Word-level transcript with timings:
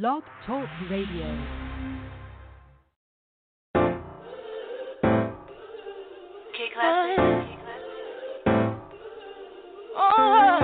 Blog 0.00 0.22
Talk 0.46 0.66
Radio. 0.90 1.26
K 6.54 6.70
class. 6.72 7.18
Oh, 9.94 10.60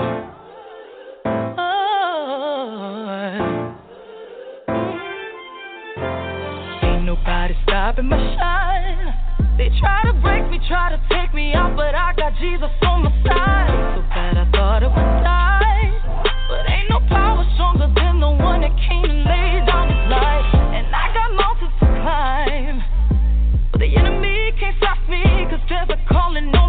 oh. 1.59 1.75
Ain't 6.83 7.05
nobody 7.05 7.55
stopping 7.65 8.09
my 8.09 8.17
shine. 8.17 9.13
They 9.59 9.69
try 9.79 10.05
to 10.07 10.15
break 10.23 10.49
me, 10.51 10.59
try 10.67 10.89
to 10.89 10.99
take 11.11 11.35
me 11.35 11.53
out, 11.53 11.77
but 11.77 11.95
I 11.95 12.15
got 12.17 12.33
Jesus 12.41 12.71
on 12.81 13.03
my 13.03 13.11
side. 13.27 13.95
So 13.95 14.01
bad 14.09 14.39
I 14.39 14.51
thought 14.53 14.83
it 14.83 14.89
would 14.89 15.23
die. 15.23 15.68
Ain't 26.39 26.53
no 26.53 26.68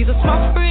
Jesus, 0.00 0.16
my 0.24 0.54
friend. 0.54 0.69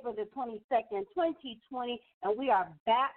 April 0.00 0.14
the 0.14 0.28
22nd, 0.36 1.04
2020, 1.14 2.00
and 2.22 2.38
we 2.38 2.50
are 2.50 2.68
back. 2.86 3.12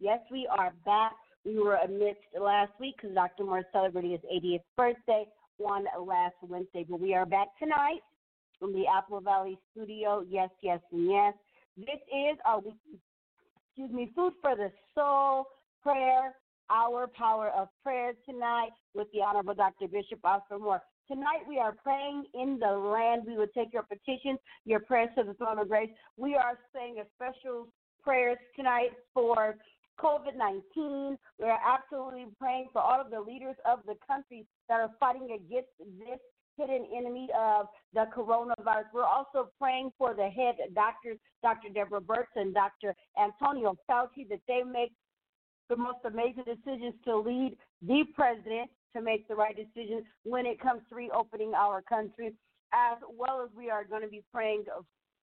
Yes, 0.00 0.20
we 0.30 0.48
are 0.50 0.72
back. 0.84 1.12
We 1.44 1.58
were 1.58 1.76
amidst 1.76 2.22
last 2.40 2.72
week 2.80 2.96
because 2.96 3.14
Dr. 3.14 3.44
Moore 3.44 3.64
celebrated 3.72 4.12
his 4.12 4.42
80th 4.42 4.62
birthday 4.76 5.26
on 5.62 5.84
last 6.06 6.34
Wednesday, 6.42 6.86
but 6.88 7.00
we 7.00 7.14
are 7.14 7.26
back 7.26 7.48
tonight 7.58 8.00
from 8.58 8.72
the 8.72 8.84
Apple 8.86 9.20
Valley 9.20 9.58
studio. 9.72 10.24
Yes, 10.28 10.48
yes, 10.62 10.80
and 10.92 11.10
yes. 11.10 11.34
This 11.76 12.00
is 12.08 12.38
our 12.46 12.60
excuse 12.60 13.92
me, 13.92 14.10
food 14.14 14.32
for 14.40 14.56
the 14.56 14.70
soul 14.94 15.46
prayer 15.82 16.34
our 16.70 17.06
power 17.06 17.50
of 17.50 17.68
prayer 17.82 18.12
tonight 18.24 18.70
with 18.94 19.06
the 19.12 19.20
Honorable 19.20 19.54
Dr. 19.54 19.86
Bishop 19.86 20.24
Oscar 20.24 20.58
Moore. 20.58 20.80
Tonight 21.06 21.44
we 21.46 21.58
are 21.58 21.72
praying 21.82 22.24
in 22.32 22.58
the 22.58 22.70
land. 22.70 23.24
We 23.26 23.36
will 23.36 23.52
take 23.54 23.72
your 23.72 23.82
petitions, 23.82 24.38
your 24.64 24.80
prayers 24.80 25.10
to 25.16 25.24
the 25.24 25.34
throne 25.34 25.58
of 25.58 25.68
grace. 25.68 25.90
We 26.16 26.34
are 26.34 26.58
saying 26.74 26.96
a 26.98 27.04
special 27.14 27.68
prayers 28.02 28.38
tonight 28.56 28.90
for 29.12 29.56
COVID 30.00 30.36
19. 30.36 31.18
We 31.38 31.44
are 31.44 31.60
absolutely 31.62 32.26
praying 32.38 32.68
for 32.72 32.80
all 32.80 33.00
of 33.00 33.10
the 33.10 33.20
leaders 33.20 33.56
of 33.70 33.80
the 33.86 33.96
country 34.06 34.46
that 34.68 34.80
are 34.80 34.90
fighting 34.98 35.28
against 35.34 35.68
this 35.78 36.20
hidden 36.56 36.86
enemy 36.96 37.28
of 37.38 37.66
the 37.92 38.06
coronavirus. 38.16 38.84
We're 38.94 39.04
also 39.04 39.50
praying 39.60 39.90
for 39.98 40.14
the 40.14 40.28
head 40.28 40.54
doctors, 40.74 41.18
Dr. 41.42 41.68
Deborah 41.74 42.00
Birx 42.00 42.26
and 42.36 42.54
Dr. 42.54 42.94
Antonio 43.20 43.76
Fauci, 43.90 44.26
that 44.30 44.40
they 44.48 44.62
make 44.62 44.92
the 45.68 45.76
most 45.76 45.98
amazing 46.04 46.44
decisions 46.44 46.94
to 47.04 47.18
lead 47.18 47.56
the 47.82 48.04
president 48.14 48.70
to 48.94 49.02
make 49.02 49.26
the 49.28 49.34
right 49.34 49.56
decisions 49.56 50.04
when 50.24 50.46
it 50.46 50.60
comes 50.60 50.82
to 50.88 50.94
reopening 50.94 51.54
our 51.54 51.82
country, 51.82 52.32
as 52.72 52.98
well 53.16 53.42
as 53.42 53.50
we 53.56 53.70
are 53.70 53.84
going 53.84 54.02
to 54.02 54.08
be 54.08 54.22
praying 54.32 54.64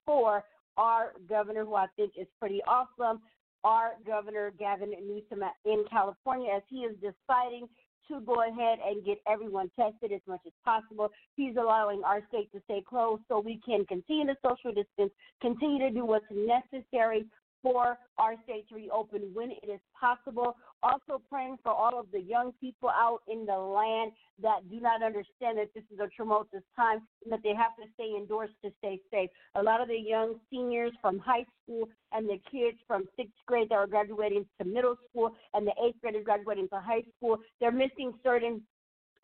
for 0.05 0.43
our 0.77 1.13
governor, 1.27 1.65
who 1.65 1.75
I 1.75 1.87
think 1.95 2.13
is 2.17 2.27
pretty 2.39 2.61
awesome, 2.67 3.21
our 3.63 3.91
governor 4.05 4.51
Gavin 4.57 4.91
Newsom 4.91 5.43
in 5.65 5.85
California, 5.89 6.53
as 6.55 6.63
he 6.69 6.77
is 6.77 6.95
deciding 6.95 7.67
to 8.07 8.19
go 8.21 8.41
ahead 8.41 8.79
and 8.85 9.05
get 9.05 9.19
everyone 9.31 9.69
tested 9.75 10.11
as 10.11 10.21
much 10.27 10.41
as 10.45 10.53
possible. 10.65 11.09
He's 11.35 11.55
allowing 11.55 12.03
our 12.03 12.21
state 12.29 12.51
to 12.53 12.61
stay 12.65 12.81
closed 12.87 13.21
so 13.27 13.39
we 13.39 13.59
can 13.65 13.85
continue 13.85 14.25
to 14.25 14.35
social 14.43 14.73
distance, 14.73 15.11
continue 15.41 15.79
to 15.79 15.91
do 15.91 16.05
what's 16.05 16.25
necessary 16.31 17.25
for 17.61 17.97
our 18.17 18.35
state 18.43 18.67
to 18.69 18.75
reopen 18.75 19.31
when 19.33 19.51
it 19.51 19.69
is 19.69 19.79
possible. 19.99 20.55
Also, 20.83 21.21
praying 21.29 21.57
for 21.63 21.71
all 21.71 21.99
of 21.99 22.07
the 22.11 22.19
young 22.19 22.51
people 22.59 22.89
out 22.89 23.19
in 23.27 23.45
the 23.45 23.57
land 23.57 24.11
that 24.41 24.67
do 24.69 24.79
not 24.79 25.03
understand 25.03 25.57
that 25.57 25.69
this 25.75 25.83
is 25.93 25.99
a 25.99 26.07
tumultuous 26.17 26.63
time 26.75 26.99
and 27.23 27.31
that 27.31 27.41
they 27.43 27.53
have 27.53 27.75
to 27.75 27.83
stay 27.93 28.13
indoors 28.17 28.49
to 28.63 28.71
stay 28.79 28.99
safe. 29.11 29.29
A 29.55 29.61
lot 29.61 29.81
of 29.81 29.87
the 29.87 29.97
young 29.97 30.35
seniors 30.49 30.91
from 31.01 31.19
high 31.19 31.45
school 31.63 31.87
and 32.11 32.27
the 32.27 32.39
kids 32.51 32.77
from 32.87 33.05
sixth 33.15 33.33
grade 33.45 33.69
that 33.69 33.75
are 33.75 33.87
graduating 33.87 34.45
to 34.59 34.67
middle 34.67 34.95
school 35.09 35.31
and 35.53 35.67
the 35.67 35.73
eighth 35.85 36.01
graders 36.01 36.25
graduating 36.25 36.67
to 36.69 36.79
high 36.79 37.03
school, 37.17 37.37
they're 37.59 37.71
missing 37.71 38.13
certain 38.23 38.61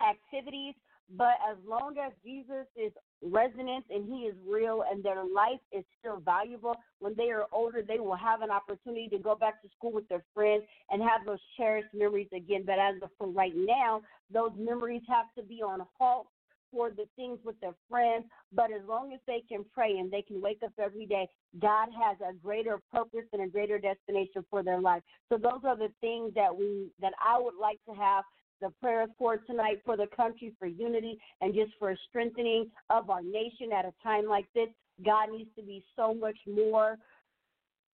activities 0.01 0.75
but 1.15 1.36
as 1.50 1.57
long 1.65 1.95
as 1.98 2.12
Jesus 2.24 2.68
is 2.75 2.92
resonant 3.21 3.86
and 3.89 4.06
he 4.06 4.25
is 4.25 4.36
real 4.45 4.83
and 4.89 5.04
their 5.04 5.24
life 5.24 5.59
is 5.71 5.83
still 6.00 6.19
valuable, 6.19 6.75
when 7.00 7.13
they 7.15 7.30
are 7.30 7.45
older, 7.51 7.81
they 7.81 8.00
will 8.00 8.15
have 8.15 8.42
an 8.42 8.51
opportunity 8.51 9.07
to 9.09 9.18
go 9.18 9.36
back 9.36 9.62
to 9.62 9.69
school 9.77 9.94
with 9.94 10.07
their 10.09 10.24
friends 10.33 10.63
and 10.89 11.01
have 11.01 11.25
those 11.25 11.39
cherished 11.56 11.94
memories 11.94 12.27
again. 12.36 12.63
But 12.65 12.80
as 12.80 12.95
of 13.01 13.09
for 13.18 13.27
right 13.27 13.54
now, 13.56 14.01
those 14.33 14.51
memories 14.57 15.04
have 15.07 15.27
to 15.38 15.44
be 15.44 15.62
on 15.62 15.81
halt 15.98 16.27
for 16.71 16.89
the 16.89 17.06
things 17.15 17.39
with 17.45 17.59
their 17.62 17.75
friends. 17.89 18.25
But 18.51 18.71
as 18.71 18.81
long 18.88 19.13
as 19.13 19.19
they 19.27 19.44
can 19.48 19.63
pray 19.74 19.98
and 19.98 20.12
they 20.12 20.21
can 20.21 20.42
wake 20.42 20.59
up 20.63 20.74
every 20.77 21.06
day, 21.06 21.27
God 21.59 21.88
has 21.98 22.18
a 22.21 22.33
greater 22.33 22.80
purpose 22.92 23.25
and 23.31 23.42
a 23.42 23.48
greater 23.48 23.80
destination 23.80 24.44
for 24.50 24.63
their 24.63 24.81
life. 24.81 25.04
So 25.30 25.38
those 25.38 25.62
are 25.63 25.77
the 25.77 25.89
things 26.01 26.33
that 26.36 26.56
we 26.56 26.92
that 27.00 27.13
I 27.25 27.39
would 27.39 27.56
like 27.59 27.80
to 27.88 27.95
have 27.95 28.25
the 28.62 28.69
prayers 28.81 29.09
for 29.18 29.38
tonight 29.38 29.81
for 29.86 29.98
the 29.98 30.07
country, 30.15 30.54
for 30.59 30.68
unity, 30.68 31.18
and 31.42 31.54
just 31.54 31.71
for 31.80 31.92
a 31.92 31.98
strengthening 32.09 32.69
of 32.89 33.09
our 33.09 33.21
nation 33.21 33.71
at 33.77 33.86
a 33.86 33.94
time 34.04 34.25
like 34.25 34.48
this. 34.54 34.69
God 35.06 35.30
needs 35.31 35.50
to 35.56 35.62
be 35.62 35.83
so 35.95 36.13
much 36.13 36.38
more. 36.48 36.98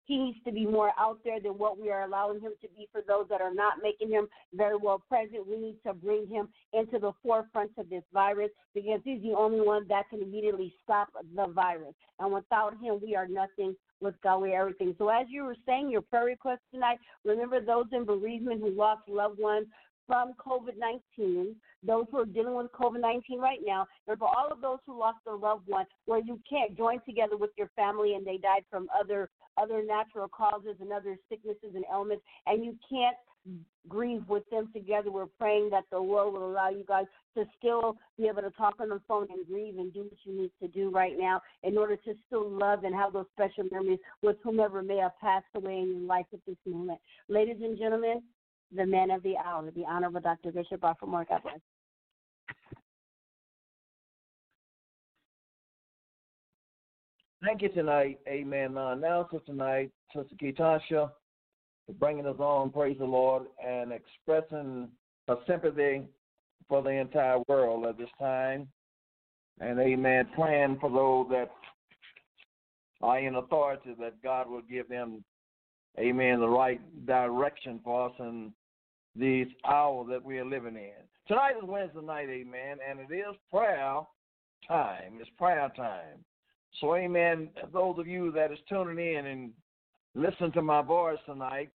He 0.05 0.17
needs 0.17 0.37
to 0.45 0.51
be 0.51 0.65
more 0.65 0.91
out 0.99 1.19
there 1.23 1.39
than 1.39 1.53
what 1.53 1.79
we 1.79 1.89
are 1.89 2.03
allowing 2.03 2.41
him 2.41 2.51
to 2.61 2.67
be 2.75 2.89
for 2.91 3.01
those 3.07 3.25
that 3.29 3.39
are 3.39 3.53
not 3.53 3.75
making 3.81 4.09
him 4.09 4.27
very 4.53 4.75
well 4.75 5.01
present. 5.07 5.47
We 5.47 5.57
need 5.57 5.77
to 5.85 5.93
bring 5.93 6.27
him 6.27 6.49
into 6.73 6.99
the 6.99 7.13
forefront 7.23 7.71
of 7.77 7.89
this 7.89 8.03
virus 8.13 8.49
because 8.73 8.99
he's 9.05 9.21
the 9.21 9.33
only 9.33 9.61
one 9.61 9.87
that 9.87 10.09
can 10.09 10.21
immediately 10.21 10.73
stop 10.83 11.07
the 11.35 11.47
virus. 11.47 11.93
And 12.19 12.33
without 12.33 12.73
him, 12.81 12.99
we 13.01 13.15
are 13.15 13.27
nothing. 13.27 13.75
With 14.01 14.15
God, 14.21 14.39
we 14.39 14.51
everything. 14.51 14.93
So, 14.97 15.07
as 15.07 15.27
you 15.29 15.45
were 15.45 15.55
saying 15.65 15.89
your 15.89 16.01
prayer 16.01 16.25
request 16.25 16.59
tonight, 16.73 16.97
remember 17.23 17.61
those 17.61 17.85
in 17.93 18.03
bereavement 18.03 18.59
who 18.59 18.71
lost 18.71 19.07
loved 19.07 19.39
ones, 19.39 19.67
from 20.07 20.33
COVID 20.33 20.77
19, 20.77 21.55
those 21.85 22.05
who 22.11 22.19
are 22.19 22.25
dealing 22.25 22.55
with 22.55 22.71
COVID 22.71 23.01
19 23.01 23.39
right 23.39 23.59
now, 23.65 23.87
and 24.07 24.17
for 24.17 24.27
all 24.27 24.49
of 24.51 24.61
those 24.61 24.79
who 24.85 24.99
lost 24.99 25.19
their 25.25 25.35
loved 25.35 25.67
one, 25.67 25.85
where 26.05 26.19
you 26.19 26.39
can't 26.49 26.77
join 26.77 26.99
together 27.05 27.37
with 27.37 27.51
your 27.57 27.69
family 27.75 28.15
and 28.15 28.25
they 28.25 28.37
died 28.37 28.63
from 28.69 28.87
other 28.97 29.29
other 29.57 29.83
natural 29.83 30.27
causes 30.27 30.75
and 30.79 30.91
other 30.91 31.17
sicknesses 31.29 31.75
and 31.75 31.85
ailments, 31.91 32.23
and 32.47 32.65
you 32.65 32.75
can't 32.89 33.15
grieve 33.89 34.23
with 34.27 34.43
them 34.49 34.69
together. 34.73 35.11
We're 35.11 35.25
praying 35.25 35.69
that 35.71 35.83
the 35.91 35.99
Lord 35.99 36.33
will 36.33 36.49
allow 36.49 36.69
you 36.69 36.85
guys 36.87 37.05
to 37.35 37.43
still 37.57 37.97
be 38.17 38.27
able 38.27 38.41
to 38.41 38.51
talk 38.51 38.75
on 38.79 38.89
the 38.89 39.01
phone 39.07 39.27
and 39.29 39.45
grieve 39.45 39.77
and 39.77 39.93
do 39.93 40.03
what 40.03 40.17
you 40.23 40.41
need 40.41 40.51
to 40.61 40.67
do 40.69 40.89
right 40.89 41.13
now 41.17 41.41
in 41.63 41.77
order 41.77 41.97
to 41.97 42.13
still 42.27 42.49
love 42.49 42.85
and 42.85 42.95
have 42.95 43.13
those 43.13 43.25
special 43.33 43.65
memories 43.71 43.99
with 44.21 44.37
whomever 44.43 44.81
may 44.81 44.97
have 44.97 45.11
passed 45.19 45.45
away 45.55 45.79
in 45.79 45.89
your 45.89 46.07
life 46.07 46.25
at 46.33 46.39
this 46.47 46.55
moment. 46.65 46.99
Ladies 47.27 47.57
and 47.61 47.77
gentlemen, 47.77 48.21
the 48.75 48.85
man 48.85 49.11
of 49.11 49.23
the 49.23 49.35
hour, 49.37 49.69
the 49.71 49.85
Honorable 49.85 50.21
Dr. 50.21 50.51
Bishop 50.51 50.83
Alfred 50.83 51.09
Moore. 51.09 51.25
God 51.27 51.41
bless. 51.43 51.59
Thank 57.43 57.61
you 57.61 57.69
tonight, 57.69 58.19
Amen. 58.27 58.73
My 58.73 58.93
announcer 58.93 59.39
tonight, 59.45 59.91
Sister 60.15 60.35
Ketasha, 60.41 61.11
for 61.85 61.93
bringing 61.99 62.25
us 62.25 62.39
on, 62.39 62.69
praise 62.69 62.97
the 62.97 63.05
Lord, 63.05 63.43
and 63.65 63.91
expressing 63.91 64.87
a 65.27 65.35
sympathy 65.45 66.03
for 66.69 66.81
the 66.81 66.89
entire 66.89 67.39
world 67.49 67.85
at 67.85 67.97
this 67.97 68.07
time. 68.17 68.69
And 69.59 69.77
amen, 69.77 70.29
praying 70.33 70.77
for 70.79 70.89
those 70.89 71.27
that 71.31 71.51
are 73.01 73.19
in 73.19 73.35
authority 73.35 73.93
that 73.99 74.23
God 74.23 74.49
will 74.49 74.61
give 74.61 74.87
them, 74.87 75.23
amen, 75.99 76.39
the 76.39 76.47
right 76.47 76.79
direction 77.05 77.81
for 77.83 78.07
us 78.07 78.15
and 78.19 78.53
these 79.15 79.47
hours 79.65 80.07
that 80.09 80.23
we 80.23 80.39
are 80.39 80.45
living 80.45 80.75
in. 80.75 81.03
Tonight 81.27 81.53
is 81.61 81.67
Wednesday 81.67 82.01
night, 82.01 82.29
amen, 82.29 82.77
and 82.87 82.99
it 82.99 83.13
is 83.13 83.35
prayer 83.51 84.01
time. 84.67 85.13
It's 85.19 85.29
prayer 85.37 85.71
time. 85.75 86.23
So, 86.81 86.95
amen, 86.95 87.49
those 87.71 87.99
of 87.99 88.07
you 88.07 88.31
that 88.31 88.51
is 88.51 88.57
tuning 88.67 89.15
in 89.15 89.25
and 89.27 89.51
listen 90.15 90.51
to 90.53 90.61
my 90.61 90.81
voice 90.81 91.19
tonight, 91.25 91.69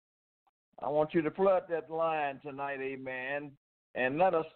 I 0.80 0.88
want 0.88 1.14
you 1.14 1.22
to 1.22 1.30
flood 1.30 1.62
that 1.70 1.90
line 1.90 2.40
tonight, 2.44 2.80
amen, 2.80 3.52
and 3.94 4.18
let 4.18 4.34
us 4.34 4.46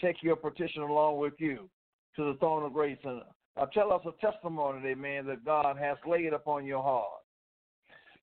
take 0.00 0.22
your 0.22 0.36
petition 0.36 0.82
along 0.82 1.18
with 1.18 1.34
you 1.38 1.68
to 2.16 2.24
the 2.24 2.38
throne 2.38 2.64
of 2.64 2.72
grace 2.72 2.98
and 3.04 3.22
uh, 3.58 3.66
tell 3.66 3.92
us 3.92 4.02
a 4.06 4.12
testimony, 4.24 4.86
amen, 4.88 5.26
that 5.26 5.44
God 5.44 5.76
has 5.78 5.96
laid 6.06 6.32
upon 6.32 6.66
your 6.66 6.82
heart. 6.82 7.22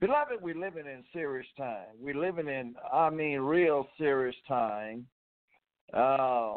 Beloved, 0.04 0.42
we're 0.42 0.54
living 0.54 0.86
in 0.86 1.02
serious 1.14 1.48
time. 1.58 1.96
We're 1.98 2.20
living 2.20 2.50
in, 2.50 2.76
I 2.92 3.10
mean, 3.10 3.40
real 3.40 3.88
serious 3.98 4.36
time. 4.50 5.08
Uh, 5.94 6.56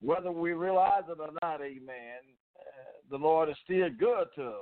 whether 0.00 0.30
we 0.30 0.52
realize 0.52 1.02
it 1.08 1.18
or 1.18 1.30
not, 1.42 1.60
amen, 1.62 2.20
uh, 2.56 3.10
the 3.10 3.16
Lord 3.16 3.48
is 3.48 3.56
still 3.64 3.88
good 3.98 4.26
to 4.36 4.46
us. 4.46 4.54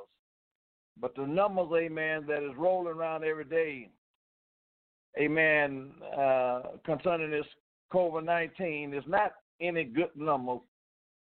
But 0.99 1.17
the 1.17 1.27
numbers, 1.27 1.69
amen, 1.77 2.25
that 2.29 2.43
is 2.43 2.57
rolling 2.57 2.95
around 2.95 3.25
every 3.25 3.45
day, 3.45 3.91
amen, 5.21 5.91
uh, 6.19 6.63
concerning 6.87 7.31
this 7.31 7.45
COVID 7.93 8.25
19 8.25 8.95
is 8.95 9.05
not 9.07 9.33
any 9.61 9.85
good 9.85 10.17
numbers. 10.17 10.61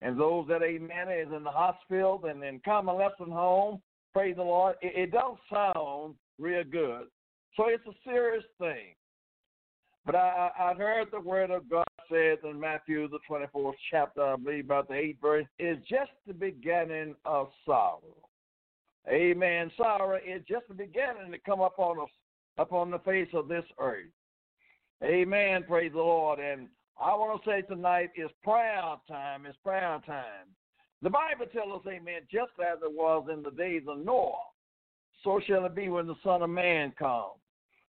And 0.01 0.17
those 0.17 0.47
that, 0.47 0.63
amen, 0.63 1.09
is 1.11 1.27
in 1.35 1.43
the 1.43 1.51
hospital 1.51 2.21
and 2.23 2.41
in 2.41 2.61
convalescent 2.63 3.33
home, 3.33 3.81
praise 4.13 4.35
the 4.35 4.43
Lord, 4.43 4.75
it, 4.81 4.93
it 4.95 5.11
don't 5.11 5.39
sound 5.51 6.15
real 6.39 6.63
good. 6.63 7.07
So 7.55 7.65
it's 7.67 7.85
a 7.87 8.09
serious 8.09 8.43
thing. 8.59 8.95
But 10.05 10.15
I, 10.15 10.49
I, 10.57 10.73
heard 10.73 11.09
the 11.11 11.19
word 11.19 11.51
of 11.51 11.69
God 11.69 11.83
says 12.11 12.39
in 12.43 12.59
Matthew, 12.59 13.07
the 13.09 13.19
24th 13.29 13.73
chapter, 13.91 14.23
I 14.23 14.35
believe, 14.37 14.65
about 14.65 14.87
the 14.87 14.95
8th 14.95 15.21
verse, 15.21 15.45
is 15.59 15.77
just 15.87 16.11
the 16.25 16.33
beginning 16.33 17.15
of 17.25 17.49
sorrow. 17.65 18.01
Amen. 19.07 19.71
Sorrow 19.77 20.17
is 20.17 20.41
just 20.47 20.67
the 20.67 20.73
beginning 20.73 21.31
to 21.31 21.37
come 21.39 21.61
upon 21.61 21.99
us, 21.99 22.09
upon 22.57 22.91
the 22.91 22.99
face 22.99 23.29
of 23.33 23.47
this 23.47 23.65
earth. 23.79 24.05
Amen. 25.03 25.63
Praise 25.67 25.91
the 25.91 25.99
Lord. 25.99 26.39
And 26.39 26.67
I 26.99 27.13
want 27.15 27.43
to 27.43 27.49
say 27.49 27.61
tonight 27.61 28.09
is 28.15 28.29
prayer 28.43 28.81
time. 29.07 29.45
It's 29.45 29.57
prayer 29.63 30.01
time. 30.05 30.47
The 31.01 31.09
Bible 31.09 31.45
tells 31.53 31.81
us, 31.81 31.87
amen, 31.87 32.21
just 32.31 32.51
as 32.59 32.79
it 32.83 32.91
was 32.91 33.27
in 33.31 33.41
the 33.41 33.51
days 33.51 33.83
of 33.87 34.03
Noah 34.03 34.35
so 35.23 35.39
shall 35.45 35.65
it 35.65 35.75
be 35.75 35.89
when 35.89 36.07
the 36.07 36.15
Son 36.23 36.41
of 36.41 36.49
Man 36.49 36.93
comes. 36.97 37.33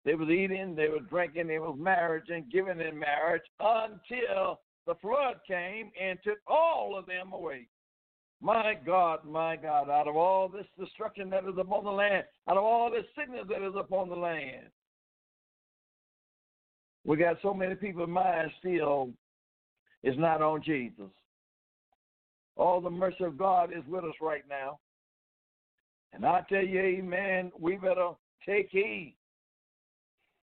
They 0.05 0.15
was 0.15 0.29
eating, 0.29 0.75
they 0.75 0.88
was 0.88 1.03
drinking, 1.11 1.49
they 1.49 1.59
was 1.59 1.77
marriage 1.79 2.29
and 2.29 2.50
giving 2.50 2.81
in 2.81 2.99
marriage 2.99 3.43
until 3.61 4.61
the 4.87 4.95
flood 5.03 5.37
came 5.47 5.91
and 6.00 6.19
took 6.25 6.38
all 6.47 6.97
of 6.97 7.07
them 7.07 7.33
away. 7.33 7.67
My 8.41 8.75
God, 8.87 9.25
my 9.25 9.57
God, 9.57 9.91
out 9.91 10.09
of 10.09 10.17
all 10.17 10.49
this 10.49 10.67
destruction 10.79 11.29
that 11.31 11.45
is 11.45 11.59
upon 11.59 11.85
the 11.85 11.91
land, 11.91 12.25
out 12.49 12.57
of 12.57 12.65
all 12.65 12.91
this 12.91 13.05
sickness 13.19 13.45
that 13.49 13.67
is 13.67 13.75
upon 13.77 14.09
the 14.09 14.17
land, 14.17 14.69
we 17.05 17.17
got 17.17 17.37
so 17.43 17.53
many 17.53 17.75
people's 17.75 18.09
mind 18.09 18.50
still 18.61 19.11
is 20.03 20.17
not 20.17 20.41
on 20.41 20.62
Jesus. 20.62 21.11
All 22.59 22.81
the 22.81 22.91
mercy 22.91 23.25
of 23.25 23.38
God 23.38 23.71
is 23.73 23.85
with 23.88 24.05
us 24.05 24.15
right 24.21 24.43
now. 24.49 24.81
And 26.12 26.27
I 26.27 26.43
tell 26.49 26.65
you, 26.65 26.81
amen, 26.81 27.53
we 27.59 27.77
better 27.77 28.11
take 28.45 28.69
heed. 28.71 29.15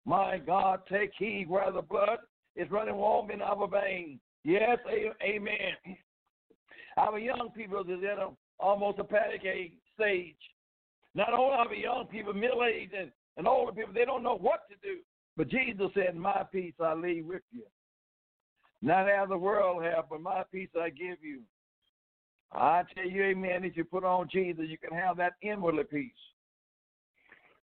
My 0.04 0.38
God, 0.38 0.80
take 0.90 1.12
heed 1.16 1.46
where 1.48 1.70
the 1.70 1.82
blood 1.82 2.18
is 2.56 2.70
running 2.70 2.96
warm 2.96 3.30
in 3.30 3.40
our 3.40 3.68
veins. 3.68 4.18
Yes, 4.42 4.78
amen. 5.22 5.96
Our 6.96 7.18
young 7.18 7.50
people 7.54 7.80
is 7.80 7.86
in 7.86 8.16
a, 8.18 8.28
almost 8.58 8.98
a 8.98 9.04
panic 9.04 9.42
stage. 9.94 10.34
Not 11.14 11.32
only 11.32 11.54
our 11.54 11.74
young 11.74 12.06
people, 12.06 12.32
middle 12.32 12.64
aged 12.64 12.94
and, 12.94 13.10
and 13.36 13.46
older 13.46 13.72
people, 13.72 13.92
they 13.94 14.04
don't 14.04 14.22
know 14.22 14.36
what 14.36 14.68
to 14.68 14.74
do. 14.82 14.98
But 15.36 15.48
Jesus 15.48 15.86
said, 15.94 16.16
My 16.16 16.44
peace 16.50 16.74
I 16.80 16.94
leave 16.94 17.26
with 17.26 17.42
you. 17.52 17.62
Not 18.82 19.08
as 19.08 19.28
the 19.28 19.38
world 19.38 19.84
have, 19.84 20.04
but 20.10 20.20
my 20.20 20.42
peace 20.50 20.70
I 20.80 20.88
give 20.90 21.18
you. 21.22 21.40
I 22.52 22.82
tell 22.94 23.08
you, 23.08 23.22
amen, 23.22 23.64
if 23.64 23.76
you 23.76 23.84
put 23.84 24.04
on 24.04 24.28
Jesus, 24.30 24.64
you 24.68 24.78
can 24.78 24.96
have 24.96 25.16
that 25.18 25.34
inwardly 25.42 25.84
peace. 25.84 26.10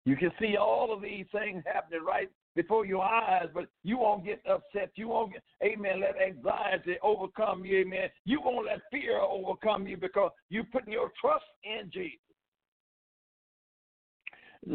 You 0.04 0.16
can 0.16 0.32
see 0.40 0.56
all 0.56 0.92
of 0.92 1.02
these 1.02 1.26
things 1.30 1.62
happening 1.72 2.04
right 2.04 2.28
before 2.56 2.84
your 2.84 3.02
eyes, 3.02 3.46
but 3.54 3.66
you 3.84 3.98
won't 3.98 4.24
get 4.24 4.42
upset. 4.50 4.90
You 4.96 5.08
won't 5.08 5.32
get, 5.32 5.42
amen, 5.62 6.00
let 6.00 6.20
anxiety 6.20 6.96
overcome 7.02 7.64
you, 7.64 7.78
amen. 7.78 8.08
You 8.24 8.40
won't 8.40 8.66
let 8.66 8.80
fear 8.90 9.18
overcome 9.20 9.86
you 9.86 9.96
because 9.96 10.32
you're 10.50 10.64
putting 10.64 10.92
your 10.92 11.12
trust 11.20 11.44
in 11.64 11.90
Jesus. 11.90 12.18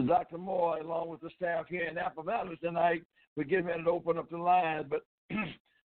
Dr. 0.08 0.38
Moore, 0.38 0.80
along 0.80 1.10
with 1.10 1.22
the 1.22 1.30
staff 1.36 1.66
here 1.70 1.86
in 1.86 1.98
Apple 1.98 2.24
Valley 2.24 2.58
tonight, 2.62 3.04
we're 3.36 3.44
getting 3.44 3.66
ready 3.66 3.84
to 3.84 3.90
open 3.90 4.18
up 4.18 4.30
the 4.30 4.38
lines, 4.38 4.86
but 4.90 5.02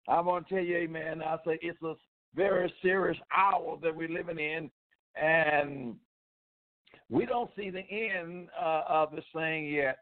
I 0.07 0.19
want 0.19 0.47
to 0.47 0.55
tell 0.55 0.63
you, 0.63 0.77
amen, 0.77 1.21
I 1.21 1.37
say 1.45 1.59
it's 1.61 1.81
a 1.81 1.93
very 2.35 2.73
serious 2.81 3.17
hour 3.35 3.77
that 3.81 3.95
we're 3.95 4.09
living 4.09 4.39
in, 4.39 4.69
and 5.21 5.95
we 7.09 7.25
don't 7.25 7.51
see 7.55 7.69
the 7.69 7.83
end 7.89 8.49
uh, 8.59 8.83
of 8.87 9.11
this 9.11 9.25
thing 9.35 9.67
yet. 9.67 9.99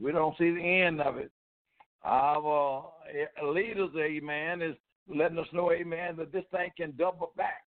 We 0.00 0.12
don't 0.12 0.36
see 0.38 0.50
the 0.50 0.60
end 0.60 1.00
of 1.00 1.16
it. 1.16 1.30
Our 2.02 2.90
leaders, 3.42 3.90
amen, 3.96 4.62
is 4.62 4.76
letting 5.08 5.38
us 5.38 5.46
know, 5.52 5.72
amen, 5.72 6.16
that 6.16 6.32
this 6.32 6.44
thing 6.50 6.70
can 6.76 6.94
double 6.96 7.32
back. 7.36 7.64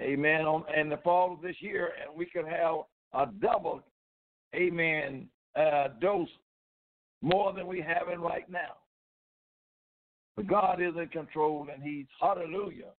Amen. 0.00 0.42
On 0.42 0.64
in 0.78 0.90
the 0.90 0.98
fall 0.98 1.32
of 1.32 1.40
this 1.40 1.56
year, 1.60 1.92
and 2.02 2.16
we 2.16 2.26
can 2.26 2.44
have 2.44 2.76
a 3.14 3.26
double, 3.40 3.82
amen, 4.54 5.28
uh, 5.58 5.88
dose 6.00 6.28
more 7.22 7.52
than 7.54 7.66
we 7.66 7.80
have 7.80 8.08
in 8.12 8.20
right 8.20 8.48
now. 8.50 8.76
But 10.36 10.46
God 10.48 10.82
is 10.82 10.94
in 11.00 11.08
control, 11.08 11.66
and 11.72 11.82
He's 11.82 12.06
hallelujah, 12.20 12.90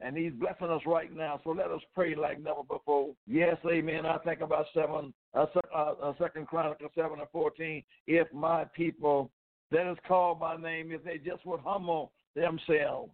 and 0.00 0.16
He's 0.16 0.32
blessing 0.32 0.68
us 0.68 0.80
right 0.86 1.14
now. 1.14 1.38
So 1.44 1.50
let 1.50 1.70
us 1.70 1.82
pray 1.94 2.14
like 2.14 2.42
never 2.42 2.62
before. 2.62 3.10
Yes, 3.26 3.56
Amen. 3.70 4.06
I 4.06 4.16
think 4.18 4.40
about 4.40 4.66
seven, 4.72 5.12
uh, 5.34 5.46
uh, 5.74 6.12
Second 6.18 6.46
Chronicles 6.46 6.90
seven 6.94 7.20
and 7.20 7.28
fourteen. 7.30 7.82
If 8.06 8.32
my 8.32 8.64
people 8.64 9.30
that 9.70 9.90
is 9.90 9.98
called 10.06 10.40
by 10.40 10.56
name, 10.56 10.90
if 10.92 11.04
they 11.04 11.18
just 11.18 11.44
would 11.44 11.60
humble 11.60 12.12
themselves, 12.34 13.12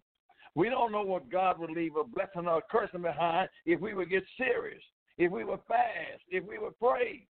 we 0.55 0.69
don't 0.69 0.93
know 0.93 1.03
what 1.03 1.29
God 1.29 1.59
would 1.59 1.71
leave 1.71 1.97
a 1.97 2.05
blessing 2.05 2.47
or 2.47 2.59
a 2.59 2.61
cursing 2.71 3.01
behind 3.01 3.49
if 3.65 3.81
we 3.81 3.93
would 3.93 4.09
get 4.09 4.23
serious, 4.37 4.81
if 5.17 5.29
we 5.29 5.43
would 5.43 5.59
fast, 5.67 6.21
if 6.29 6.45
we 6.45 6.57
would 6.57 6.79
pray. 6.79 7.27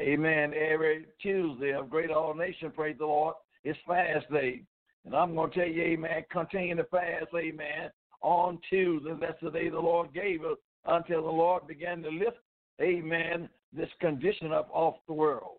Amen. 0.00 0.54
Every 0.54 1.06
Tuesday 1.20 1.72
of 1.72 1.88
Great 1.88 2.10
All 2.10 2.34
Nation, 2.34 2.72
praise 2.74 2.96
the 2.98 3.06
Lord. 3.06 3.34
It's 3.64 3.78
fast 3.86 4.30
day. 4.30 4.62
And 5.04 5.14
I'm 5.14 5.34
going 5.34 5.50
to 5.50 5.58
tell 5.58 5.68
you, 5.68 5.82
amen, 5.82 6.24
continue 6.30 6.76
to 6.76 6.84
fast, 6.84 7.26
amen, 7.36 7.90
on 8.20 8.58
Tuesday. 8.70 9.14
That's 9.20 9.40
the 9.42 9.50
day 9.50 9.68
the 9.68 9.78
Lord 9.78 10.12
gave 10.14 10.44
us 10.44 10.58
until 10.86 11.22
the 11.22 11.30
Lord 11.30 11.66
began 11.66 12.02
to 12.02 12.10
lift, 12.10 12.38
amen, 12.80 13.48
this 13.72 13.88
condition 14.00 14.52
up 14.52 14.68
off 14.72 14.96
the 15.06 15.14
world. 15.14 15.58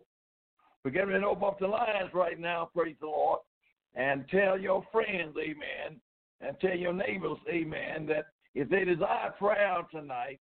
We're 0.84 0.90
getting 0.90 1.20
to 1.20 1.26
open 1.26 1.44
up 1.44 1.58
the 1.58 1.66
lines 1.66 2.10
right 2.12 2.38
now, 2.38 2.70
praise 2.74 2.96
the 3.00 3.06
Lord, 3.06 3.40
and 3.94 4.24
tell 4.28 4.58
your 4.58 4.84
friends, 4.92 5.34
amen, 5.38 6.00
and 6.40 6.56
tell 6.60 6.76
your 6.76 6.92
neighbors, 6.92 7.38
amen, 7.48 8.06
that 8.06 8.26
if 8.54 8.68
they 8.68 8.84
desire 8.84 9.30
prayer 9.38 9.78
tonight, 9.90 10.40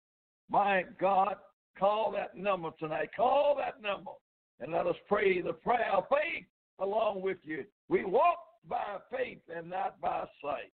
my 0.51 0.85
God, 1.01 1.37
call 1.79 2.13
that 2.13 2.37
number 2.37 2.71
tonight. 2.79 3.11
Call 3.17 3.57
that 3.59 3.83
number 3.83 4.13
and 4.61 4.73
let 4.73 4.87
us 4.87 4.97
pray 5.09 5.41
the 5.43 5.53
prayer 5.53 5.91
of 5.95 6.05
faith 6.09 6.45
along 6.78 7.23
with 7.23 7.38
you. 7.42 7.64
We 7.88 8.04
walk 8.04 8.38
by 8.68 8.99
faith 9.11 9.40
and 9.54 9.71
not 9.71 10.00
by 10.00 10.25
sight. 10.42 10.73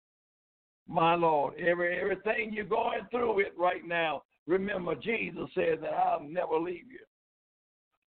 My 0.88 1.14
Lord, 1.14 1.54
every 1.58 1.98
everything 1.98 2.52
you're 2.52 2.64
going 2.64 3.00
through 3.10 3.40
it 3.40 3.52
right 3.58 3.86
now, 3.86 4.22
remember 4.46 4.94
Jesus 4.94 5.48
said 5.54 5.78
that 5.82 5.92
I'll 5.92 6.22
never 6.22 6.58
leave 6.58 6.90
you. 6.90 7.00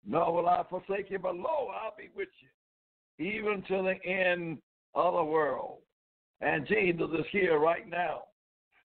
Nor 0.05 0.33
will 0.33 0.47
I 0.47 0.63
forsake 0.69 1.09
you, 1.09 1.19
but 1.19 1.35
lo, 1.35 1.67
I'll 1.73 1.95
be 1.97 2.09
with 2.15 2.29
you, 2.39 3.25
even 3.25 3.61
to 3.63 3.83
the 3.83 4.09
end 4.09 4.59
of 4.95 5.13
the 5.13 5.23
world. 5.23 5.79
And 6.41 6.65
Jesus 6.67 7.07
is 7.19 7.25
here 7.31 7.59
right 7.59 7.87
now. 7.87 8.23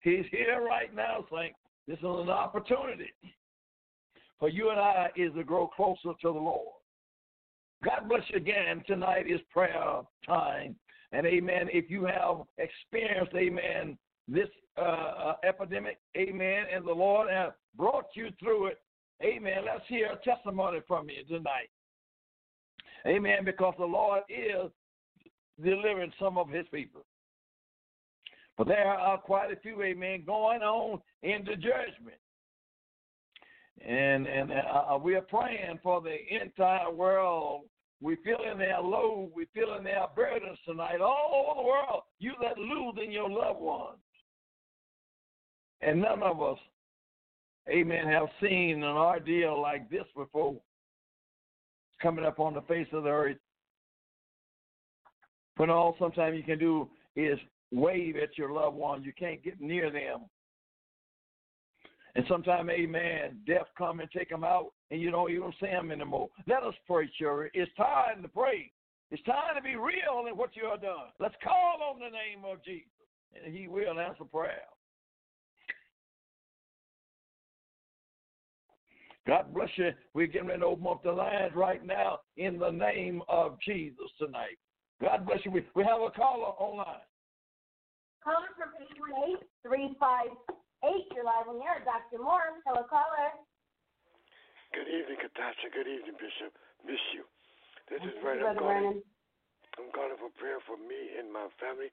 He's 0.03 0.25
here 0.33 0.61
right 0.61 0.93
now, 0.95 1.25
saying, 1.33 1.53
This 1.87 1.99
is 1.99 2.05
an 2.05 2.31
opportunity 2.31 3.13
for 4.45 4.49
you 4.49 4.71
and 4.71 4.79
I 4.79 5.09
is 5.17 5.33
to 5.35 5.43
grow 5.45 5.67
closer 5.69 6.13
to 6.21 6.33
the 6.33 6.39
Lord. 6.39 6.74
God 7.85 8.09
bless 8.09 8.23
you 8.29 8.39
again. 8.39 8.83
Tonight 8.87 9.27
is 9.29 9.41
prayer 9.53 10.01
time. 10.27 10.75
And 11.13 11.27
amen. 11.27 11.69
If 11.73 11.91
you 11.91 12.07
have 12.07 12.39
experienced, 12.59 13.35
amen, 13.35 13.99
this 14.27 14.49
uh, 14.77 14.81
uh, 14.81 15.35
epidemic, 15.45 15.99
amen, 16.17 16.65
and 16.75 16.85
the 16.85 16.93
Lord 16.93 17.31
has 17.31 17.53
brought 17.77 18.07
you 18.15 18.31
through 18.41 18.67
it, 18.69 18.79
amen. 19.23 19.59
Let's 19.67 19.85
hear 19.87 20.09
a 20.13 20.25
testimony 20.25 20.81
from 20.89 21.09
you 21.09 21.25
tonight. 21.29 21.69
Amen. 23.07 23.45
Because 23.45 23.75
the 23.79 23.85
Lord 23.85 24.23
is 24.29 24.71
delivering 25.63 26.13
some 26.19 26.39
of 26.39 26.49
his 26.49 26.67
people. 26.73 27.05
But 28.57 28.69
there 28.69 28.87
are 28.87 29.19
quite 29.19 29.53
a 29.53 29.57
few, 29.57 29.83
amen, 29.83 30.23
going 30.27 30.63
on 30.63 31.01
into 31.23 31.57
judgment. 31.57 32.17
And 33.87 34.27
and 34.27 34.53
uh, 34.53 34.97
we 35.01 35.17
are 35.17 35.21
praying 35.23 35.81
for 35.83 36.01
the 36.01 36.17
entire 36.43 36.91
world 36.91 37.65
we 38.01 38.17
feeling 38.17 38.59
their 38.59 38.81
load. 38.81 39.31
We 39.35 39.47
feeling 39.55 39.85
their 39.85 40.07
burdens 40.15 40.59
tonight 40.67 41.01
all 41.01 41.47
over 41.47 41.61
the 41.61 41.67
world. 41.67 42.03
You 42.19 42.33
that 42.43 42.59
in 43.03 43.11
your 43.11 43.31
loved 43.31 43.61
ones. 43.61 43.99
And 45.81 46.01
none 46.01 46.23
of 46.23 46.43
us, 46.43 46.59
amen, 47.69 48.07
have 48.07 48.29
seen 48.41 48.83
an 48.83 48.97
ordeal 48.97 49.61
like 49.61 49.91
this 49.91 50.07
before 50.17 50.57
coming 52.01 52.25
up 52.25 52.41
on 52.41 52.55
the 52.55 52.63
face 52.63 52.89
of 52.93 53.05
the 53.05 53.11
earth. 53.11 53.37
When 55.57 55.71
all 55.71 55.95
sometimes 55.99 56.37
you 56.37 56.43
can 56.43 56.59
do 56.59 56.89
is 57.17 57.39
wave 57.71 58.17
at 58.17 58.37
your 58.37 58.53
loved 58.53 58.77
ones. 58.77 59.05
You 59.05 59.13
can't 59.13 59.43
get 59.43 59.61
near 59.61 59.91
them. 59.91 60.23
And 62.17 62.25
sometimes, 62.29 62.71
amen, 62.71 63.39
death 63.47 63.67
come 63.77 63.99
and 63.99 64.09
take 64.11 64.29
them 64.31 64.45
out, 64.45 64.73
and 64.91 65.01
you 65.01 65.11
don't 65.11 65.33
even 65.33 65.53
see 65.61 65.67
them 65.67 65.91
anymore. 65.91 66.29
Let 66.47 66.63
us 66.63 66.75
pray, 66.87 67.11
children. 67.19 67.51
It's 67.55 67.73
time 67.77 68.23
to 68.23 68.29
pray. 68.29 68.71
It's 69.11 69.23
time 69.25 69.57
to 69.57 69.63
be 69.63 69.77
real 69.77 70.27
in 70.31 70.37
what 70.37 70.55
you 70.55 70.65
are 70.65 70.79
done. 70.79 71.11
Let's 71.19 71.35
call 71.43 71.79
on 71.91 71.99
the 71.99 72.11
name 72.11 72.45
of 72.45 72.65
Jesus, 72.65 72.89
and 73.35 73.55
he 73.55 73.67
will 73.67 73.99
answer 73.99 74.25
prayer. 74.25 74.63
God 79.27 79.55
bless 79.55 79.71
you. 79.77 79.91
We're 80.13 80.27
getting 80.27 80.49
ready 80.49 80.61
to 80.61 80.67
open 80.67 80.87
up 80.87 81.03
the 81.03 81.13
lines 81.13 81.53
right 81.55 81.85
now 81.85 82.21
in 82.37 82.59
the 82.59 82.71
name 82.71 83.23
of 83.29 83.57
Jesus 83.65 84.11
tonight. 84.19 84.59
God 85.01 85.27
bless 85.27 85.41
you. 85.45 85.51
We, 85.51 85.65
we 85.75 85.83
have 85.83 86.01
a 86.01 86.11
caller 86.11 86.53
online. 86.59 87.01
Caller 88.23 88.49
from 88.57 88.71
818 89.65 90.37
eight. 90.85 91.09
You're 91.17 91.25
live 91.25 91.49
on 91.49 91.61
air. 91.65 91.81
Dr. 91.85 92.21
Moore, 92.21 92.61
hello, 92.69 92.85
caller. 92.89 93.33
Good 94.77 94.91
evening, 94.91 95.17
Katasha. 95.23 95.71
Good 95.73 95.89
evening, 95.89 96.19
Bishop. 96.19 96.53
Miss 96.85 97.01
you. 97.15 97.25
This 97.89 98.03
is 98.05 98.17
Vernon. 98.21 98.43
I'm 98.43 98.59
calling, 98.59 99.01
I'm 99.79 99.91
calling 99.95 100.19
for 100.19 100.33
prayer 100.37 100.59
for 100.65 100.77
me 100.77 101.15
and 101.17 101.31
my 101.31 101.47
family, 101.61 101.93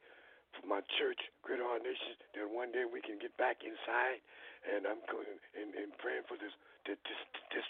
for 0.56 0.66
my 0.68 0.82
church, 1.00 1.20
Greater 1.44 1.64
All 1.64 1.80
Nations, 1.80 2.18
that 2.36 2.48
one 2.48 2.72
day 2.72 2.88
we 2.88 3.00
can 3.00 3.20
get 3.22 3.36
back 3.38 3.64
inside. 3.64 4.20
And 4.62 4.86
I'm 4.86 5.02
going 5.10 5.26
and, 5.58 5.74
and 5.74 5.90
praying 5.98 6.26
for 6.30 6.38
this, 6.38 6.54
this, 6.86 6.98
this, 7.02 7.22
this, 7.50 7.66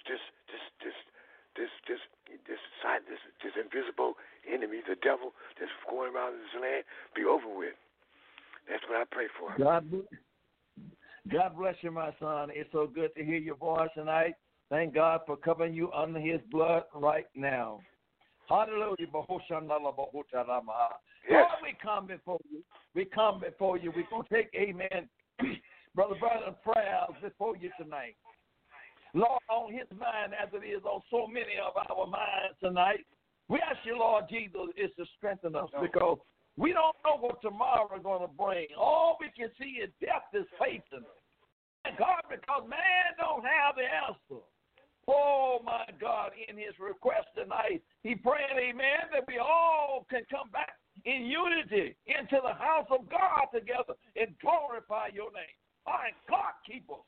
this, 0.47 0.63
this, 0.83 0.97
this, 1.55 1.71
this, 1.87 2.01
this 2.47 2.61
side, 2.83 3.03
this, 3.07 3.21
this 3.39 3.55
invisible 3.55 4.19
enemy, 4.43 4.83
the 4.83 4.99
devil 4.99 5.31
that's 5.55 5.71
going 5.87 6.11
around 6.11 6.35
this 6.39 6.55
land, 6.55 6.83
be 7.15 7.23
over 7.23 7.47
with. 7.47 7.75
That's 8.67 8.83
what 8.87 8.99
I 8.99 9.07
pray 9.07 9.27
for. 9.39 9.55
God, 9.55 9.87
God 11.29 11.55
bless 11.57 11.75
you, 11.81 11.91
my 11.91 12.11
son. 12.19 12.49
It's 12.53 12.71
so 12.71 12.87
good 12.87 13.13
to 13.15 13.23
hear 13.23 13.37
your 13.37 13.55
voice 13.55 13.89
tonight. 13.95 14.33
Thank 14.69 14.95
God 14.95 15.21
for 15.25 15.37
covering 15.37 15.73
you 15.73 15.91
under 15.91 16.19
his 16.19 16.39
blood 16.49 16.83
right 16.95 17.27
now. 17.35 17.79
Hallelujah. 18.49 19.07
Yes. 21.29 21.45
Lord, 21.47 21.61
we 21.61 21.77
come 21.81 22.07
before 22.07 22.39
you. 22.49 22.63
We 22.95 23.05
come 23.05 23.39
before 23.39 23.77
you. 23.77 23.91
We're 23.95 24.09
going 24.09 24.23
to 24.23 24.33
take, 24.33 24.49
amen, 24.55 25.07
Brother 25.95 26.15
Brother, 26.19 26.55
prayers 26.63 27.15
before 27.21 27.55
you 27.57 27.69
tonight. 27.79 28.15
Lord, 29.13 29.41
on 29.49 29.73
his 29.73 29.87
mind 29.91 30.33
as 30.41 30.49
it 30.53 30.65
is 30.65 30.83
on 30.85 31.01
so 31.11 31.27
many 31.27 31.59
of 31.59 31.75
our 31.75 32.07
minds 32.07 32.57
tonight, 32.63 33.05
we 33.49 33.59
ask 33.59 33.79
you, 33.83 33.99
Lord 33.99 34.25
Jesus, 34.29 34.71
is 34.77 34.89
to 34.97 35.05
strengthen 35.17 35.55
us 35.55 35.69
because 35.81 36.17
we 36.57 36.73
don't 36.73 36.95
know 37.05 37.17
what 37.17 37.41
tomorrow 37.41 37.87
is 37.95 38.03
going 38.03 38.21
to 38.21 38.33
bring. 38.33 38.67
All 38.77 39.17
we 39.19 39.31
can 39.35 39.49
see 39.59 39.79
is 39.79 39.89
death 40.01 40.27
is 40.33 40.47
facing 40.59 41.05
us. 41.05 41.23
And 41.85 41.97
God, 41.97 42.21
because 42.29 42.63
man 42.69 43.17
don't 43.17 43.43
have 43.43 43.75
the 43.75 43.87
answer. 43.87 44.43
Oh, 45.07 45.59
my 45.65 45.89
God, 45.99 46.31
in 46.37 46.57
his 46.57 46.77
request 46.77 47.33
tonight, 47.33 47.81
he 48.03 48.13
praying, 48.13 48.53
amen, 48.53 49.09
that 49.11 49.25
we 49.27 49.39
all 49.39 50.05
can 50.09 50.21
come 50.29 50.51
back 50.53 50.77
in 51.05 51.25
unity 51.25 51.95
into 52.05 52.37
the 52.37 52.53
house 52.53 52.85
of 52.91 53.09
God 53.09 53.49
together 53.49 53.97
and 54.15 54.29
glorify 54.39 55.09
your 55.09 55.33
name. 55.33 55.57
My 55.85 56.13
God, 56.29 56.53
keep 56.67 56.85
us. 56.91 57.01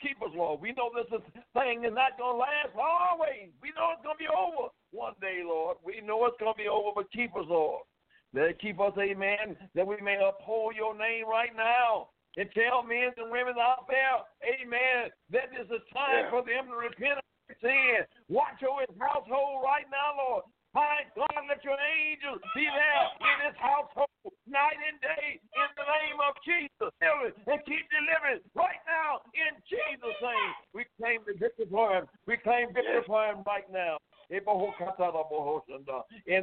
Keep 0.00 0.22
us, 0.22 0.32
Lord. 0.32 0.62
We 0.62 0.72
know 0.72 0.88
this 0.94 1.10
is, 1.12 1.20
thing 1.52 1.84
is 1.84 1.92
not 1.92 2.16
going 2.16 2.38
to 2.38 2.40
last 2.40 2.72
always. 2.72 3.52
We 3.60 3.74
know 3.74 3.92
it's 3.92 4.06
going 4.06 4.16
to 4.16 4.24
be 4.24 4.30
over 4.30 4.72
one 4.94 5.18
day, 5.20 5.42
Lord. 5.44 5.76
We 5.84 6.00
know 6.00 6.24
it's 6.24 6.40
going 6.40 6.54
to 6.54 6.62
be 6.62 6.70
over, 6.70 6.94
but 6.94 7.10
keep 7.12 7.34
us, 7.36 7.44
Lord. 7.50 7.84
Let 8.32 8.46
it 8.54 8.60
keep 8.60 8.78
us, 8.78 8.92
amen, 8.98 9.56
that 9.74 9.86
we 9.86 9.96
may 10.00 10.16
uphold 10.22 10.76
your 10.76 10.96
name 10.96 11.26
right 11.26 11.50
now 11.56 12.10
and 12.36 12.46
tell 12.54 12.82
men 12.86 13.10
and 13.18 13.30
women 13.30 13.58
out 13.58 13.90
there, 13.90 14.22
amen, 14.46 15.10
that 15.34 15.50
this 15.50 15.66
is 15.66 15.82
time 15.92 16.24
Yeah. 16.26 16.30
for 16.30 16.42
them 16.42 16.68
to 16.70 16.76
repent 16.76 17.18
of 17.18 17.24
their 17.48 17.58
sin. 17.58 18.06
Watch 18.28 18.62
over 18.62 18.86
his 18.86 18.98
household 19.00 19.64
right 19.64 19.88
now, 19.90 20.14
Lord. 20.16 20.44
My 20.72 21.02
God, 21.16 21.42
let 21.48 21.64
your 21.64 21.74
angels 21.74 22.38
be 22.54 22.62
there 22.62 23.06
in 23.18 23.50
this 23.50 23.58
household 23.58 24.06
night 24.46 24.78
and 24.78 25.00
day 25.02 25.40
in 25.42 25.68
the 25.74 25.82
name 25.82 26.20
of 26.22 26.38
Jesus. 26.46 26.94
And 27.02 27.58
keep 27.66 27.90
delivering 27.90 28.38
right 28.54 28.78
now 28.86 29.18
in 29.34 29.58
Jesus' 29.66 30.20
name. 30.22 30.54
We 30.72 30.86
claim 30.96 31.26
the 31.26 31.34
victory 31.34 31.66
for 31.66 31.90
him. 31.98 32.06
We 32.26 32.36
claim 32.36 32.72
victory 32.72 33.02
for 33.04 33.26
him 33.26 33.42
right 33.44 33.66
now. 33.72 33.98
In 34.30 34.38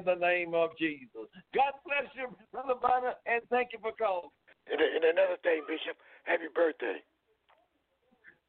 the 0.03 0.19
name 0.19 0.51
of 0.53 0.75
Jesus. 0.77 1.31
God 1.55 1.71
bless 1.85 2.03
you, 2.15 2.35
Brother 2.51 2.75
Bonner, 2.81 3.13
and 3.25 3.41
thank 3.49 3.69
you 3.71 3.79
for 3.81 3.93
calling. 3.97 4.29
And, 4.69 4.81
and 4.81 5.05
another 5.05 5.37
thing, 5.43 5.61
Bishop, 5.67 5.95
happy 6.25 6.49
birthday. 6.53 7.01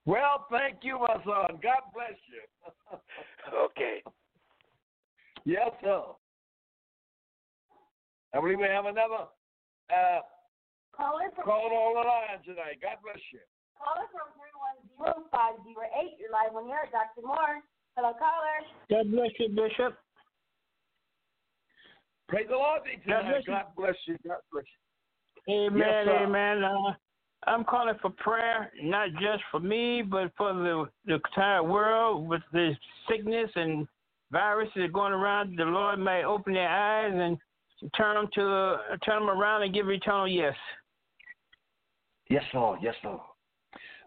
Well, 0.06 0.46
thank 0.50 0.82
you, 0.82 0.98
my 0.98 1.22
son. 1.22 1.60
God 1.62 1.82
bless 1.94 2.18
you. 2.26 2.42
okay. 3.70 4.02
Yes, 5.44 5.70
sir. 5.82 6.02
I 8.34 8.40
believe 8.40 8.58
we 8.58 8.66
have 8.66 8.86
another 8.86 9.28
uh, 9.88 10.20
Caller 10.98 11.30
from 11.30 11.46
call 11.46 11.70
on 11.70 11.94
the 11.94 12.02
line 12.02 12.42
tonight. 12.42 12.82
God 12.82 12.98
bless 13.06 13.22
you. 13.30 13.38
caller 13.78 14.10
from 14.10 14.34
three 14.34 14.50
one 14.58 14.82
zero 14.98 15.22
five 15.30 15.54
zero 15.62 15.86
eight. 16.02 16.18
You're 16.18 16.34
live 16.34 16.58
on 16.58 16.66
the 16.66 16.74
air, 16.74 16.90
Dr. 16.90 17.22
Moore. 17.22 17.62
Hello, 17.98 18.12
caller. 18.12 19.02
God 19.02 19.10
bless 19.10 19.30
you, 19.40 19.48
Bishop. 19.48 19.98
Praise 22.28 22.46
the 22.48 22.54
Lord 22.54 22.82
God 23.08 23.22
bless 23.24 23.42
you. 23.44 23.52
God 23.52 23.64
bless 23.76 23.94
you. 24.06 24.16
God 24.24 24.36
bless 24.52 24.64
you. 25.48 25.66
Amen, 25.66 26.06
Yes, 26.06 26.06
amen. 26.20 26.62
Uh, 26.62 26.92
I'm 27.48 27.64
calling 27.64 27.96
for 28.00 28.10
prayer, 28.10 28.70
not 28.80 29.08
just 29.14 29.42
for 29.50 29.58
me, 29.58 30.02
but 30.02 30.30
for 30.36 30.52
the, 30.52 30.84
the 31.06 31.14
entire 31.14 31.64
world 31.64 32.28
with 32.28 32.42
this 32.52 32.76
sickness 33.10 33.50
and 33.56 33.88
viruses 34.30 34.90
going 34.92 35.12
around. 35.12 35.58
The 35.58 35.64
Lord 35.64 35.98
may 35.98 36.22
open 36.22 36.52
their 36.52 36.68
eyes 36.68 37.12
and 37.12 37.36
turn 37.96 38.14
them 38.14 38.28
to 38.34 38.48
uh, 38.48 38.96
turn 39.04 39.26
them 39.26 39.30
around 39.30 39.64
and 39.64 39.74
give 39.74 39.88
eternal 39.88 40.28
yes. 40.28 40.54
Yes, 42.30 42.44
Lord. 42.54 42.78
Yes, 42.80 42.94
Lord. 43.02 43.22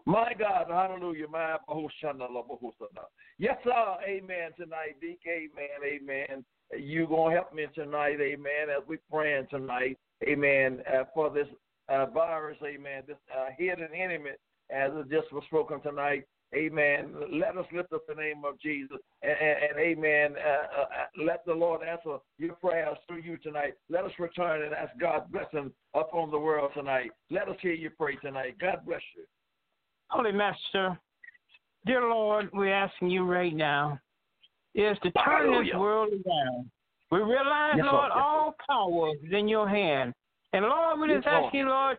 My 0.06 0.32
God, 0.38 0.68
hallelujah. 0.70 1.28
My 1.28 1.58
Bahoshana, 1.68 2.26
Bahosana. 2.30 3.04
Yes, 3.42 3.58
sir. 3.64 3.96
Amen. 4.06 4.50
Tonight, 4.56 5.00
Deek. 5.00 5.18
Amen. 5.26 5.82
Amen. 5.84 6.44
You 6.78 7.06
gonna 7.06 7.34
help 7.34 7.52
me 7.52 7.66
tonight, 7.74 8.18
amen, 8.20 8.70
as 8.70 8.82
we 8.88 8.96
praying 9.10 9.46
tonight, 9.50 9.98
amen, 10.26 10.82
uh, 10.90 11.04
for 11.12 11.28
this 11.28 11.48
uh, 11.90 12.06
virus, 12.06 12.56
amen, 12.64 13.02
this 13.06 13.18
uh, 13.36 13.48
hidden 13.58 13.88
enemy, 13.94 14.30
as 14.70 14.90
it 14.94 15.10
just 15.10 15.30
was 15.32 15.42
spoken 15.48 15.82
tonight, 15.82 16.24
amen. 16.54 17.14
Let 17.30 17.58
us 17.58 17.66
lift 17.72 17.92
up 17.92 18.06
the 18.08 18.14
name 18.14 18.44
of 18.46 18.58
Jesus, 18.58 18.96
and, 19.22 19.32
and, 19.32 19.58
and 19.70 19.78
amen. 19.78 20.34
Uh, 20.42 20.80
uh, 20.80 20.82
uh, 20.82 21.24
let 21.24 21.44
the 21.44 21.52
Lord 21.52 21.82
answer 21.86 22.18
your 22.38 22.54
prayers 22.54 22.96
through 23.06 23.20
you 23.20 23.36
tonight. 23.36 23.74
Let 23.90 24.04
us 24.04 24.12
return 24.18 24.62
and 24.62 24.72
ask 24.72 24.92
God's 24.98 25.30
blessing 25.30 25.72
upon 25.92 26.30
the 26.30 26.38
world 26.38 26.70
tonight. 26.74 27.10
Let 27.30 27.50
us 27.50 27.56
hear 27.60 27.74
you 27.74 27.90
pray 27.90 28.16
tonight. 28.16 28.56
God 28.60 28.78
bless 28.86 29.02
you. 29.14 29.24
Holy 30.08 30.32
Master, 30.32 30.98
dear 31.86 32.02
Lord, 32.08 32.50
we're 32.52 32.72
asking 32.72 33.10
you 33.10 33.24
right 33.24 33.54
now 33.54 33.98
is 34.74 34.96
to 35.02 35.10
turn 35.12 35.64
this 35.64 35.74
world 35.74 36.12
around. 36.26 36.70
We 37.10 37.18
realize, 37.18 37.74
Yes, 37.76 37.84
Lord, 37.84 38.08
Lord. 38.08 38.12
Yes, 38.14 38.24
all 38.24 38.54
power 38.66 39.10
is 39.22 39.32
in 39.32 39.48
your 39.48 39.68
hand. 39.68 40.14
And 40.54 40.64
Lord, 40.64 41.00
we 41.00 41.08
just 41.08 41.26
Yes, 41.26 41.32
ask 41.34 41.42
Lord. 41.42 41.54
you, 41.54 41.68
Lord, 41.68 41.98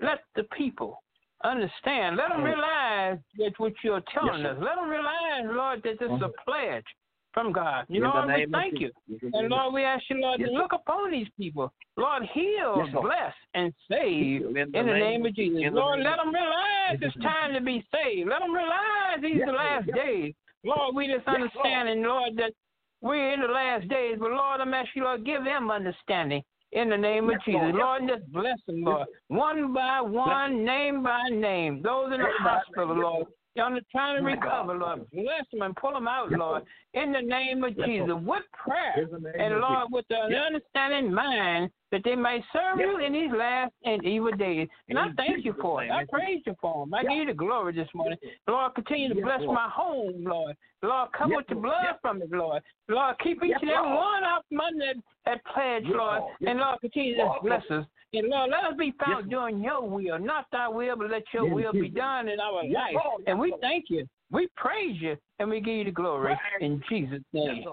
let 0.00 0.20
the 0.34 0.44
people 0.56 1.02
understand. 1.44 2.16
Let 2.16 2.28
them 2.28 2.42
Mm. 2.42 2.44
realize 2.44 3.18
that 3.38 3.58
what 3.58 3.72
you're 3.82 4.02
telling 4.02 4.44
us. 4.44 4.58
Let 4.58 4.76
them 4.76 4.88
realize, 4.88 5.46
Lord, 5.46 5.82
that 5.82 5.98
this 5.98 6.10
is 6.10 6.22
a 6.22 6.28
pledge 6.44 6.86
from 7.32 7.52
God. 7.52 7.84
You 7.88 8.00
know, 8.00 8.24
we 8.26 8.46
thank 8.52 8.78
you. 8.80 8.90
Jesus. 9.08 9.30
And 9.34 9.48
Lord, 9.48 9.74
we 9.74 9.82
ask 9.84 10.02
you, 10.10 10.20
Lord, 10.20 10.40
Yes, 10.40 10.50
to 10.50 10.54
look 10.54 10.72
upon 10.72 11.10
these 11.10 11.28
people. 11.38 11.72
Lord, 11.96 12.22
heal, 12.32 12.84
Yes, 12.84 12.94
bless, 13.02 13.34
and 13.54 13.72
save 13.90 14.42
In 14.42 14.46
in 14.46 14.52
the 14.54 14.64
the, 14.72 14.82
name 14.82 14.98
name 14.98 15.26
of- 15.26 15.34
Jesus. 15.34 15.62
the 15.62 15.70
Lord, 15.70 16.00
let 16.00 16.16
them 16.16 16.32
realize 16.34 16.98
it's 17.00 17.16
time 17.22 17.54
to 17.54 17.60
be 17.60 17.84
saved. 17.92 18.28
Let 18.28 18.40
them 18.40 18.52
realize 18.52 19.20
these 19.20 19.36
Yes, 19.38 19.48
are 19.48 19.52
the 19.52 19.56
last 19.56 19.86
days. 19.94 20.34
Lord, 20.64 20.94
we 20.94 21.06
just 21.08 21.26
understand, 21.26 21.88
and 21.88 22.02
Lord, 22.02 22.36
that 22.36 22.52
we're 23.00 23.32
in 23.32 23.40
the 23.40 23.48
last 23.48 23.88
days. 23.88 24.16
But 24.18 24.30
Lord, 24.30 24.60
I'm 24.60 24.72
asking 24.74 25.02
you, 25.02 25.04
Lord, 25.04 25.24
give 25.24 25.44
them 25.44 25.70
understanding 25.70 26.42
in 26.72 26.88
the 26.88 26.96
name 26.96 27.28
of 27.30 27.36
Jesus. 27.44 27.74
Lord. 27.74 28.02
Just 28.08 28.30
bless 28.32 28.58
them, 28.66 28.82
Lord, 28.82 29.06
one 29.28 29.72
by 29.72 30.00
one, 30.00 30.64
name 30.64 31.02
by 31.02 31.28
name. 31.30 31.82
Those 31.82 32.12
in 32.14 32.20
the 32.20 32.28
hospital. 32.38 32.94
Lord. 32.96 33.26
Y'all 33.54 33.78
trying 33.90 34.16
to 34.16 34.22
My 34.22 34.32
recover. 34.32 34.74
Lord. 34.74 35.10
Bless 35.12 35.44
them 35.52 35.60
and 35.62 35.76
pull 35.76 35.92
them 35.92 36.08
out, 36.08 36.30
Yes, 36.30 36.40
Lord. 36.40 36.62
In 36.94 37.12
the 37.12 37.20
name 37.20 37.62
of 37.64 37.76
Yes, 37.76 37.86
Jesus. 37.86 38.08
Lord. 38.08 38.26
With 38.26 38.42
prayer. 38.52 38.94
In 38.96 39.10
the 39.10 39.18
name 39.18 39.34
And 39.38 39.60
Lord, 39.60 39.88
with 39.92 40.06
an 40.10 40.30
Yes. 40.30 40.46
understanding 40.46 41.12
mind 41.12 41.70
that 41.90 42.02
they 42.04 42.16
may 42.16 42.42
serve 42.52 42.80
you 42.80 42.98
in 42.98 43.12
these 43.12 43.30
last 43.30 43.74
and 43.84 44.02
evil 44.04 44.32
days. 44.32 44.68
And 44.88 44.98
I 44.98 45.12
thank 45.18 45.44
you 45.44 45.52
for 45.60 45.84
it. 45.84 45.90
I 45.90 46.06
praise 46.06 46.40
you 46.46 46.56
for 46.60 46.86
them. 46.86 46.94
I 46.94 47.02
give 47.02 47.12
you 47.12 47.26
the 47.26 47.34
glory 47.34 47.74
this 47.74 47.92
morning. 47.94 48.18
Lord, 48.48 48.74
continue 48.74 49.12
to 49.12 49.20
bless 49.20 49.42
my 49.42 49.68
home, 49.68 50.24
Lord. 50.24 50.56
Lord, 50.82 51.12
come 51.12 51.34
with 51.34 51.46
the 51.48 51.54
blood 51.54 51.98
from 52.00 52.22
it, 52.22 52.30
Lord. 52.30 52.62
Lord, 52.88 53.16
keep 53.18 53.44
each 53.44 53.52
and 53.60 53.70
every 53.70 53.90
one 53.90 54.24
under 54.24 54.84
that, 54.86 54.96
that 55.26 55.44
pledge, 55.44 55.84
Lord. 55.86 56.22
And 56.40 56.58
Lord, 56.58 56.80
continue 56.80 57.16
to 57.16 57.34
bless 57.42 57.70
us. 57.70 57.84
And 58.14 58.28
Lord, 58.28 58.50
let 58.50 58.64
us 58.64 58.74
be 58.78 58.92
found 58.92 59.30
Yes. 59.30 59.30
doing 59.30 59.62
your 59.62 59.88
will, 59.88 60.18
not 60.18 60.46
thy 60.52 60.68
will, 60.68 60.96
but 60.96 61.10
let 61.10 61.24
your 61.32 61.46
Yes, 61.46 61.54
will 61.54 61.72
be 61.72 61.88
done 61.88 62.28
in 62.28 62.40
our 62.40 62.62
Yes, 62.62 62.74
life. 62.74 63.04
Lord. 63.04 63.22
And 63.26 63.38
we 63.38 63.54
thank 63.60 63.88
you. 63.88 64.06
We 64.30 64.48
praise 64.56 65.00
you, 65.00 65.16
and 65.38 65.48
we 65.48 65.60
give 65.60 65.74
you 65.74 65.84
the 65.84 65.92
glory 65.92 66.38
in 66.60 66.82
Jesus' 66.88 67.22
name. 67.32 67.64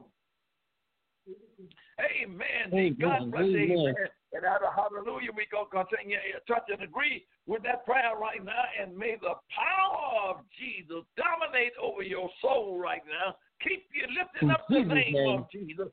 Amen. 2.00 2.74
Amen. 2.74 2.96
God 3.00 3.32
bless 3.32 3.44
Amen. 3.44 3.72
Amen. 3.72 3.96
And 4.32 4.46
out 4.46 4.62
of 4.64 4.74
hallelujah, 4.74 5.32
we 5.36 5.48
going 5.52 5.66
to 5.66 5.86
continue 5.86 6.18
to 6.18 6.54
touch 6.54 6.64
and 6.70 6.82
agree 6.84 7.26
with 7.48 7.64
that 7.64 7.84
prayer 7.86 8.16
right 8.16 8.44
now. 8.44 8.64
And 8.80 8.96
may 8.96 9.16
the 9.20 9.34
power 9.50 10.30
of 10.30 10.38
Jesus 10.58 11.04
dominate 11.18 11.74
over 11.82 12.04
your 12.04 12.30
soul 12.42 12.78
right 12.78 13.02
now. 13.08 13.36
Keep 13.62 13.88
you 13.92 14.06
lifting 14.16 14.50
In 14.50 14.52
up 14.52 14.66
the 14.70 14.84
name. 14.84 15.40
of 15.40 15.52
Jesus. 15.52 15.90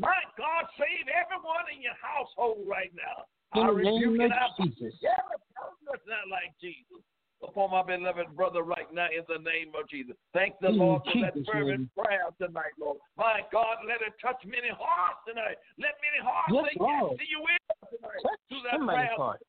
My 0.00 0.24
God, 0.40 0.64
save 0.80 1.04
everyone 1.12 1.68
in 1.68 1.84
your 1.84 1.96
household 2.00 2.64
right 2.64 2.88
now. 2.96 3.28
In 3.52 3.68
I 3.68 3.68
the 3.68 3.84
rebuke 3.84 4.16
and 4.24 4.32
of 4.32 4.56
I 4.56 4.64
Jesus. 4.64 4.96
every 5.04 5.40
person 5.52 5.84
that's 5.84 6.08
not 6.08 6.24
like 6.32 6.56
Jesus. 6.56 7.04
Upon 7.44 7.72
my 7.72 7.84
beloved 7.84 8.32
brother 8.36 8.64
right 8.64 8.88
now 8.92 9.08
in 9.12 9.24
the 9.28 9.40
name 9.44 9.72
of 9.76 9.88
Jesus. 9.88 10.16
Thank 10.32 10.56
the 10.60 10.72
In 10.72 10.80
Lord 10.80 11.04
for 11.04 11.20
that 11.20 11.36
fervent 11.44 11.88
name. 11.88 11.90
prayer 11.96 12.28
tonight, 12.40 12.72
Lord. 12.80 12.96
My 13.16 13.44
God, 13.52 13.84
let 13.84 14.00
it 14.00 14.16
touch 14.20 14.40
many 14.44 14.72
hearts 14.72 15.20
tonight. 15.28 15.60
Let 15.76 15.96
many 16.00 16.20
hearts 16.20 16.52
Yes, 16.52 16.64
say 16.64 16.76
Lord. 16.80 17.16
yes 17.16 17.20
to 17.20 17.24
you 17.28 17.38
will 17.44 17.64
tonight. 17.92 18.22
Touch 18.24 18.40
Through 18.48 18.64
that 18.72 18.80
prayer 18.88 19.16
heart. 19.16 19.40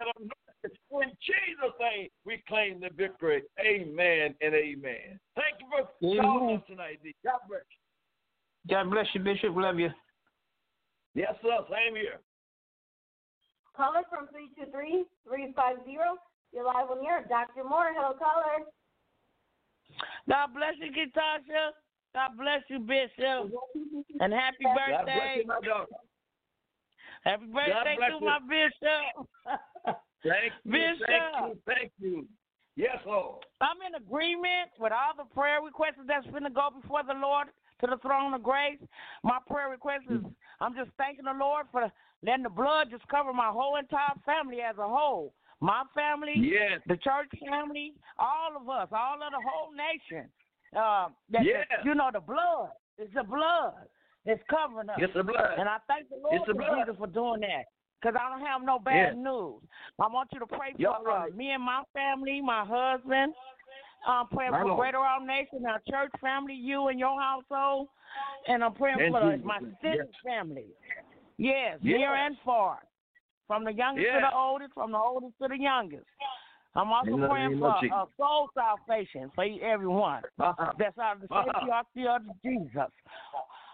In 0.68 1.12
Jesus' 1.24 1.76
name, 1.80 2.08
we 2.26 2.44
claim 2.48 2.80
the 2.80 2.92
victory. 2.96 3.44
Amen 3.60 4.36
and 4.40 4.52
amen. 4.56 5.20
Thank 5.36 5.60
you 5.60 5.68
for 5.72 5.88
Amen. 6.04 6.20
calling 6.20 6.56
us 6.58 6.64
tonight, 6.68 7.00
God 7.24 7.40
bless 7.48 7.64
you. 7.72 7.80
God 8.76 8.92
bless 8.92 9.08
you, 9.14 9.20
Bishop. 9.20 9.56
Love 9.56 9.80
you. 9.80 9.90
Yes, 11.14 11.34
sir. 11.42 11.58
Same 11.70 11.96
here. 11.96 12.20
Caller 13.76 14.04
from 14.10 14.28
323-350. 14.32 15.06
You're 16.54 16.66
live 16.66 16.92
on 16.92 17.00
the 17.00 17.08
air, 17.08 17.26
Dr. 17.28 17.64
Moore. 17.68 17.92
Hello, 17.96 18.14
caller. 18.18 18.68
God 20.28 20.54
bless 20.54 20.76
you, 20.80 20.92
Kitasha. 20.92 21.72
God 22.14 22.32
bless 22.38 22.62
you, 22.68 22.80
Bishop. 22.80 23.52
And 24.20 24.34
happy 24.34 24.64
God 24.64 24.76
bless 24.76 25.06
birthday. 25.06 25.36
you, 25.38 25.48
my 25.48 25.60
daughter. 25.64 25.96
Happy 27.24 27.46
birthday 27.46 27.96
bless 27.98 28.12
to 28.12 28.20
you. 28.20 28.26
my 28.26 28.40
Bishop. 28.48 29.28
Thank 30.24 30.54
you. 30.64 30.72
Bishop. 30.72 31.08
Thank 31.08 31.32
you. 31.40 31.58
Thank 31.66 31.92
you. 32.00 32.28
Yes, 32.76 32.98
Lord. 33.06 33.44
I'm 33.60 33.80
in 33.86 33.96
agreement 33.96 34.72
with 34.80 34.92
all 34.92 35.16
the 35.16 35.28
prayer 35.34 35.60
requests 35.64 36.00
that's 36.08 36.28
going 36.28 36.44
to 36.44 36.50
go 36.50 36.70
before 36.72 37.04
the 37.04 37.16
Lord 37.20 37.48
to 37.82 37.88
the 37.88 37.98
throne 37.98 38.34
of 38.34 38.44
grace. 38.44 38.80
My 39.24 39.38
prayer 39.48 39.70
request 39.70 40.04
is 40.10 40.22
I'm 40.60 40.76
just 40.76 40.92
thanking 40.98 41.26
the 41.26 41.34
Lord 41.38 41.66
for 41.72 41.92
letting 42.24 42.44
the 42.44 42.50
blood 42.50 42.88
just 42.92 43.08
cover 43.08 43.34
my 43.34 43.50
whole 43.50 43.76
entire 43.78 44.16
family 44.26 44.62
as 44.62 44.78
a 44.78 44.88
whole. 44.88 45.34
My 45.60 45.84
family, 45.94 46.34
Yes. 46.38 46.82
the 46.88 46.98
church 46.98 47.30
family, 47.48 47.94
all 48.18 48.56
of 48.56 48.68
us, 48.70 48.90
all 48.92 49.22
of 49.22 49.32
the 49.32 49.42
whole 49.42 49.72
nation. 49.74 50.32
Uh, 50.76 51.10
that 51.30 51.44
Yeah. 51.44 51.64
the, 51.70 51.90
you 51.90 51.96
know 51.96 52.10
the 52.12 52.20
blood. 52.20 52.72
It's 52.98 53.14
the 53.14 53.24
blood 53.24 53.88
that's 54.26 54.42
covering 54.50 54.90
us. 54.90 55.00
It's 55.00 55.14
the 55.14 55.24
blood. 55.24 55.58
And 55.58 55.68
I 55.68 55.78
thank 55.88 56.10
the 56.10 56.18
Lord 56.18 56.36
It's 56.36 56.46
the 56.48 56.54
for. 56.54 56.76
Jesus 56.76 56.96
for 56.98 57.08
doing 57.08 57.42
that. 57.42 57.66
Because 58.02 58.16
I 58.20 58.30
don't 58.30 58.46
have 58.46 58.64
no 58.64 58.80
bad 58.80 59.16
Yeah. 59.16 59.22
news. 59.22 59.62
I 60.00 60.08
want 60.08 60.30
you 60.34 60.40
to 60.40 60.48
pray 60.48 60.74
for 60.74 61.10
uh, 61.10 61.28
me 61.36 61.52
and 61.52 61.62
my 61.62 61.84
family, 61.94 62.42
my 62.42 62.66
husband. 62.66 63.34
Um, 64.08 64.28
praying 64.32 64.52
My 64.52 64.62
for 64.62 64.68
Lord. 64.70 64.80
Greater 64.80 64.98
All 64.98 65.20
Nation, 65.26 65.64
our 65.68 65.82
church 65.90 66.12
family, 66.20 66.56
you 66.56 66.88
and 66.88 67.00
your 67.00 67.20
household. 67.22 67.88
And 68.48 68.64
I'm 68.64 68.74
praying 68.74 69.00
In 69.00 69.12
for 69.12 69.32
Jesus' 69.32 69.46
my 69.46 69.60
sister's 69.60 69.80
Yes. 69.84 70.08
family. 70.24 70.66
Yes, 71.38 71.80
Yes. 71.82 71.98
near 72.00 72.14
and 72.16 72.38
far. 72.40 72.80
From 73.48 73.64
the 73.64 73.74
youngest 73.74 74.08
to 74.08 74.20
the 74.22 74.36
oldest, 74.36 74.74
from 74.74 74.92
the 74.92 74.98
oldest 74.98 75.38
to 75.42 75.48
the 75.50 75.58
youngest. 75.58 76.06
I'm 76.74 76.92
also 76.92 77.12
In 77.12 77.28
praying 77.28 77.60
for 77.60 77.68
uh, 77.70 78.06
soul 78.18 78.50
salvation 78.54 79.30
for 79.36 79.44
everyone 79.62 80.24
Uh-huh. 80.40 80.72
that's 80.78 80.98
out 80.98 81.18
of 81.18 81.22
the 81.22 81.36
Uh-huh. 81.36 81.84
safety 81.94 82.04
the 82.04 82.16
of 82.16 82.22
Jesus. 82.42 82.92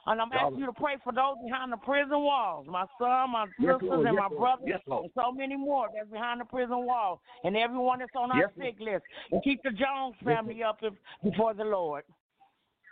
And 0.07 0.21
I'm 0.21 0.31
asking 0.31 0.59
you 0.59 0.65
to 0.67 0.73
pray 0.73 0.95
for 1.03 1.11
those 1.11 1.35
behind 1.43 1.71
the 1.71 1.77
prison 1.77 2.21
walls. 2.23 2.65
My 2.69 2.85
son, 2.97 3.31
my 3.31 3.45
Yes, 3.59 3.73
sisters, 3.73 3.89
Lord. 3.89 4.07
and 4.07 4.15
Yes, 4.15 4.23
my 4.29 4.37
brothers, 4.37 4.65
Yes, 4.65 4.81
and 4.87 5.11
so 5.13 5.31
many 5.33 5.57
more 5.57 5.89
that's 5.93 6.09
behind 6.09 6.39
the 6.39 6.45
prison 6.45 6.85
walls, 6.85 7.19
And 7.43 7.57
everyone 7.57 7.99
that's 7.99 8.15
on 8.15 8.31
our 8.31 8.51
sick 8.57 8.79
list. 8.79 9.03
And 9.31 9.43
keep 9.43 9.61
the 9.63 9.71
Jones 9.71 10.15
family 10.23 10.63
up 10.63 10.79
if, 10.81 10.93
before 11.23 11.53
the 11.53 11.65
Lord. 11.65 12.03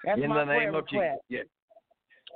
That's 0.03 0.19
In 0.21 0.29
my 0.29 0.43
the 0.43 0.53
name 0.53 0.75
of 0.75 0.87
Jesus. 0.89 1.17
request. 1.29 1.47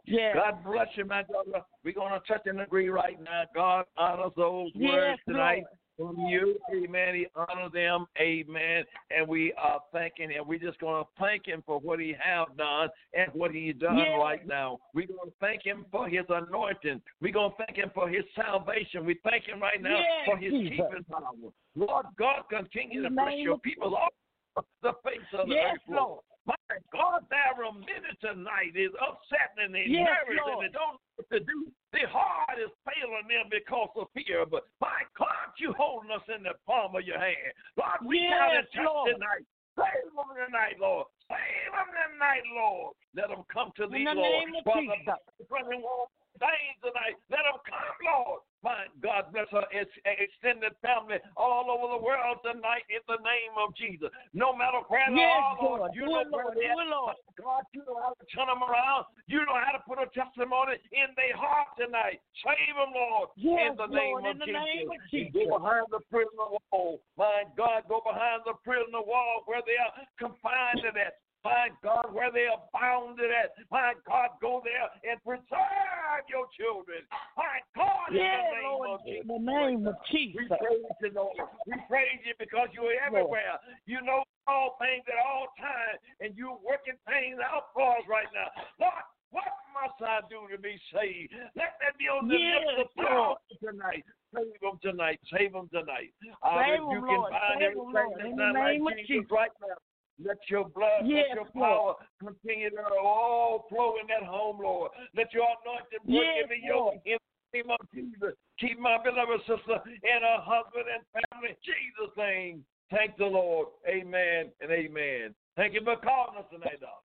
Yes. 0.05 0.35
God 0.35 0.63
bless 0.63 0.87
you, 0.95 1.05
my 1.05 1.23
daughter. 1.23 1.61
We're 1.83 1.93
going 1.93 2.13
to 2.13 2.25
touch 2.25 2.43
and 2.45 2.61
agree 2.61 2.89
right 2.89 3.21
now. 3.21 3.43
God 3.53 3.85
honors 3.97 4.31
those 4.37 4.71
words 4.75 5.19
tonight 5.27 5.63
Lord. 5.63 5.78
From 5.99 6.17
you. 6.27 6.55
Amen. 6.73 7.15
He 7.15 7.27
honors 7.35 7.71
them. 7.73 8.05
Amen. 8.19 8.83
And 9.15 9.27
we 9.27 9.53
are 9.61 9.79
thanking 9.91 10.29
him. 10.29 10.45
We're 10.47 10.59
just 10.59 10.79
going 10.79 11.03
to 11.03 11.09
thank 11.19 11.45
him 11.45 11.61
for 11.65 11.79
what 11.79 11.99
he 11.99 12.15
has 12.19 12.47
done 12.57 12.89
and 13.13 13.29
what 13.33 13.51
he's 13.51 13.75
done 13.75 13.97
Yes. 13.97 14.17
right 14.19 14.47
now. 14.47 14.79
We're 14.93 15.07
going 15.07 15.29
to 15.29 15.33
thank 15.41 15.63
him 15.63 15.85
for 15.91 16.07
his 16.07 16.25
anointing. 16.29 17.01
We're 17.21 17.33
going 17.33 17.51
to 17.51 17.65
thank 17.65 17.77
him 17.77 17.91
for 17.93 18.07
his 18.07 18.23
salvation. 18.35 19.05
We 19.05 19.19
thank 19.29 19.43
him 19.45 19.59
right 19.61 19.81
now 19.81 19.97
Yes, 19.97 20.25
for 20.25 20.37
his 20.37 20.51
Jesus. 20.53 20.69
keeping 20.69 21.03
power. 21.11 21.51
Lord 21.75 22.05
God, 22.17 22.43
continue 22.49 23.03
to 23.03 23.09
bless 23.09 23.33
your 23.37 23.59
people 23.59 23.95
all 23.95 24.65
the 24.81 24.93
face 25.03 25.19
of 25.37 25.47
the 25.47 25.53
Yes, 25.55 25.75
earth, 25.75 25.81
Lord. 25.89 26.21
Lord. 26.49 26.57
My 26.69 26.77
God, 26.89 27.21
there 27.29 27.61
are 27.61 27.73
many 27.73 28.11
tonight 28.21 28.73
is 28.73 28.93
upsetting 28.97 29.69
and 29.69 29.73
they 29.73 29.85
yes, 29.85 30.05
nervous 30.05 30.41
and 30.41 30.61
they 30.65 30.73
don't 30.73 30.97
know 30.97 31.13
what 31.17 31.29
to 31.29 31.39
do. 31.45 31.69
Their 31.93 32.09
heart 32.09 32.57
is 32.57 32.73
failing 32.85 33.29
them 33.29 33.49
because 33.49 33.93
of 33.97 34.09
fear. 34.13 34.45
But 34.45 34.65
my 34.81 35.05
God, 35.17 35.53
you 35.57 35.73
holding 35.77 36.13
us 36.13 36.25
in 36.29 36.45
the 36.45 36.57
palm 36.65 36.93
of 36.97 37.05
your 37.05 37.17
hand. 37.21 37.53
Lord, 37.77 38.01
we 38.05 38.25
Yes, 38.25 38.65
got 38.73 39.05
to 39.05 39.13
tonight. 39.13 39.45
Save 39.77 40.11
them 40.11 40.29
tonight, 40.35 40.77
Lord. 40.81 41.07
Save 41.29 41.71
them 41.71 41.89
tonight, 41.93 42.45
Lord. 42.51 42.93
Let 43.15 43.29
them 43.31 43.47
come 43.47 43.71
to 43.79 43.87
thee, 43.87 44.03
the 44.03 44.11
Lord. 44.11 44.43
name 44.43 44.51
of 44.59 44.63
Father, 44.65 44.91
Jesus. 44.91 45.47
brethren, 45.47 45.81
Lord, 45.81 46.11
things 46.37 46.77
tonight. 46.83 47.15
Let 47.31 47.47
them 47.47 47.57
come, 47.63 47.97
Lord. 48.03 48.43
My 48.59 48.91
God 48.99 49.31
bless 49.31 49.47
her 49.55 49.63
ex- 49.71 49.87
extended 50.03 50.75
family 50.83 51.15
all 51.39 51.71
over 51.71 51.95
the 51.95 52.01
world 52.03 52.43
tonight 52.43 52.83
in 52.91 52.99
the 53.07 53.15
name 53.23 53.55
of 53.55 53.71
Jesus. 53.79 54.11
No 54.35 54.51
matter 54.51 54.83
where 54.91 55.07
they 55.07 55.23
Yes, 55.23 55.39
are, 55.39 55.55
Lord, 55.63 55.79
Lord. 55.79 55.91
you 55.95 56.03
know 56.03 56.19
it, 56.19 56.27
where 56.27 56.43
Lord. 56.51 56.57
they 56.59 56.67
are. 56.67 56.83
Lord. 56.83 57.15
God, 57.39 57.63
you 57.71 57.87
know 57.87 57.95
how 58.03 58.11
to 58.19 58.25
turn 58.35 58.51
them 58.51 58.59
around. 58.59 59.07
You 59.31 59.47
know 59.47 59.55
how 59.55 59.71
to 59.71 59.81
put 59.87 60.03
a 60.03 60.11
testimony 60.11 60.75
in 60.91 61.07
their 61.15 61.39
heart 61.39 61.71
tonight. 61.79 62.19
Save 62.43 62.75
them, 62.75 62.91
Lord, 62.91 63.31
Yes, 63.39 63.71
in 63.71 63.79
the 63.79 63.87
name 63.87 64.19
Lord, 64.19 64.27
of 64.27 64.31
in 64.35 64.37
the 64.43 64.49
Jesus. 64.51 64.67
name 64.67 64.87
of 64.91 64.99
Jesus. 65.07 65.31
Go 65.31 65.55
behind 65.55 65.87
the 65.95 66.03
prison 66.11 66.35
wall. 66.35 66.99
My 67.15 67.47
God, 67.55 67.87
go 67.87 68.03
behind 68.03 68.43
the 68.43 68.59
prison 68.59 68.91
wall 68.91 69.47
where 69.47 69.63
they 69.63 69.79
are 69.79 69.95
confined 70.19 70.83
to 70.83 70.91
that. 70.99 71.23
My 71.49 71.69
God, 71.81 72.13
where 72.13 72.31
they 72.31 72.45
are 72.45 72.61
bounded 72.69 73.31
at. 73.33 73.57
My 73.73 73.93
God, 74.05 74.37
go 74.41 74.61
there 74.61 74.85
and 75.09 75.17
preserve 75.25 76.21
your 76.29 76.45
children. 76.53 77.01
My 77.33 77.57
God, 77.73 78.13
in 78.13 78.21
the 78.21 78.21
name 78.21 78.69
Lord. 78.69 78.89
of 78.89 79.05
Jesus. 79.05 79.25
In 79.25 79.27
the 79.33 79.41
name 79.41 79.81
of 79.87 79.95
We 80.13 80.45
praise 80.45 80.85
you, 81.01 81.11
Lord. 81.17 81.35
We 81.65 81.73
praise 81.89 82.21
you 82.25 82.33
because 82.37 82.69
you're 82.73 82.93
everywhere. 83.01 83.57
You 83.85 84.01
know 84.05 84.21
all 84.45 84.77
things 84.77 85.05
at 85.09 85.17
all 85.25 85.49
times, 85.57 85.97
and 86.21 86.37
you're 86.37 86.57
working 86.61 86.97
things 87.09 87.37
out 87.41 87.73
for 87.73 87.97
us 87.97 88.05
right 88.09 88.29
now. 88.33 88.49
Lord, 88.79 89.03
what 89.31 89.49
must 89.73 89.97
I 90.01 90.21
do 90.29 90.45
to 90.49 90.57
be 90.57 90.73
saved? 90.93 91.33
Let 91.55 91.77
that 91.81 91.97
be 91.97 92.09
on 92.09 92.27
the 92.27 92.33
Yes, 92.37 92.65
lips 92.77 92.93
of 92.97 93.05
Lord. 93.05 93.37
tonight. 93.61 94.05
Save 94.33 94.57
them 94.61 94.77
tonight. 94.81 95.19
Save 95.29 95.53
them 95.53 95.69
tonight. 95.73 96.13
I 96.41 96.65
Save 96.65 96.81
'em, 96.81 96.89
rebuke 96.89 97.09
and 97.09 97.17
Lord. 97.17 97.31
bind 97.33 97.41
Save 97.49 97.61
'em, 97.61 97.65
everything 97.65 97.93
Lord. 97.93 98.17
that's 98.17 98.29
In 98.29 98.35
not 98.37 98.53
the 98.53 98.59
name 98.59 98.83
like 98.85 98.93
of 98.93 98.99
Jesus 99.05 99.07
Jesus. 99.25 99.31
right 99.31 99.51
now. 99.61 99.77
Let 100.23 100.37
your 100.49 100.67
blood, 100.67 101.05
Yes, 101.07 101.27
let 101.29 101.35
your 101.35 101.45
power 101.55 101.95
Lord. 101.95 101.95
continue 102.19 102.69
to 102.71 102.83
all 103.01 103.65
flow 103.69 103.95
in 104.01 104.07
that 104.07 104.27
home, 104.27 104.59
Lord. 104.61 104.91
Let 105.15 105.33
your 105.33 105.47
anointing 105.63 106.03
break 106.03 106.27
Yes, 106.27 106.43
every 106.43 106.61
yoke 106.65 106.99
in 107.05 107.15
the 107.15 107.57
name 107.63 107.71
of 107.71 107.79
Jesus. 107.95 108.35
Keep 108.59 108.79
my 108.79 108.97
beloved 109.01 109.39
sister 109.47 109.79
and 109.79 110.19
her 110.27 110.39
husband 110.43 110.85
and 110.91 111.03
family. 111.15 111.55
in 111.55 111.59
Jesus' 111.63 112.11
name. 112.17 112.65
Thank 112.91 113.15
the 113.17 113.25
Lord. 113.31 113.69
Amen 113.87 114.51
and 114.59 114.71
amen. 114.71 115.33
Thank 115.55 115.73
you 115.73 115.81
for 115.85 115.95
calling 115.95 116.35
us 116.37 116.45
tonight, 116.51 116.81
dog. 116.81 116.99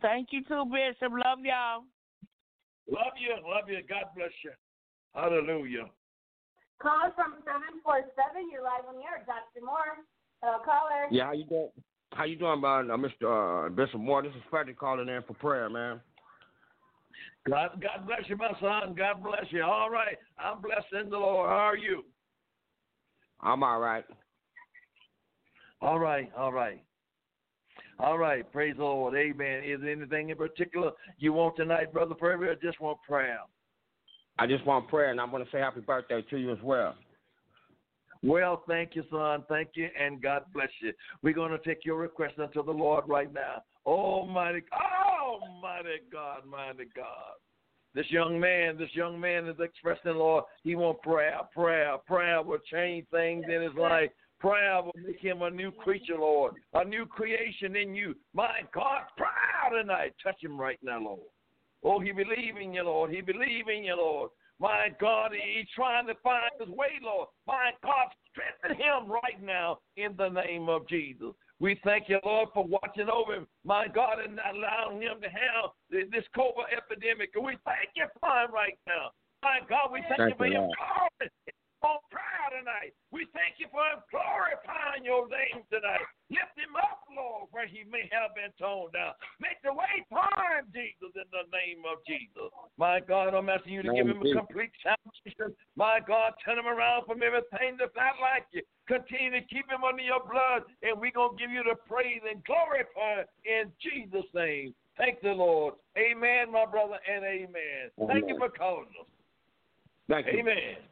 Thank 0.00 0.28
you 0.30 0.44
too, 0.44 0.64
Bishop. 0.70 1.10
Love 1.10 1.42
y'all. 1.42 1.82
Love 2.86 3.16
you. 3.18 3.34
Love 3.42 3.66
you. 3.68 3.80
God 3.88 4.12
bless 4.14 4.30
you. 4.44 4.52
Hallelujah. 5.14 5.90
Call 6.82 7.10
from 7.16 7.40
747. 7.42 8.12
You're 8.52 8.62
live 8.62 8.84
on 8.86 8.96
the 8.98 9.02
air. 9.02 9.24
Dr. 9.26 9.64
Moore. 9.64 10.04
Hello, 10.42 10.58
caller. 10.62 11.08
Yeah, 11.10 11.26
how 11.26 11.32
you 11.32 11.46
doing? 11.46 11.70
How 12.14 12.24
you 12.24 12.36
doing, 12.36 12.60
man? 12.60 12.90
Uh, 12.90 12.96
Mr. 12.96 13.66
Uh, 13.66 13.68
Bishop 13.70 14.00
Moore. 14.00 14.22
This 14.22 14.32
is 14.32 14.42
Frederick 14.48 14.78
calling 14.78 15.08
in 15.08 15.22
for 15.26 15.34
prayer, 15.34 15.68
man. 15.68 16.00
God, 17.48 17.82
God 17.82 18.06
bless 18.06 18.20
you, 18.28 18.36
my 18.36 18.52
son. 18.60 18.94
God 18.96 19.22
bless 19.22 19.44
you. 19.50 19.64
All 19.64 19.90
right. 19.90 20.16
I'm 20.38 20.62
blessed 20.62 21.04
in 21.04 21.10
the 21.10 21.18
Lord. 21.18 21.48
How 21.50 21.56
are 21.56 21.76
you? 21.76 22.04
I'm 23.40 23.62
all 23.62 23.80
right. 23.80 24.04
All 25.82 25.98
right. 25.98 26.30
All 26.36 26.52
right. 26.52 26.82
All 27.98 28.16
right. 28.16 28.50
Praise 28.52 28.76
the 28.76 28.84
Lord. 28.84 29.14
Amen. 29.16 29.62
Is 29.64 29.80
there 29.80 29.90
anything 29.90 30.30
in 30.30 30.36
particular 30.36 30.92
you 31.18 31.32
want 31.32 31.56
tonight, 31.56 31.92
Brother 31.92 32.14
Prairie, 32.14 32.48
or 32.48 32.54
just 32.54 32.80
want 32.80 32.98
prayer? 33.06 33.40
I 34.38 34.46
just 34.46 34.64
want 34.64 34.88
prayer, 34.88 35.10
and 35.10 35.20
I 35.20 35.24
want 35.24 35.44
to 35.44 35.50
say 35.50 35.58
happy 35.58 35.80
birthday 35.80 36.22
to 36.30 36.36
you 36.36 36.52
as 36.52 36.58
well. 36.62 36.94
Well, 38.24 38.62
thank 38.66 38.94
you, 38.94 39.04
son. 39.10 39.44
Thank 39.50 39.70
you, 39.74 39.88
and 40.00 40.22
God 40.22 40.44
bless 40.54 40.70
you. 40.80 40.94
We're 41.22 41.34
going 41.34 41.52
to 41.52 41.58
take 41.58 41.84
your 41.84 41.98
request 41.98 42.38
unto 42.38 42.64
the 42.64 42.72
Lord 42.72 43.04
right 43.06 43.30
now. 43.30 43.62
Almighty, 43.84 44.62
Almighty 44.72 46.00
God, 46.10 46.46
mighty 46.50 46.88
God. 46.96 47.34
This 47.94 48.06
young 48.10 48.40
man, 48.40 48.78
this 48.78 48.88
young 48.94 49.20
man 49.20 49.46
is 49.46 49.56
expressing, 49.60 50.14
Lord, 50.14 50.44
he 50.62 50.74
wants 50.74 51.00
prayer, 51.02 51.38
prayer, 51.52 51.98
prayer 52.06 52.42
will 52.42 52.58
change 52.72 53.06
things 53.10 53.44
in 53.46 53.60
his 53.60 53.74
life. 53.78 54.10
Prayer 54.40 54.82
will 54.82 54.92
make 55.06 55.20
him 55.20 55.42
a 55.42 55.50
new 55.50 55.70
creature, 55.70 56.16
Lord, 56.18 56.54
a 56.72 56.84
new 56.84 57.04
creation 57.04 57.76
in 57.76 57.94
you. 57.94 58.14
My 58.32 58.60
God, 58.74 59.02
prayer 59.18 59.82
tonight. 59.82 60.14
Touch 60.22 60.42
him 60.42 60.58
right 60.58 60.78
now, 60.82 61.00
Lord. 61.00 61.20
Oh, 61.84 62.00
he 62.00 62.10
believe 62.12 62.56
in 62.60 62.72
you, 62.72 62.84
Lord. 62.84 63.10
He 63.10 63.20
believe 63.20 63.68
in 63.68 63.84
you, 63.84 63.96
Lord. 63.96 64.30
My 64.64 64.88
God, 64.98 65.32
he's 65.36 65.68
trying 65.76 66.06
to 66.06 66.16
find 66.24 66.48
his 66.58 66.72
way, 66.72 66.96
Lord. 67.04 67.28
My 67.46 67.76
God, 67.84 68.08
strengthen 68.32 68.80
him 68.80 69.12
right 69.12 69.36
now 69.36 69.84
in 70.00 70.16
the 70.16 70.32
name 70.32 70.72
of 70.72 70.88
Jesus. 70.88 71.36
We 71.60 71.76
thank 71.84 72.08
you, 72.08 72.16
Lord, 72.24 72.48
for 72.56 72.64
watching 72.64 73.12
over 73.12 73.36
him, 73.36 73.46
my 73.60 73.92
God, 73.92 74.24
and 74.24 74.40
not 74.40 74.56
allowing 74.56 75.04
him 75.04 75.20
to 75.20 75.28
have 75.28 75.76
this 75.92 76.24
COVID 76.32 76.72
epidemic. 76.72 77.36
And 77.36 77.44
we 77.44 77.60
thank 77.68 77.92
you 77.92 78.08
for 78.16 78.32
him 78.40 78.56
right 78.56 78.80
now. 78.88 79.12
My 79.44 79.60
God, 79.68 79.92
we 79.92 80.00
thank, 80.08 80.32
Thank 80.32 80.32
you 80.32 80.40
for 80.40 80.48
him 80.48 80.72
calling 80.80 81.32
on 81.84 82.00
prayer 82.08 82.48
tonight. 82.56 82.96
We 83.12 83.28
thank 83.36 83.60
you 83.60 83.68
for 83.68 83.84
him 83.84 84.00
glorifying 84.08 85.04
your 85.04 85.28
name 85.28 85.60
tonight. 85.68 86.08
Lift 86.32 86.53
him 86.53 86.53
up, 86.53 86.53
Lord, 86.53 86.53
where 87.54 87.70
he 87.70 87.86
may 87.86 88.10
have 88.10 88.34
been 88.34 88.50
toned 88.58 88.92
down. 88.98 89.14
Make 89.38 89.62
the 89.62 89.70
way 89.70 90.02
for 90.10 90.26
him, 90.26 90.66
Jesus, 90.74 91.14
in 91.14 91.28
the 91.30 91.46
name 91.54 91.86
of 91.86 92.02
Jesus. 92.02 92.50
My 92.74 92.98
God, 92.98 93.30
I'm 93.30 93.46
asking 93.46 93.78
you 93.78 93.82
to 93.86 93.94
give 93.94 94.10
him 94.10 94.18
a 94.18 94.34
complete 94.34 94.74
salvation. 94.82 95.54
My 95.78 96.02
God, 96.02 96.34
turn 96.42 96.58
him 96.58 96.66
around 96.66 97.06
from 97.06 97.22
everything 97.22 97.78
that's 97.78 97.94
not 97.94 98.18
like 98.18 98.50
you. 98.50 98.66
Continue 98.90 99.38
to 99.38 99.46
keep 99.46 99.70
him 99.70 99.86
under 99.86 100.02
your 100.02 100.26
blood, 100.26 100.66
and 100.82 100.98
we're 100.98 101.14
going 101.14 101.38
to 101.38 101.40
give 101.40 101.54
you 101.54 101.62
the 101.62 101.78
praise 101.86 102.20
and 102.26 102.42
glorify 102.42 103.22
in 103.46 103.70
Jesus' 103.78 104.26
name. 104.34 104.74
Thank 104.98 105.22
the 105.22 105.30
Lord. 105.30 105.74
Amen, 105.94 106.50
my 106.50 106.66
brother, 106.66 106.98
and 107.06 107.24
amen. 107.24 107.94
Thank 108.10 108.28
you 108.28 108.36
for 108.36 108.50
calling 108.50 108.90
us. 108.98 109.06
Thank 110.10 110.26
you. 110.26 110.40
Amen. 110.40 110.82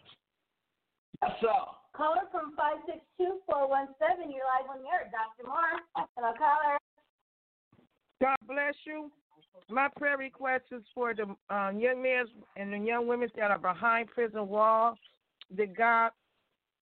Yes, 1.23 1.33
sir. 1.43 1.82
Caller 1.97 2.23
from 2.31 2.55
562-417. 2.57 4.33
You're 4.33 4.49
live 4.49 4.71
on 4.71 4.83
the 4.83 4.89
air. 4.89 5.11
Dr. 5.13 5.47
Moore. 5.47 6.07
Hello, 6.17 6.33
caller. 6.39 6.79
God 8.21 8.37
bless 8.47 8.75
you. 8.87 9.11
My 9.69 9.89
prayer 9.97 10.17
request 10.17 10.65
is 10.73 10.83
for 10.95 11.15
the 11.15 11.25
um, 11.55 11.79
young 11.79 12.03
men 12.03 12.25
and 12.57 12.73
the 12.73 12.79
young 12.79 13.07
women 13.07 13.29
that 13.37 13.51
are 13.51 13.59
behind 13.59 14.09
prison 14.09 14.49
walls. 14.49 14.99
That 15.57 15.77
God 15.77 16.13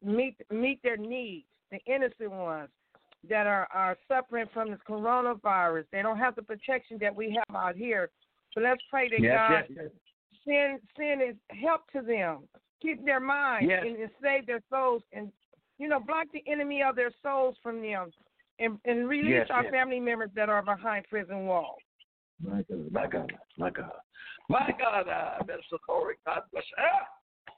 meet 0.05 0.37
meet 0.51 0.81
their 0.83 0.97
needs, 0.97 1.47
the 1.73 1.79
innocent 1.93 2.31
ones. 2.31 2.69
that 3.29 3.47
are, 3.47 3.67
are 3.75 3.97
suffering 4.09 4.47
from 4.55 4.71
this 4.71 4.81
coronavirus. 4.89 5.85
They 5.93 6.03
don't 6.03 6.19
have 6.19 6.37
the 6.37 6.43
protection 6.43 6.99
that 7.01 7.15
we 7.15 7.37
have 7.37 7.55
out 7.57 7.77
here. 7.77 8.11
So 8.55 8.61
let's 8.61 8.81
pray 8.91 9.09
that 9.09 9.21
Yes, 9.21 9.37
God 9.37 9.65
yes, 9.69 9.79
yes. 9.83 9.91
send 10.47 10.81
send 10.97 11.21
his 11.21 11.37
help 11.61 11.83
to 11.93 12.01
them. 12.01 12.45
Keep 12.83 13.05
their 13.05 13.21
minds 13.21 13.69
Yes. 13.69 13.85
and, 13.87 13.97
and 13.97 14.11
save 14.23 14.47
their 14.47 14.63
souls 14.71 15.03
and 15.13 15.31
you 15.81 15.89
know, 15.89 15.99
block 15.99 16.27
the 16.33 16.45
enemy 16.47 16.83
of 16.83 16.95
their 16.95 17.11
souls 17.23 17.57
from 17.63 17.81
them 17.81 18.11
and, 18.59 18.79
and 18.85 19.09
release 19.09 19.33
Yes, 19.33 19.47
our 19.51 19.65
yes. 19.65 19.73
family 19.73 19.99
members 19.99 20.29
that 20.37 20.51
are 20.51 20.63
behind 20.63 21.07
prison 21.09 21.47
walls. 21.47 21.79
My 22.43 22.63
God, 22.69 22.93
my 22.93 23.07
God, 23.07 23.33
my 23.57 23.71
God. 23.71 23.91
My 24.51 24.71
God, 24.79 25.09
uh, 25.09 25.43
Mr. 25.45 25.79
Corey, 25.87 26.17
God 26.27 26.43
bless 26.53 26.65
you. 26.77 26.85
Ah, 26.85 27.07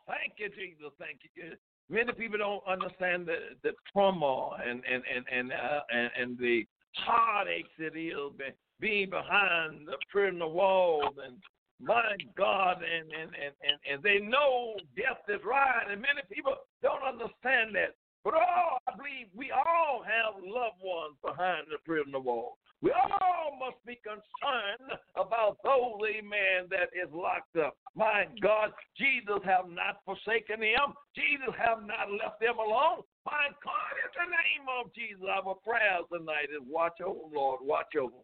thank 0.07 0.35
you, 0.37 0.49
Jesus. 0.51 0.93
Thank 0.99 1.19
you. 1.35 1.55
Many 1.91 2.13
people 2.13 2.39
don't 2.39 2.63
understand 2.67 3.27
the, 3.27 3.57
the 3.63 3.73
trauma 3.93 4.57
and 4.65 4.83
and 4.91 5.03
and 5.15 5.25
and, 5.33 5.53
uh, 5.53 5.81
and 5.93 6.11
and 6.21 6.39
the 6.39 6.65
heartaches 6.95 7.67
it 7.79 7.97
is 7.97 8.15
be- 8.37 8.55
being 8.79 9.11
behind 9.11 9.87
the 9.87 9.97
prison 10.11 10.39
walls 10.39 11.15
and 11.25 11.37
my 11.83 12.15
God, 12.37 12.79
and 12.79 13.11
and, 13.11 13.31
and, 13.35 13.55
and 13.67 13.79
and 13.91 14.03
they 14.03 14.25
know 14.25 14.75
death 14.97 15.27
is 15.29 15.43
right, 15.45 15.91
and 15.91 16.01
many 16.01 16.23
people 16.31 16.55
don't 16.83 17.03
understand 17.03 17.75
that. 17.75 17.99
But 18.25 18.35
oh, 18.35 18.79
I 18.87 18.97
believe 18.97 19.27
we 19.35 19.51
all 19.51 20.03
have 20.07 20.39
loved 20.39 20.79
ones 20.79 21.19
behind 21.27 21.67
the 21.67 21.79
prison 21.85 22.15
wall. 22.23 22.59
We 22.83 22.91
all 22.91 23.59
must 23.63 23.79
be 23.87 23.99
concerned 24.03 24.99
about 25.15 25.59
those, 25.63 26.03
amen, 26.03 26.67
that 26.71 26.91
is 26.91 27.07
locked 27.15 27.55
up. 27.55 27.79
My 27.95 28.27
God, 28.43 28.75
Jesus 28.99 29.39
have 29.47 29.71
not 29.71 30.03
forsaken 30.03 30.59
them. 30.59 30.95
Jesus 31.15 31.55
have 31.59 31.87
not 31.87 32.11
left 32.11 32.43
them 32.43 32.59
alone. 32.59 33.07
My 33.23 33.55
God, 33.63 33.93
in 34.03 34.11
the 34.19 34.35
name 34.35 34.67
of 34.67 34.91
Jesus, 34.95 35.23
our 35.31 35.55
prayers 35.63 36.11
tonight 36.11 36.51
is 36.51 36.63
watch 36.67 36.99
over, 36.99 37.31
Lord, 37.31 37.63
watch 37.63 37.95
over. 37.95 38.19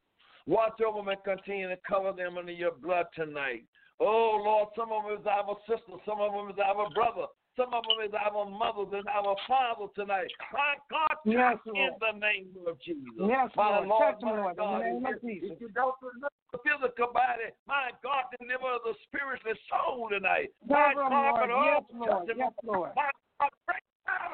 Watch 0.48 0.80
over 0.80 0.98
them 1.04 1.08
and 1.12 1.22
continue 1.28 1.68
to 1.68 1.76
cover 1.86 2.12
them 2.16 2.38
under 2.40 2.52
your 2.52 2.72
blood 2.72 3.04
tonight. 3.14 3.64
Oh, 4.00 4.40
Lord, 4.40 4.68
some 4.72 4.88
of 4.90 5.04
them 5.04 5.20
is 5.20 5.26
our 5.28 5.52
sister, 5.68 6.00
some 6.08 6.24
of 6.24 6.32
them 6.32 6.48
is 6.48 6.56
our 6.56 6.88
brother, 6.96 7.28
some 7.52 7.74
of 7.76 7.84
them 7.84 8.00
is 8.00 8.14
our 8.16 8.48
mothers 8.48 8.88
and 8.96 9.04
our 9.12 9.36
fathers 9.44 9.92
tonight. 9.92 10.32
My 10.48 10.80
God, 10.88 11.20
Yes, 11.28 11.60
touch 11.60 11.68
in 11.68 11.76
Lord. 11.76 12.00
the 12.00 12.14
name 12.16 12.48
of 12.64 12.80
Jesus. 12.80 13.12
Yes, 13.20 13.50
my 13.60 13.84
Lord. 13.84 13.92
Lord, 13.92 14.16
my 14.24 14.32
Lord, 14.32 14.56
in 14.56 14.56
the 14.56 14.78
name 14.88 15.04
of 15.04 15.20
Jesus. 15.20 15.50
If 15.52 15.60
you 15.60 15.68
don't 15.76 15.92
deliver 16.00 16.32
the 16.56 16.58
physical 16.64 17.12
body, 17.12 17.52
my 17.68 17.92
God, 18.00 18.32
deliver 18.40 18.80
the 18.88 18.96
spiritual 19.04 19.52
soul 19.68 20.08
tonight. 20.08 20.48
My 20.64 20.96
God, 20.96 21.12
Lord. 21.12 21.50
oh, 21.52 21.60
Yes, 21.68 21.84
Lord. 21.92 22.24
Yes, 22.32 22.52
Lord. 22.64 22.90
My 22.96 23.10
God, 23.36 23.52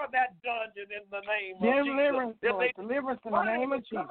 out 0.04 0.08
of 0.08 0.12
that 0.12 0.36
dungeon 0.44 0.92
in 0.92 1.04
the 1.10 1.24
name 1.24 1.56
of 1.56 1.84
Deliverance, 1.84 2.36
Jesus. 2.40 2.52
Lord. 2.52 2.72
Deliverance 2.76 3.20
in 3.24 3.32
the 3.32 3.44
name 3.44 3.72
of 3.72 3.80
Jesus. 3.88 4.06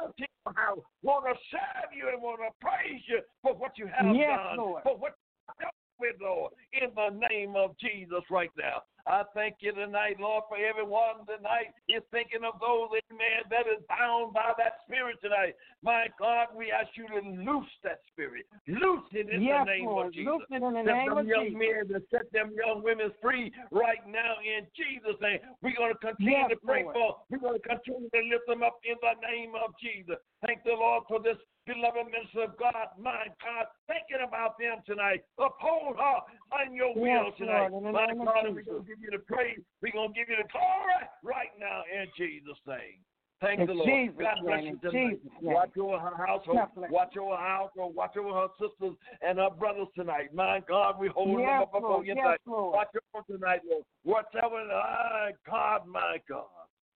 Want 1.02 1.26
to 1.26 1.36
serve 1.52 1.90
you 1.96 2.10
and 2.10 2.22
want 2.22 2.40
to 2.42 2.50
praise 2.60 3.02
you 3.08 3.20
for 3.42 3.54
what 3.54 3.78
you 3.78 3.88
have 3.88 4.16
Yes, 4.16 4.40
done, 4.50 4.58
Lord. 4.58 4.84
for 4.84 4.98
what 4.98 5.14
you 5.14 5.46
have 5.48 5.58
done 5.60 5.78
with, 6.00 6.16
Lord, 6.22 6.54
in 6.74 6.90
the 6.96 7.28
name 7.30 7.56
of 7.56 7.78
Jesus 7.78 8.24
right 8.30 8.52
now. 8.58 8.82
I 9.06 9.24
thank 9.36 9.60
you 9.60 9.74
tonight, 9.74 10.16
Lord, 10.20 10.44
for 10.48 10.56
everyone 10.56 11.28
tonight 11.28 11.76
is 11.92 12.04
thinking 12.12 12.48
of 12.48 12.56
those, 12.64 12.88
amen, 13.12 13.44
that 13.52 13.68
is 13.68 13.84
bound 13.92 14.34
by 14.34 14.56
that 14.58 14.80
spirit 14.88 15.20
tonight. 15.22 15.60
My 15.84 16.08
God, 16.18 16.56
we 16.56 16.72
ask 16.72 16.88
you 16.96 17.08
to 17.12 17.20
loose 17.20 17.68
that 17.84 18.00
spirit. 18.08 18.48
Loose 18.68 19.04
it 19.12 19.28
in 19.28 19.44
Yes, 19.44 19.68
the 19.68 19.76
name 19.76 19.86
Lord. 19.92 20.08
of 20.08 20.14
Jesus. 20.14 20.32
Loose 20.32 20.48
it 20.56 20.64
in 20.64 20.74
the 20.74 20.84
Set 20.88 20.96
name 20.96 21.10
them 21.10 21.18
of 21.20 21.28
young 21.28 21.52
Jesus. 21.52 21.60
men 21.60 21.84
to 21.92 22.00
set 22.16 22.32
them 22.32 22.56
young 22.56 22.80
women 22.82 23.12
free 23.22 23.52
right 23.72 24.00
now 24.08 24.40
in 24.40 24.64
Jesus' 24.72 25.20
name. 25.20 25.40
We're 25.62 25.76
going 25.76 25.92
to 25.92 26.00
continue 26.00 26.40
Yes, 26.40 26.56
to 26.56 26.58
pray 26.64 26.84
Lord. 26.88 26.96
for. 26.96 27.10
We're 27.28 27.44
going 27.44 27.60
to 27.60 27.68
continue 27.68 28.08
to 28.08 28.22
lift 28.32 28.48
them 28.48 28.64
up 28.64 28.80
in 28.88 28.96
the 29.04 29.20
name 29.20 29.52
of 29.60 29.76
Jesus. 29.84 30.16
Thank 30.48 30.64
the 30.64 30.80
Lord 30.80 31.04
for 31.12 31.20
this 31.20 31.38
beloved 31.66 32.12
minister 32.12 32.44
of 32.52 32.58
God, 32.58 32.92
my 33.00 33.32
God, 33.40 33.66
thinking 33.88 34.26
about 34.26 34.60
them 34.60 34.84
tonight. 34.86 35.24
Uphold 35.40 35.96
her 35.98 36.20
on 36.52 36.76
your 36.76 36.96
will 36.96 37.32
Yes, 37.32 37.34
tonight. 37.38 37.72
Lord, 37.72 37.94
my 37.94 38.08
God, 38.14 38.56
we're 38.56 38.64
going 38.64 38.84
to 38.84 38.88
give 38.88 39.00
you 39.00 39.12
the 39.12 39.24
praise. 39.24 39.60
We're 39.82 39.94
going 39.94 40.14
to 40.14 40.16
give 40.16 40.30
you 40.30 40.38
the 40.38 40.50
glory 40.52 41.04
right 41.24 41.54
now 41.60 41.84
in 41.88 42.08
Jesus' 42.18 42.60
name. 42.68 43.00
Thank 43.42 43.60
In 43.60 43.68
the 43.68 43.74
Lord. 43.74 43.90
Jesus' 43.92 44.16
God 44.20 44.46
bless 44.46 44.64
you 44.64 44.78
tonight. 44.80 45.20
Jesus' 45.20 45.32
Watch 45.42 45.78
over 45.78 46.00
her 46.00 46.16
household. 46.16 46.58
God 46.60 46.70
bless 46.76 46.90
you. 46.90 46.96
Watch 46.96 47.18
over 47.18 47.36
her 47.36 47.48
household. 47.48 47.96
Watch 47.96 48.16
over 48.18 48.32
her 48.32 48.48
sisters 48.60 48.96
and 49.22 49.38
her 49.38 49.50
brothers 49.50 49.88
tonight. 49.96 50.34
My 50.34 50.62
God, 50.68 50.96
we 51.00 51.10
hold 51.10 51.40
them 51.40 51.48
up 51.48 51.72
before 51.74 52.06
you 52.06 52.16
Yes, 52.16 52.24
tonight. 52.24 52.40
Lord. 52.48 52.74
Watch 52.76 52.96
over 53.14 53.26
tonight, 53.28 53.62
Lord. 53.70 53.84
Watch 54.06 54.32
over, 54.42 54.64
my 54.64 55.32
God, 55.46 55.88
my 55.88 56.18
God. 56.30 56.46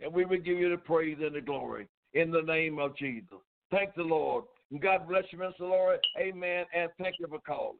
And 0.00 0.12
we 0.14 0.24
will 0.24 0.40
give 0.40 0.58
you 0.58 0.70
the 0.70 0.78
praise 0.78 1.20
and 1.20 1.34
the 1.34 1.40
glory 1.40 1.88
in 2.14 2.30
the 2.30 2.42
name 2.42 2.78
of 2.78 2.96
Jesus. 2.96 3.38
Thank 3.70 3.94
the 3.94 4.02
Lord. 4.02 4.44
And 4.70 4.80
God 4.80 5.08
bless 5.08 5.32
you, 5.32 5.38
Mr. 5.38 5.60
Lord. 5.60 6.06
Amen. 6.18 6.66
And 6.74 6.90
thank 6.98 7.18
you 7.18 7.26
for 7.28 7.40
calling. 7.40 7.78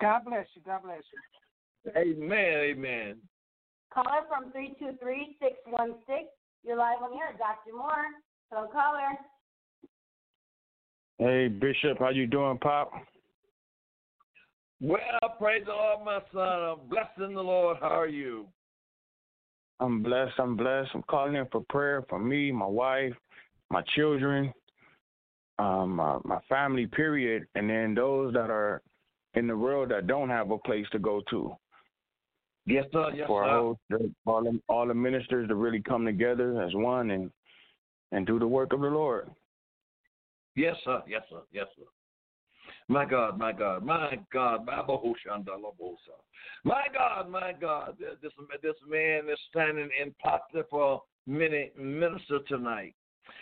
God 0.00 0.24
bless 0.24 0.54
you. 0.54 0.62
God 0.62 0.82
bless 0.82 1.02
you. 1.12 1.92
Amen. 1.96 2.58
Amen. 2.60 3.28
Caller 3.92 4.26
from 4.28 4.52
323-616. 4.52 6.28
You're 6.64 6.76
live 6.76 7.02
on 7.02 7.10
the 7.12 7.16
air. 7.18 7.34
Dr. 7.38 7.74
Moore. 7.76 8.06
Hello, 8.50 8.68
caller. 8.72 9.08
Hey 11.18 11.48
Bishop, 11.48 11.98
how 11.98 12.10
you 12.10 12.26
doing, 12.26 12.58
Pop? 12.58 12.92
Well, 14.80 15.00
praise 15.38 15.64
the 15.66 15.72
Lord, 15.72 16.04
my 16.04 16.20
son. 16.32 16.42
I'm 16.42 16.88
blessed 16.88 17.18
in 17.18 17.34
the 17.34 17.42
Lord. 17.42 17.78
How 17.80 17.88
are 17.88 18.06
you? 18.06 18.46
I'm 19.80 20.02
blessed. 20.02 20.34
I'm 20.38 20.56
blessed. 20.56 20.90
I'm 20.94 21.02
calling 21.04 21.34
in 21.34 21.46
for 21.50 21.64
prayer 21.70 22.04
for 22.08 22.18
me, 22.18 22.52
my 22.52 22.66
wife, 22.66 23.14
my 23.70 23.82
children, 23.94 24.52
um, 25.58 25.96
my, 25.96 26.18
my 26.24 26.38
family. 26.48 26.86
Period, 26.86 27.46
and 27.54 27.68
then 27.68 27.94
those 27.94 28.32
that 28.34 28.50
are 28.50 28.82
in 29.34 29.46
the 29.46 29.56
world 29.56 29.90
that 29.90 30.06
don't 30.06 30.28
have 30.28 30.50
a 30.50 30.58
place 30.58 30.86
to 30.92 30.98
go 30.98 31.20
to. 31.30 31.56
Yes, 32.66 32.84
sir. 32.92 33.10
Yes, 33.14 33.26
for 33.26 33.44
sir. 33.44 33.50
our 33.50 33.60
whole, 33.60 34.10
all 34.26 34.58
all 34.68 34.86
the 34.86 34.94
ministers 34.94 35.48
to 35.48 35.54
really 35.54 35.80
come 35.80 36.04
together 36.04 36.62
as 36.62 36.74
one 36.74 37.10
and 37.10 37.30
and 38.16 38.26
do 38.26 38.38
the 38.38 38.48
work 38.48 38.72
of 38.72 38.80
the 38.80 38.86
Lord. 38.86 39.30
Yes, 40.56 40.74
sir. 40.84 41.02
Yes, 41.06 41.20
sir. 41.28 41.42
Yes, 41.52 41.66
sir. 41.76 41.84
My 42.88 43.04
God, 43.04 43.38
my 43.38 43.52
God, 43.52 43.84
my 43.84 44.18
God, 44.32 44.64
my 44.64 44.82
God, 46.94 47.30
my 47.30 47.52
God, 47.60 47.96
this 48.00 48.32
this 48.62 48.74
man 48.88 49.28
is 49.30 49.38
standing 49.50 49.90
in 50.02 50.14
for 50.70 51.02
many 51.26 51.70
minister 51.78 52.38
tonight. 52.48 52.94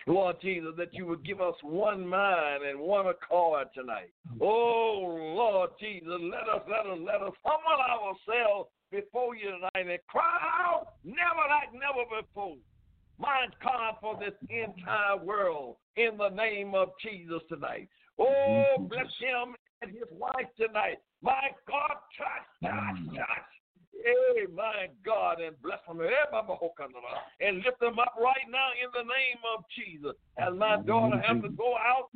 Lord 0.08 0.36
Jesus, 0.42 0.72
that 0.76 0.92
you 0.92 1.06
would 1.06 1.24
give 1.24 1.40
us 1.40 1.54
one 1.62 2.04
mind 2.04 2.64
and 2.64 2.80
one 2.80 3.06
accord 3.06 3.68
tonight. 3.74 4.12
Oh 4.40 5.34
Lord 5.36 5.70
Jesus, 5.78 6.08
let 6.08 6.48
us 6.52 6.62
let 6.68 6.86
us 6.90 6.98
let 7.00 7.22
us 7.22 7.34
humble 7.44 7.80
ourselves 7.80 8.70
before 8.90 9.36
you 9.36 9.52
tonight 9.52 9.88
and 9.92 10.00
cry 10.08 10.40
out 10.42 10.94
never 11.04 11.44
like 11.48 11.72
never 11.72 12.22
before. 12.22 12.56
My 13.18 13.46
God, 13.62 13.94
for 14.00 14.18
this 14.18 14.34
entire 14.50 15.16
world 15.16 15.76
in 15.96 16.16
the 16.16 16.30
name 16.30 16.74
of 16.74 16.88
Jesus 17.02 17.42
tonight. 17.48 17.88
Oh, 18.18 18.64
bless 18.78 19.06
him 19.20 19.54
and 19.82 19.90
his 19.90 20.08
wife 20.10 20.48
tonight. 20.58 20.98
My 21.22 21.50
God, 21.68 21.96
touch, 22.18 22.46
touch, 22.62 23.16
touch. 23.16 23.50
Hey, 24.04 24.46
my 24.52 24.88
God, 25.04 25.40
and 25.40 25.56
bless 25.62 25.78
them. 25.86 26.00
And 27.40 27.56
lift 27.58 27.80
them 27.80 27.98
up 27.98 28.14
right 28.20 28.46
now 28.50 28.68
in 28.82 28.90
the 28.92 29.02
name 29.02 29.40
of 29.56 29.64
Jesus. 29.74 30.12
As 30.36 30.52
my 30.54 30.76
daughter 30.82 31.18
has 31.24 31.40
to 31.42 31.48
go 31.50 31.74
out, 31.76 32.10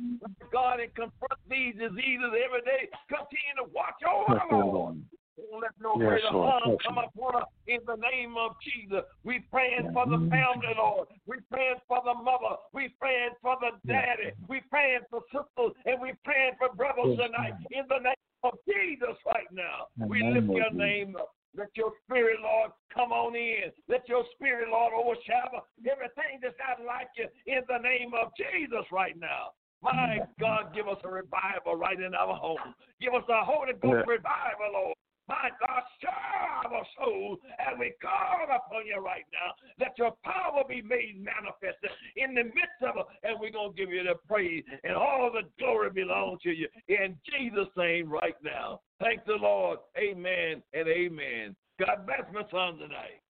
God, 0.51 0.79
and 0.81 0.93
confront 0.93 1.39
these 1.49 1.73
diseases 1.73 2.31
every 2.45 2.61
day, 2.61 2.89
continue 3.07 3.55
to 3.57 3.71
watch 3.73 4.03
over 4.05 4.39
her, 4.39 4.57
Lord. 4.57 4.97
Don't 5.39 5.61
let 5.61 5.71
no 5.79 5.95
Yes, 5.99 6.09
greater 6.09 6.33
Lord. 6.33 6.51
harm 6.51 6.77
come 6.83 6.97
upon 6.97 7.33
her 7.41 7.47
in 7.67 7.79
the 7.87 7.95
name 7.95 8.35
of 8.37 8.55
Jesus. 8.59 9.03
We 9.23 9.39
praying 9.51 9.91
for 9.93 10.05
the 10.05 10.19
family, 10.27 10.73
Lord. 10.75 11.07
We 11.27 11.37
praying 11.51 11.79
for 11.87 12.01
the 12.03 12.13
mother. 12.13 12.57
We 12.73 12.89
praying 12.99 13.31
for 13.41 13.55
the 13.61 13.71
daddy. 13.87 14.31
We 14.47 14.61
praying 14.69 15.01
for 15.09 15.21
sisters, 15.31 15.73
and 15.85 16.01
we 16.01 16.13
praying 16.23 16.53
for 16.59 16.73
brothers 16.75 17.15
tonight 17.17 17.53
in 17.71 17.85
the 17.87 17.99
name 17.99 18.27
of 18.43 18.53
Jesus 18.67 19.15
right 19.25 19.49
now. 19.51 19.87
We 20.07 20.23
lift 20.23 20.47
your 20.47 20.71
name 20.71 21.15
up. 21.15 21.31
Let 21.55 21.69
your 21.75 21.91
spirit, 22.05 22.39
Lord, 22.41 22.71
come 22.93 23.11
on 23.11 23.35
in. 23.35 23.71
Let 23.87 24.07
your 24.07 24.23
spirit, 24.35 24.69
Lord, 24.69 24.93
overshadow 24.93 25.65
everything 25.79 26.39
that's 26.41 26.55
not 26.59 26.85
like 26.85 27.09
you 27.17 27.27
in 27.47 27.61
the 27.67 27.79
name 27.79 28.11
of 28.13 28.31
Jesus 28.37 28.85
right 28.91 29.17
now. 29.17 29.53
My 29.81 30.19
God, 30.39 30.73
give 30.75 30.87
us 30.87 30.97
a 31.03 31.09
revival 31.09 31.75
right 31.75 31.99
in 31.99 32.13
our 32.13 32.35
home. 32.35 32.75
Give 33.01 33.13
us 33.13 33.23
a 33.29 33.43
Holy 33.43 33.73
Ghost 33.73 34.05
Yeah. 34.05 34.13
revival, 34.13 34.71
Lord. 34.73 34.98
My 35.29 35.51
God, 35.61 35.83
stir 35.99 36.09
our 36.09 36.83
soul 36.97 37.37
as 37.59 37.77
we 37.79 37.93
call 38.01 38.45
upon 38.45 38.87
you 38.87 38.99
right 38.99 39.25
now. 39.31 39.53
Let 39.79 39.95
your 39.99 40.13
power 40.23 40.63
be 40.67 40.81
made 40.81 41.23
manifest 41.23 41.77
in 42.17 42.33
the 42.33 42.45
midst 42.45 42.81
of 42.81 42.97
us. 42.97 43.05
and 43.21 43.39
we're 43.39 43.51
going 43.51 43.71
to 43.71 43.77
give 43.77 43.91
you 43.91 44.03
the 44.03 44.15
praise 44.27 44.63
and 44.83 44.95
all 44.95 45.29
the 45.31 45.47
glory 45.59 45.91
belongs 45.91 46.41
to 46.41 46.49
you 46.49 46.67
in 46.87 47.15
Jesus' 47.29 47.69
name 47.77 48.09
right 48.09 48.35
now. 48.43 48.81
Thank 48.99 49.23
the 49.25 49.33
Lord. 49.33 49.77
Amen 49.99 50.63
and 50.73 50.87
amen. 50.87 51.55
God 51.79 52.07
bless 52.07 52.25
my 52.33 52.41
son 52.49 52.79
tonight. 52.79 53.21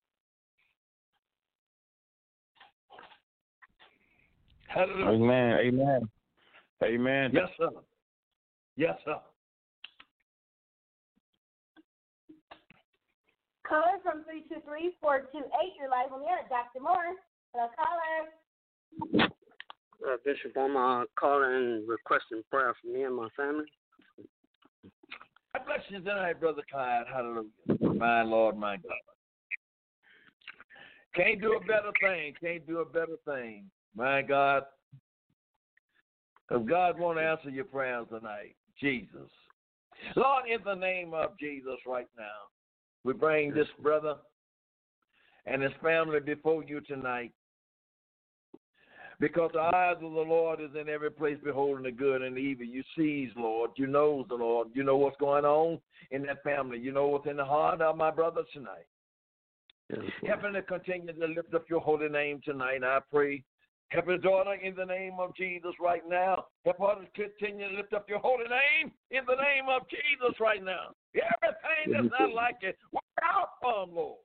Hallelujah. 4.68 5.10
Amen. 5.10 5.58
Amen. 5.60 6.10
Amen. 6.82 7.32
Yes, 7.34 7.50
sir. 7.58 7.70
Yes, 8.78 8.96
sir. 9.04 9.18
Caller 13.70 14.02
from 14.02 14.26
323 14.26 14.98
428. 14.98 15.46
You're 15.78 15.94
live 15.94 16.10
on 16.12 16.26
the 16.26 16.26
air. 16.26 16.42
Dr. 16.50 16.82
Moore. 16.82 17.14
Hello, 17.54 17.70
caller. 17.78 18.34
Uh, 20.02 20.18
Bishop, 20.26 20.58
I'm 20.58 20.76
uh, 20.76 21.06
calling 21.20 21.86
requesting 21.88 22.42
prayer 22.50 22.74
for 22.82 22.88
me 22.92 23.04
and 23.04 23.16
my 23.16 23.28
family. 23.38 23.66
God 25.54 25.66
bless 25.68 25.82
you 25.90 26.00
tonight, 26.00 26.40
Brother 26.40 26.64
Clyde. 26.72 27.06
Hallelujah. 27.14 27.94
My 27.94 28.24
Lord, 28.24 28.58
my 28.58 28.78
God. 28.78 29.06
Can't 31.16 31.40
do 31.40 31.54
a 31.54 31.60
better 31.60 31.92
thing. 32.02 32.34
Can't 32.42 32.66
do 32.66 32.80
a 32.80 32.86
better 32.86 33.18
thing. 33.26 33.66
My 33.96 34.24
God. 34.24 34.64
If 36.50 36.66
God 36.68 36.98
want 36.98 37.20
to 37.20 37.24
answer 37.24 37.52
your 37.52 37.66
prayers 37.66 38.08
tonight, 38.10 38.56
Jesus. 38.80 39.30
Lord, 40.16 40.46
in 40.50 40.60
the 40.66 40.74
name 40.74 41.14
of 41.14 41.38
Jesus 41.38 41.78
right 41.86 42.08
now, 42.18 42.50
we 43.04 43.14
bring 43.14 43.54
this 43.54 43.68
brother 43.82 44.16
and 45.46 45.62
his 45.62 45.72
family 45.82 46.20
before 46.20 46.64
you 46.64 46.82
tonight. 46.82 47.32
Because 49.20 49.52
the 49.54 49.60
eyes 49.60 49.98
of 49.98 50.14
the 50.14 50.22
Lord 50.22 50.62
is 50.62 50.70
in 50.80 50.88
every 50.88 51.12
place, 51.12 51.38
beholding 51.44 51.84
the 51.84 51.92
good 51.92 52.22
and 52.22 52.38
the 52.38 52.40
evil. 52.40 52.66
You 52.66 52.84
sees, 52.98 53.30
Lord. 53.36 53.72
You 53.76 53.86
knows 53.88 54.26
the 54.30 54.36
Lord. 54.36 54.70
You 54.74 54.84
know 54.84 54.96
what's 54.96 55.18
going 55.18 55.44
on 55.44 55.80
in 56.12 56.22
that 56.24 56.42
family. 56.42 56.80
You 56.80 56.94
know 56.94 57.08
what's 57.08 57.28
in 57.28 57.36
the 57.36 57.44
heart 57.44 57.82
of 57.82 57.98
my 57.98 58.12
brother 58.12 58.44
tonight. 58.54 58.88
Yes, 59.90 60.00
him 60.22 60.54
to 60.54 60.62
continue 60.62 61.12
to 61.12 61.26
lift 61.26 61.54
up 61.54 61.66
your 61.70 61.82
holy 61.82 62.08
name 62.08 62.42
tonight. 62.46 62.82
I 62.84 63.00
pray. 63.12 63.44
Help 63.90 64.08
his 64.08 64.22
daughter 64.22 64.54
in 64.54 64.76
the 64.76 64.86
name 64.86 65.14
of 65.20 65.36
Jesus 65.36 65.72
right 65.82 66.04
now. 66.08 66.46
Help 66.64 66.78
her 66.78 67.04
to 67.04 67.08
continue 67.16 67.68
to 67.70 67.76
lift 67.76 67.94
up 67.94 68.08
your 68.08 68.20
holy 68.20 68.44
name 68.44 68.92
in 69.10 69.26
the 69.26 69.36
name 69.36 69.66
of 69.68 69.82
Jesus 69.90 70.40
right 70.40 70.64
now. 70.64 70.94
Everything 71.16 71.94
that's 71.94 72.14
not 72.20 72.34
like 72.34 72.58
it, 72.62 72.78
work 72.92 73.04
out 73.24 73.50
for 73.62 73.84
him, 73.84 73.96
Lord. 73.96 74.20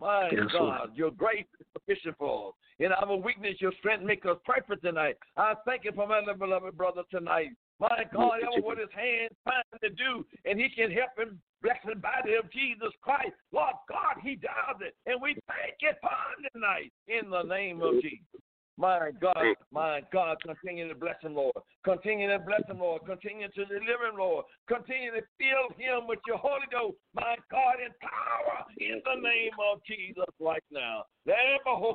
My 0.00 0.28
Yes, 0.32 0.50
Lord. 0.54 0.78
God, 0.78 0.96
your 0.96 1.10
grace 1.12 1.46
is 1.60 1.66
sufficient 1.72 2.16
for 2.18 2.48
us. 2.48 2.54
In 2.78 2.90
our 2.90 3.16
weakness, 3.16 3.60
your 3.60 3.72
strength 3.78 4.02
make 4.02 4.26
us 4.26 4.36
perfect 4.44 4.82
tonight. 4.82 5.16
I 5.36 5.54
thank 5.64 5.84
you 5.84 5.92
for 5.94 6.06
my 6.06 6.20
beloved 6.32 6.76
brother 6.76 7.02
tonight. 7.10 7.50
My 7.78 8.04
God, 8.12 8.38
ever 8.42 8.62
what 8.64 8.78
his 8.78 8.90
hands 8.94 9.30
find 9.44 9.62
to 9.82 9.90
do, 9.90 10.26
and 10.44 10.58
he 10.58 10.68
can 10.68 10.90
help 10.90 11.10
him 11.16 11.40
bless 11.62 11.78
the 11.86 11.94
body 11.94 12.34
of 12.34 12.50
Jesus 12.50 12.92
Christ. 13.00 13.34
Lord 13.52 13.74
God, 13.88 14.18
he 14.22 14.34
does 14.34 14.80
it. 14.80 14.94
And 15.06 15.22
we 15.22 15.36
thank 15.46 15.78
you 15.80 15.90
for 16.00 16.10
him 16.10 16.50
tonight 16.52 16.92
in 17.06 17.30
the 17.30 17.42
name 17.42 17.82
of 17.82 18.02
Jesus. 18.02 18.41
My 18.82 19.14
God, 19.22 19.54
my 19.70 20.02
God, 20.12 20.38
continue 20.42 20.88
to 20.88 20.98
bless 20.98 21.14
him, 21.22 21.36
Lord. 21.38 21.54
Continue 21.84 22.26
to 22.26 22.40
bless 22.42 22.66
him, 22.66 22.80
Lord. 22.80 23.06
Continue 23.06 23.46
to 23.46 23.64
deliver 23.70 24.10
him, 24.10 24.18
Lord. 24.18 24.44
Continue 24.66 25.12
to 25.14 25.22
fill 25.38 25.70
him 25.78 26.10
with 26.10 26.18
your 26.26 26.38
Holy 26.38 26.66
Ghost, 26.66 26.98
my 27.14 27.36
God, 27.46 27.78
in 27.78 27.94
power 28.02 28.66
in 28.82 28.98
the 29.06 29.22
name 29.22 29.54
of 29.70 29.78
Jesus 29.86 30.26
right 30.40 30.64
now. 30.72 31.04
Let 31.22 31.62
your 31.62 31.94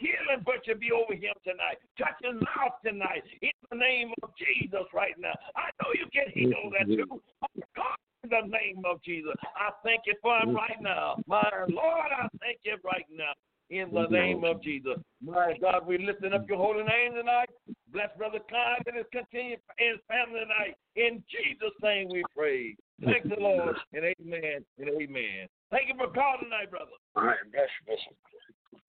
healing 0.00 0.40
virtue 0.40 0.80
be 0.80 0.88
over 0.88 1.12
him 1.12 1.36
tonight. 1.44 1.76
Touch 2.00 2.16
his 2.24 2.40
mouth 2.40 2.80
tonight 2.80 3.20
in 3.42 3.52
the 3.68 3.76
name 3.76 4.16
of 4.22 4.30
Jesus 4.40 4.88
right 4.94 5.12
now. 5.20 5.36
I 5.52 5.68
know 5.84 5.92
you 6.00 6.08
can 6.08 6.32
heal 6.32 6.72
that 6.80 6.88
too. 6.88 7.20
My 7.44 7.48
God, 7.76 8.00
in 8.24 8.30
the 8.30 8.48
name 8.48 8.84
of 8.88 9.02
Jesus. 9.02 9.32
I 9.54 9.68
thank 9.84 10.02
you 10.06 10.14
for 10.22 10.38
him 10.40 10.56
right 10.56 10.80
now. 10.80 11.20
My 11.26 11.44
Lord, 11.68 12.08
I 12.08 12.28
thank 12.40 12.64
you 12.64 12.76
right 12.84 13.04
now. 13.12 13.32
In 13.70 13.94
the 13.94 14.06
name 14.10 14.42
of 14.42 14.60
Jesus. 14.62 14.98
My 15.22 15.54
God, 15.60 15.86
we're 15.86 16.00
lifting 16.00 16.32
up 16.32 16.48
your 16.48 16.58
holy 16.58 16.82
name 16.82 17.14
tonight. 17.14 17.50
Bless 17.92 18.10
Brother 18.18 18.40
Clyde 18.48 18.82
and 18.86 18.96
his 18.96 19.06
continued 19.12 19.60
and 19.78 19.94
his 19.94 20.02
family 20.10 20.40
tonight. 20.42 20.74
In 20.96 21.22
Jesus' 21.30 21.74
name 21.82 22.08
we 22.10 22.24
pray. 22.36 22.74
Thank 23.04 23.28
the 23.30 23.38
Lord 23.38 23.76
and 23.92 24.04
amen 24.04 24.66
and 24.78 24.88
amen. 24.88 25.46
Thank 25.70 25.86
you 25.86 25.94
for 25.94 26.10
calling 26.10 26.50
tonight, 26.50 26.70
brother. 26.70 26.98
All 27.14 27.22
right, 27.22 27.38
bless 27.52 27.70
you, 27.78 27.94
Bishop. 27.94 28.16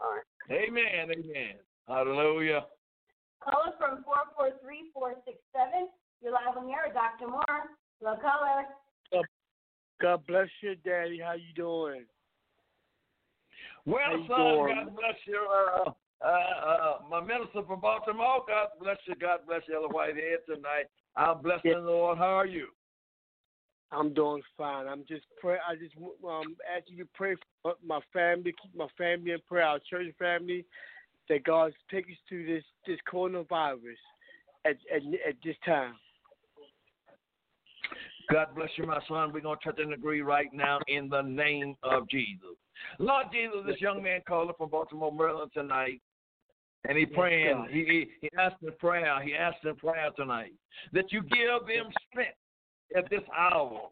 All 0.02 0.18
right. 0.18 0.26
Amen, 0.50 1.14
amen. 1.14 1.62
Hallelujah. 1.88 2.66
Caller 3.40 3.78
from 3.78 4.02
443 4.02 4.90
467. 4.94 5.94
You're 6.22 6.34
live 6.34 6.58
on 6.58 6.66
the 6.66 6.74
air. 6.74 6.90
Dr. 6.90 7.30
Moore. 7.30 7.70
Hello, 8.02 8.18
caller. 8.18 8.66
God 10.02 10.26
bless 10.26 10.50
you, 10.62 10.74
Daddy. 10.84 11.22
How 11.24 11.34
you 11.34 11.54
doing? 11.56 12.06
Well, 13.86 14.26
son? 14.28 14.68
God 14.68 14.96
bless 14.96 15.16
you. 15.26 15.48
Uh, 15.50 15.92
uh, 16.24 16.28
uh, 16.28 16.98
my 17.10 17.20
minister 17.20 17.64
from 17.66 17.82
Baltimore, 17.82 18.44
God 18.48 18.68
bless 18.80 18.98
you. 19.06 19.16
God 19.16 19.40
bless 19.48 19.62
you, 19.68 19.76
Ella 19.76 19.88
Whitehead, 19.88 20.40
tonight. 20.46 20.86
I'm 21.16 21.42
blessing 21.42 21.74
the 21.74 21.80
Lord. 21.80 22.18
How 22.18 22.38
are 22.38 22.46
you? 22.46 22.68
I'm 23.92 24.14
doing 24.14 24.42
fine. 24.58 24.88
I'm 24.88 25.04
just 25.08 25.26
pray. 25.40 25.58
I 25.68 25.76
just 25.76 25.96
um 25.98 26.56
ask 26.74 26.86
you 26.88 26.98
to 27.04 27.10
pray 27.14 27.36
for 27.62 27.76
my 27.86 28.00
family, 28.14 28.54
keep 28.62 28.76
my 28.76 28.88
family 28.98 29.32
in 29.32 29.40
prayer, 29.48 29.66
our 29.66 29.80
church 29.90 30.14
family, 30.18 30.66
that 31.28 31.44
God 31.44 31.74
take 31.90 32.06
us 32.06 32.18
through 32.30 32.46
this 32.46 32.64
this 32.88 33.00
coronavirus 33.12 34.00
at 34.66 34.78
at 34.94 35.02
at 35.28 35.36
this 35.44 35.56
time. 35.66 35.96
God 38.30 38.48
bless 38.56 38.70
you, 38.78 38.86
my 38.86 39.00
son. 39.10 39.34
We're 39.34 39.42
going 39.42 39.58
to 39.62 39.72
touch 39.72 39.80
and 39.80 39.94
agree 39.94 40.22
right 40.22 40.48
now 40.54 40.80
in 40.88 41.10
the 41.10 41.22
name 41.22 41.76
of 41.84 42.08
Jesus. 42.08 42.56
Lord 43.00 43.28
Jesus, 43.32 43.60
this 43.66 43.82
young 43.82 44.02
man 44.04 44.22
called 44.28 44.50
up 44.50 44.58
from 44.58 44.70
Baltimore, 44.70 45.12
Maryland 45.12 45.52
tonight. 45.54 46.02
And 46.88 46.98
he 46.98 47.06
praying, 47.06 47.68
he, 47.70 47.86
he 47.86 48.08
he 48.22 48.30
asked 48.40 48.64
in 48.64 48.72
prayer, 48.80 49.22
he 49.22 49.36
asked 49.36 49.64
in 49.66 49.76
prayer 49.76 50.10
tonight 50.16 50.54
that 50.94 51.12
you 51.12 51.22
give 51.22 51.68
them 51.68 51.94
strength 52.10 52.38
at 52.96 53.08
this 53.10 53.22
hour 53.38 53.90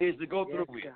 is 0.00 0.14
to 0.20 0.26
go 0.26 0.46
through 0.46 0.78
it. 0.78 0.92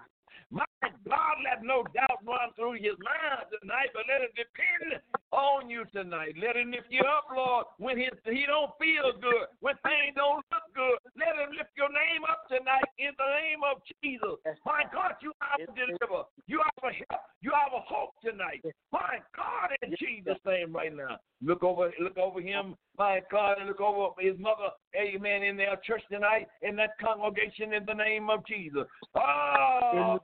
My 0.51 0.65
God, 0.81 1.37
let 1.45 1.63
no 1.63 1.85
doubt 1.93 2.25
run 2.25 2.49
through 2.57 2.81
his 2.81 2.97
mind 3.05 3.45
tonight, 3.61 3.93
but 3.93 4.09
let 4.09 4.25
it 4.25 4.33
depend 4.33 5.03
on 5.31 5.69
you 5.69 5.85
tonight. 5.93 6.33
Let 6.41 6.57
him 6.57 6.71
lift 6.71 6.89
you 6.89 7.05
up, 7.05 7.29
Lord, 7.29 7.67
when 7.77 7.99
his, 7.99 8.17
he 8.25 8.45
don't 8.49 8.73
feel 8.81 9.13
good, 9.21 9.53
when 9.61 9.75
things 9.85 10.17
don't 10.17 10.45
look 10.49 10.68
good. 10.79 10.99
Let 11.19 11.35
him 11.35 11.51
lift 11.59 11.75
your 11.75 11.91
name 11.91 12.23
up 12.23 12.47
tonight 12.47 12.87
in 13.03 13.11
the 13.19 13.29
name 13.35 13.67
of 13.67 13.83
Jesus. 13.99 14.39
My 14.63 14.87
God, 14.95 15.19
you 15.19 15.35
are 15.43 15.59
a 15.59 15.67
deliverer. 15.75 16.31
You 16.47 16.63
are 16.63 16.79
a 16.87 16.95
help. 16.95 17.23
You 17.43 17.51
are 17.51 17.67
a 17.75 17.83
hope 17.83 18.15
tonight. 18.23 18.63
My 18.93 19.19
God, 19.35 19.75
in 19.83 19.95
Jesus' 19.99 20.39
name 20.47 20.73
right 20.73 20.95
now. 20.95 21.19
Look 21.43 21.63
over 21.63 21.91
look 22.01 22.19
over 22.19 22.41
him, 22.41 22.75
my 22.99 23.21
God, 23.31 23.59
and 23.59 23.69
look 23.69 23.81
over 23.81 24.11
his 24.19 24.39
mother, 24.39 24.71
amen, 24.97 25.45
in 25.45 25.57
their 25.57 25.77
church 25.85 26.03
tonight, 26.11 26.49
in 26.63 26.75
that 26.77 26.99
congregation 27.01 27.75
in 27.75 27.85
the 27.87 27.95
name 27.95 28.29
of 28.29 28.45
Jesus. 28.45 28.83
Oh, 29.15 30.19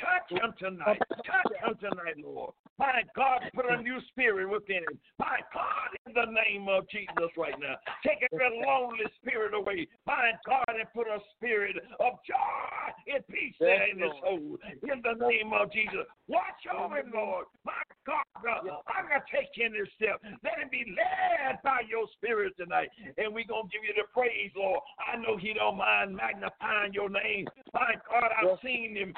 touch 0.00 0.30
him 0.30 0.54
tonight. 0.58 0.98
Touch 1.10 1.52
him 1.60 1.76
tonight, 1.78 2.16
Lord. 2.24 2.54
My 2.78 3.02
God, 3.14 3.40
put 3.54 3.66
a 3.70 3.82
new 3.82 3.98
spirit 4.08 4.48
within 4.50 4.78
him. 4.78 4.98
My 5.18 5.40
God, 5.52 5.92
in 6.06 6.14
the 6.14 6.32
name 6.32 6.68
of 6.68 6.88
Jesus 6.88 7.30
right 7.36 7.54
now. 7.60 7.76
Take 8.02 8.26
every 8.32 8.60
lonely 8.74 9.06
spirit 9.22 9.54
away. 9.54 9.86
My 10.06 10.32
God, 10.46 10.74
and 10.74 10.88
put 10.94 11.06
a 11.06 11.18
spirit 11.36 11.76
of 12.00 12.12
joy 12.26 13.14
and 13.14 13.26
peace 13.28 13.54
there 13.60 13.90
in 13.90 13.98
his 13.98 14.12
soul. 14.22 14.58
In 14.82 15.02
the 15.02 15.14
name 15.26 15.52
of 15.54 15.72
Jesus. 15.72 16.06
Watch 16.26 16.66
over 16.72 16.98
him, 16.98 17.12
Lord. 17.14 17.46
My 17.64 17.72
God, 18.06 18.24
I'm 18.44 19.08
going 19.08 19.20
to 19.20 19.30
take 19.30 19.52
in 19.56 19.72
this 19.72 19.88
step. 19.96 20.20
Let 20.42 20.58
him 20.58 20.68
be 20.70 20.84
led 20.96 21.62
by 21.62 21.82
your 21.88 22.06
spirit 22.16 22.54
tonight. 22.58 22.88
And 23.18 23.34
we're 23.34 23.48
going 23.48 23.68
to 23.68 23.72
give 23.72 23.84
you 23.84 23.94
the 23.94 24.08
praise, 24.12 24.50
Lord. 24.56 24.80
I 24.98 25.16
know 25.16 25.36
he 25.36 25.54
don't 25.54 25.76
mind 25.76 26.16
magnifying 26.16 26.92
your 26.92 27.08
name. 27.08 27.46
My 27.72 27.94
God, 28.08 28.30
I've 28.32 28.58
seen 28.64 28.96
him 28.96 29.14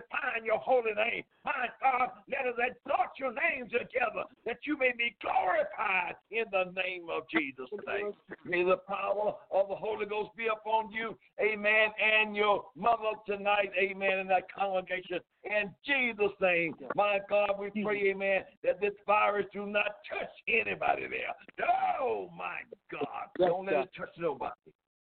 magnifying 0.00 0.44
your 0.44 0.58
holy 0.58 0.92
name. 0.92 1.24
My 1.44 1.68
God, 1.80 2.10
let 2.28 2.46
us 2.46 2.58
exalt 2.58 3.10
your 3.18 3.32
name 3.32 3.66
together 3.66 4.24
that 4.46 4.58
you 4.64 4.76
may 4.78 4.92
be 4.96 5.16
glorified 5.20 6.16
in 6.30 6.44
the 6.52 6.72
name 6.72 7.06
of 7.10 7.24
Jesus 7.30 7.66
tonight. 7.70 8.14
May 8.44 8.64
the 8.64 8.78
power 8.88 9.34
of 9.52 9.68
the 9.68 9.74
Holy 9.74 10.06
Ghost 10.06 10.30
be 10.36 10.46
upon 10.46 10.90
you, 10.90 11.16
amen, 11.40 11.90
and 12.00 12.36
your 12.36 12.64
mother 12.76 13.16
tonight, 13.26 13.70
amen, 13.78 14.18
in 14.18 14.26
that 14.28 14.52
congregation. 14.52 15.20
In 15.44 15.72
Jesus' 15.84 16.36
name, 16.40 16.74
my 16.94 17.18
God, 17.28 17.52
we 17.58 17.70
pray, 17.82 18.10
amen, 18.10 18.42
that 18.62 18.80
this 18.80 18.94
virus 19.06 19.46
do 19.52 19.66
not 19.66 19.96
touch 20.08 20.30
anybody 20.48 21.06
there. 21.08 21.66
Oh, 22.00 22.30
my 22.36 22.60
God. 22.90 23.28
Don't 23.38 23.66
let 23.66 23.84
it 23.84 23.90
touch 23.96 24.10
nobody. 24.18 24.52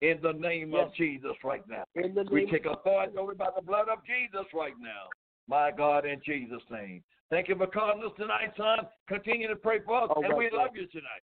In 0.01 0.19
the 0.21 0.33
name 0.33 0.71
Yes. 0.71 0.87
of 0.87 0.93
Jesus 0.95 1.35
right 1.43 1.67
now. 1.67 1.83
In 1.95 2.13
the 2.13 2.23
We 2.31 2.41
name 2.45 2.51
take 2.51 2.65
authority 2.65 3.17
over 3.17 3.35
by 3.35 3.49
the 3.55 3.61
blood 3.61 3.87
of 3.89 4.03
Jesus 4.05 4.45
right 4.53 4.77
now. 4.79 5.09
My 5.47 5.71
God, 5.71 6.05
in 6.05 6.19
Jesus' 6.25 6.61
name. 6.69 7.03
Thank 7.29 7.47
you 7.47 7.55
for 7.55 7.67
calling 7.67 8.03
us 8.03 8.11
tonight, 8.17 8.53
son. 8.57 8.87
Continue 9.07 9.47
to 9.47 9.55
pray 9.55 9.79
for 9.85 10.03
us, 10.03 10.09
All 10.15 10.23
and 10.23 10.33
right, 10.33 10.37
we 10.37 10.49
sir. 10.49 10.57
love 10.57 10.75
you 10.75 10.87
tonight. 10.87 11.23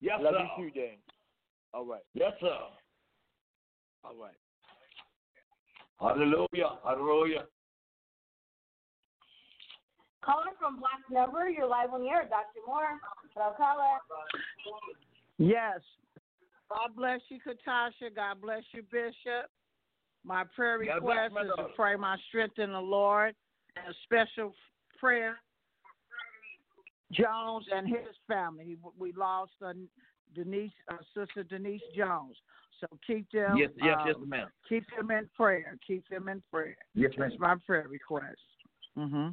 Yes, 0.00 0.20
Love 0.20 0.34
sir. 0.34 0.48
you 0.58 0.70
too, 0.70 0.80
Dan. 0.80 0.96
All 1.72 1.84
right. 1.84 2.02
Yes, 2.14 2.32
sir. 2.40 2.56
All 4.04 4.14
right. 4.16 4.34
Hallelujah. 6.00 6.78
Hallelujah. 6.84 7.44
Caller 10.22 10.50
from 10.58 10.80
Black 10.80 11.00
Number, 11.10 11.48
you're 11.48 11.68
live 11.68 11.90
on 11.94 12.02
the 12.02 12.08
air. 12.08 12.26
Dr. 12.28 12.60
Moore. 12.66 12.98
Hello, 13.34 13.54
caller. 13.56 13.98
Yes. 15.38 15.80
God 16.70 16.96
bless 16.96 17.20
you, 17.28 17.38
Katasha. 17.38 18.14
God 18.14 18.40
bless 18.40 18.62
you, 18.72 18.82
Bishop. 18.90 19.50
My 20.24 20.44
prayer 20.54 20.78
request 20.78 21.34
is 21.44 21.52
to 21.56 21.66
pray 21.76 21.94
my 21.96 22.16
strength 22.28 22.58
in 22.58 22.72
the 22.72 22.80
Lord 22.80 23.34
and 23.76 23.94
a 23.94 23.96
special 24.04 24.52
prayer. 24.98 25.36
Jones 27.12 27.66
and 27.72 27.86
his 27.86 28.16
family. 28.26 28.76
We 28.98 29.12
lost 29.12 29.52
uh, 29.64 29.72
Denise, 30.34 30.72
uh, 30.90 30.96
Sister 31.14 31.44
Denise 31.44 31.80
Jones. 31.96 32.36
So 32.80 32.98
keep 33.06 33.30
them. 33.30 33.56
Yes, 33.56 33.70
yes, 33.80 33.96
yes, 34.04 34.16
um, 34.16 34.28
ma'am. 34.28 34.48
Keep 34.68 34.84
them 34.96 35.10
in 35.12 35.28
prayer. 35.36 35.78
Keep 35.86 36.08
them 36.08 36.28
in 36.28 36.42
prayer. 36.52 36.76
Yes, 36.94 37.12
ma'am. 37.16 37.28
That's 37.30 37.40
my 37.40 37.54
prayer 37.64 37.86
request. 37.88 38.36
hmm 38.96 39.28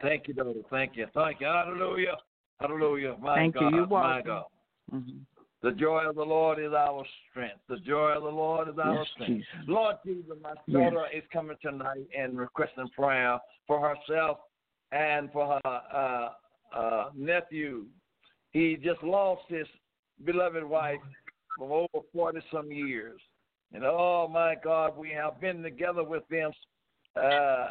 Thank 0.00 0.26
you, 0.26 0.34
daughter. 0.34 0.54
Thank 0.68 0.96
you. 0.96 1.06
Thank 1.14 1.40
you. 1.40 1.46
Hallelujah. 1.46 2.16
Hallelujah. 2.60 3.16
My 3.20 3.36
Thank 3.36 3.54
you. 3.54 3.60
God. 3.60 3.74
You're 3.74 3.86
My 3.86 4.20
welcome. 4.20 4.26
God. 4.26 4.44
hmm 4.90 5.18
The 5.62 5.72
joy 5.72 6.08
of 6.08 6.16
the 6.16 6.24
Lord 6.24 6.58
is 6.58 6.72
our 6.72 7.04
strength. 7.30 7.60
The 7.68 7.78
joy 7.78 8.10
of 8.16 8.24
the 8.24 8.28
Lord 8.28 8.68
is 8.68 8.78
our 8.78 8.98
Yes, 8.98 9.08
strength. 9.14 9.30
Jesus. 9.30 9.68
Lord 9.68 9.96
Jesus, 10.04 10.36
my 10.42 10.54
Yes. 10.66 10.92
daughter 10.92 11.06
is 11.14 11.22
coming 11.32 11.56
tonight 11.62 12.08
and 12.16 12.36
requesting 12.36 12.88
prayer 12.88 13.38
for 13.66 13.80
herself 13.80 14.38
and 14.90 15.30
for 15.32 15.60
her 15.64 15.82
uh, 15.92 16.76
uh, 16.76 17.10
nephew. 17.14 17.86
He 18.50 18.76
just 18.76 19.02
lost 19.04 19.42
his 19.48 19.68
beloved 20.24 20.64
wife 20.64 21.00
from 21.56 21.70
over 21.70 22.04
40 22.12 22.40
some 22.50 22.72
years. 22.72 23.20
And 23.72 23.84
oh 23.84 24.28
my 24.28 24.56
God, 24.56 24.96
we 24.96 25.10
have 25.10 25.40
been 25.40 25.62
together 25.62 26.02
with 26.02 26.26
them 26.28 26.50
uh, 27.16 27.68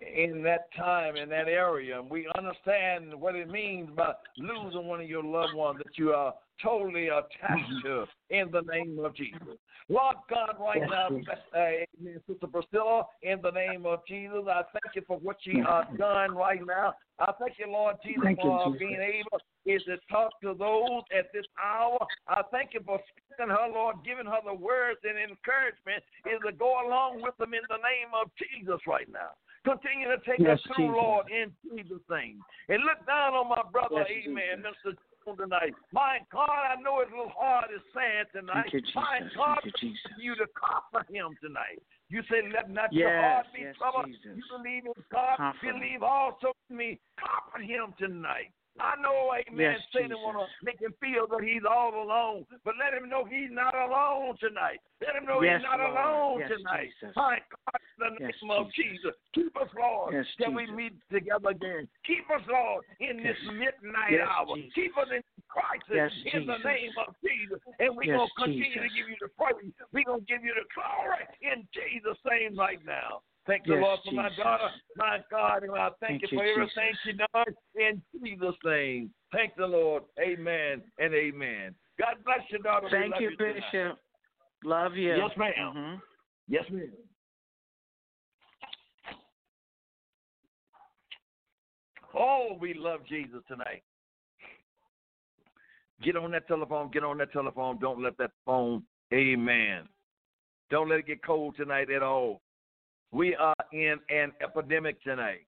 in 0.00 0.42
that 0.42 0.72
time, 0.76 1.16
in 1.16 1.28
that 1.28 1.48
area. 1.48 1.98
And 1.98 2.08
we 2.08 2.28
understand 2.36 3.14
what 3.18 3.34
it 3.34 3.50
means 3.50 3.90
by 3.96 4.12
losing 4.38 4.86
one 4.86 5.00
of 5.00 5.08
your 5.08 5.24
loved 5.24 5.54
ones 5.54 5.78
that 5.84 5.98
you 5.98 6.12
are 6.12 6.34
totally 6.62 7.08
attached 7.08 7.72
to 7.82 8.06
in 8.30 8.50
the 8.50 8.62
name 8.72 8.98
of 9.04 9.14
Jesus. 9.16 9.58
Lord 9.88 10.16
God, 10.30 10.56
right 10.58 10.80
now, 10.80 11.08
uh, 11.08 11.58
amen, 11.58 12.20
Sister 12.26 12.46
Priscilla, 12.46 13.04
in 13.22 13.40
the 13.42 13.50
name 13.50 13.84
of 13.84 14.00
Jesus, 14.08 14.44
I 14.48 14.62
thank 14.72 14.94
you 14.94 15.02
for 15.06 15.18
what 15.18 15.36
you 15.44 15.64
have 15.64 15.98
done 15.98 16.34
right 16.34 16.60
now. 16.64 16.94
I 17.18 17.32
thank 17.38 17.58
you, 17.58 17.70
Lord 17.70 17.96
Jesus, 18.04 18.22
Thank 18.24 18.38
you, 18.38 18.44
for 18.44 18.66
Jesus. 18.68 18.78
being 18.78 19.00
able 19.00 19.38
is 19.66 19.82
to 19.84 19.96
talk 20.10 20.40
to 20.42 20.54
those 20.54 21.02
at 21.16 21.32
this 21.32 21.46
hour. 21.56 21.98
I 22.28 22.42
thank 22.52 22.74
you 22.74 22.80
for 22.84 23.00
speaking 23.08 23.50
her, 23.50 23.68
Lord, 23.72 23.96
giving 24.04 24.26
her 24.26 24.40
the 24.44 24.54
words 24.54 25.00
and 25.04 25.18
encouragement 25.18 26.04
is 26.28 26.40
to 26.44 26.52
go 26.52 26.86
along 26.86 27.22
with 27.22 27.36
them 27.38 27.54
in 27.54 27.64
the 27.68 27.80
name 27.80 28.12
of 28.12 28.30
Jesus 28.36 28.80
right 28.86 29.08
now. 29.10 29.32
Continue 29.64 30.12
to 30.12 30.20
take 30.28 30.44
Yes, 30.44 30.60
us 30.60 30.62
through, 30.68 30.92
Jesus. 30.92 31.00
Lord, 31.00 31.24
in 31.32 31.48
Jesus' 31.64 32.04
name. 32.12 32.44
And 32.68 32.84
look 32.84 33.00
down 33.08 33.32
on 33.32 33.48
my 33.48 33.64
brother, 33.72 34.04
Yes, 34.04 34.28
amen, 34.28 34.60
Mr. 34.60 34.92
Jones 35.24 35.40
tonight. 35.40 35.72
My 35.92 36.20
God, 36.30 36.52
I 36.52 36.76
know 36.84 37.00
it's 37.00 37.08
a 37.08 37.16
little 37.16 37.32
heart 37.32 37.72
is 37.74 37.80
sad 37.96 38.28
tonight. 38.36 38.68
You, 38.72 38.84
My 38.94 39.24
God, 39.34 39.64
Thank 39.64 39.80
you, 39.80 39.88
Jesus. 39.88 40.20
you 40.20 40.36
to 40.36 40.44
comfort 40.52 41.08
him 41.08 41.32
tonight. 41.40 41.80
You 42.10 42.20
say, 42.28 42.44
let 42.52 42.68
not 42.68 42.92
your 42.92 43.08
heart 43.08 43.46
be 43.56 43.62
yes, 43.62 43.74
troubled. 43.80 44.12
Jesus. 44.12 44.36
You 44.36 44.44
believe 44.52 44.84
in 44.84 44.92
God. 45.10 45.36
Comfort. 45.40 45.64
Believe 45.64 46.02
also 46.02 46.52
in 46.68 46.76
me. 46.76 47.00
Comfort 47.16 47.64
him 47.64 47.94
tonight. 47.96 48.52
I 48.80 48.98
know, 48.98 49.30
amen, 49.30 49.78
Yes, 49.78 49.80
Satan 49.94 50.10
Jesus. 50.10 50.24
want 50.26 50.38
to 50.38 50.46
make 50.66 50.80
him 50.82 50.90
feel 50.98 51.30
that 51.30 51.46
he's 51.46 51.62
all 51.62 51.94
alone, 51.94 52.42
but 52.64 52.74
let 52.74 52.90
him 52.90 53.08
know 53.08 53.24
he's 53.24 53.50
not 53.50 53.74
alone 53.74 54.34
tonight. 54.42 54.82
Let 54.98 55.14
him 55.14 55.26
know 55.30 55.42
Yes, 55.42 55.62
he's 55.62 55.66
not 55.70 55.78
Lord. 55.78 55.94
alone 55.94 56.40
Yes, 56.40 56.50
tonight. 56.58 56.90
Jesus. 56.98 57.14
My 57.14 57.38
God, 57.38 57.78
in 57.78 57.98
the 58.02 58.10
Yes, 58.26 58.34
name 58.42 58.50
of 58.50 58.72
Jesus. 58.74 59.14
Keep 59.32 59.54
us, 59.62 59.70
Lord, 59.78 60.14
Yes, 60.14 60.26
till 60.38 60.52
we 60.54 60.66
meet 60.66 60.94
together 61.10 61.50
again. 61.54 61.86
Keep 62.04 62.26
us, 62.34 62.42
Lord, 62.50 62.84
in 62.98 63.22
this 63.22 63.38
midnight 63.54 64.18
hour. 64.18 64.56
Jesus. 64.56 64.74
Keep 64.74 64.98
us 64.98 65.08
in 65.14 65.22
crisis 65.46 66.12
in 66.34 66.46
the 66.46 66.58
name 66.58 66.90
of 66.98 67.14
Jesus. 67.22 67.62
And 67.78 67.94
we're 67.94 68.10
going 68.10 68.26
to 68.26 68.34
continue 68.34 68.74
to 68.74 68.90
give 68.90 69.06
you 69.06 69.18
the 69.22 69.30
praise. 69.38 69.70
We're 69.92 70.04
going 70.04 70.26
to 70.26 70.26
give 70.26 70.42
you 70.42 70.54
the 70.54 70.66
glory 70.74 71.22
in 71.46 71.62
Jesus' 71.70 72.18
name 72.26 72.58
right 72.58 72.82
now. 72.84 73.22
Thank 73.46 73.66
you, 73.66 73.74
Yes, 73.74 73.82
Lord 73.82 74.00
for 74.04 74.14
my 74.14 74.30
daughter, 74.42 74.70
my 74.96 75.18
God, 75.30 75.64
and 75.64 75.72
I 75.72 75.90
thank, 76.00 76.22
Thank 76.22 76.22
you 76.22 76.28
you, 76.30 76.38
for 76.38 76.44
everything 76.44 76.92
Jesus. 76.92 77.00
she 77.04 77.12
done 77.12 77.54
in 77.76 78.02
Jesus' 78.24 78.54
name. 78.64 79.10
Thank 79.32 79.54
the 79.56 79.66
Lord. 79.66 80.04
Amen 80.18 80.82
and 80.98 81.14
amen. 81.14 81.74
God 81.98 82.16
bless 82.24 82.40
you, 82.48 82.58
daughter. 82.58 82.88
Thank 82.90 83.20
you, 83.20 83.36
tonight. 83.36 83.62
Bishop. 83.72 83.98
Love 84.64 84.96
you. 84.96 85.14
Yes, 85.14 85.30
ma'am. 85.36 85.52
Mhm. 85.74 86.02
Yes, 86.48 86.64
ma'am. 86.70 86.92
Oh, 92.14 92.56
we 92.60 92.72
love 92.74 93.04
Jesus 93.06 93.42
tonight. 93.46 93.82
Get 96.02 96.16
on 96.16 96.30
that 96.30 96.48
telephone. 96.48 96.90
Get 96.90 97.04
on 97.04 97.18
that 97.18 97.32
telephone. 97.32 97.78
Don't 97.78 98.02
let 98.02 98.16
that 98.18 98.30
phone. 98.46 98.86
Amen. 99.12 99.88
Don't 100.70 100.88
let 100.88 101.00
it 101.00 101.06
get 101.06 101.22
cold 101.22 101.56
tonight 101.56 101.90
at 101.90 102.02
all. 102.02 102.40
We 103.14 103.36
are 103.36 103.54
in 103.72 104.00
an 104.10 104.32
epidemic 104.42 105.00
tonight. 105.04 105.46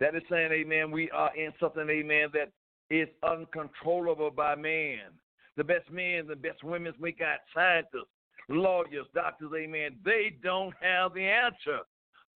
That 0.00 0.16
is 0.16 0.22
saying, 0.28 0.50
amen, 0.50 0.90
we 0.90 1.08
are 1.12 1.30
in 1.36 1.52
something, 1.60 1.88
amen, 1.88 2.30
that 2.32 2.50
is 2.90 3.08
uncontrollable 3.22 4.32
by 4.32 4.56
man. 4.56 5.12
The 5.56 5.62
best 5.62 5.88
men, 5.88 6.26
the 6.26 6.34
best 6.34 6.64
women, 6.64 6.92
we 6.98 7.12
got 7.12 7.38
scientists, 7.54 8.10
lawyers, 8.48 9.06
doctors, 9.14 9.52
amen. 9.56 9.94
They 10.04 10.36
don't 10.42 10.74
have 10.80 11.14
the 11.14 11.22
answer. 11.22 11.78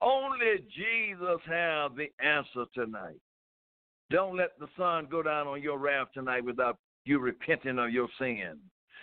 Only 0.01 0.65
Jesus 0.73 1.41
has 1.47 1.91
the 1.97 2.07
answer 2.25 2.65
tonight. 2.73 3.19
Don't 4.09 4.37
let 4.37 4.57
the 4.61 4.69
sun 4.79 5.09
go 5.11 5.21
down 5.21 5.49
on 5.49 5.61
your 5.61 5.79
wrath 5.79 6.09
tonight 6.15 6.45
without 6.45 6.79
you 7.05 7.19
repenting 7.19 7.81
of 7.81 7.91
your 7.91 8.09
sin. 8.21 8.59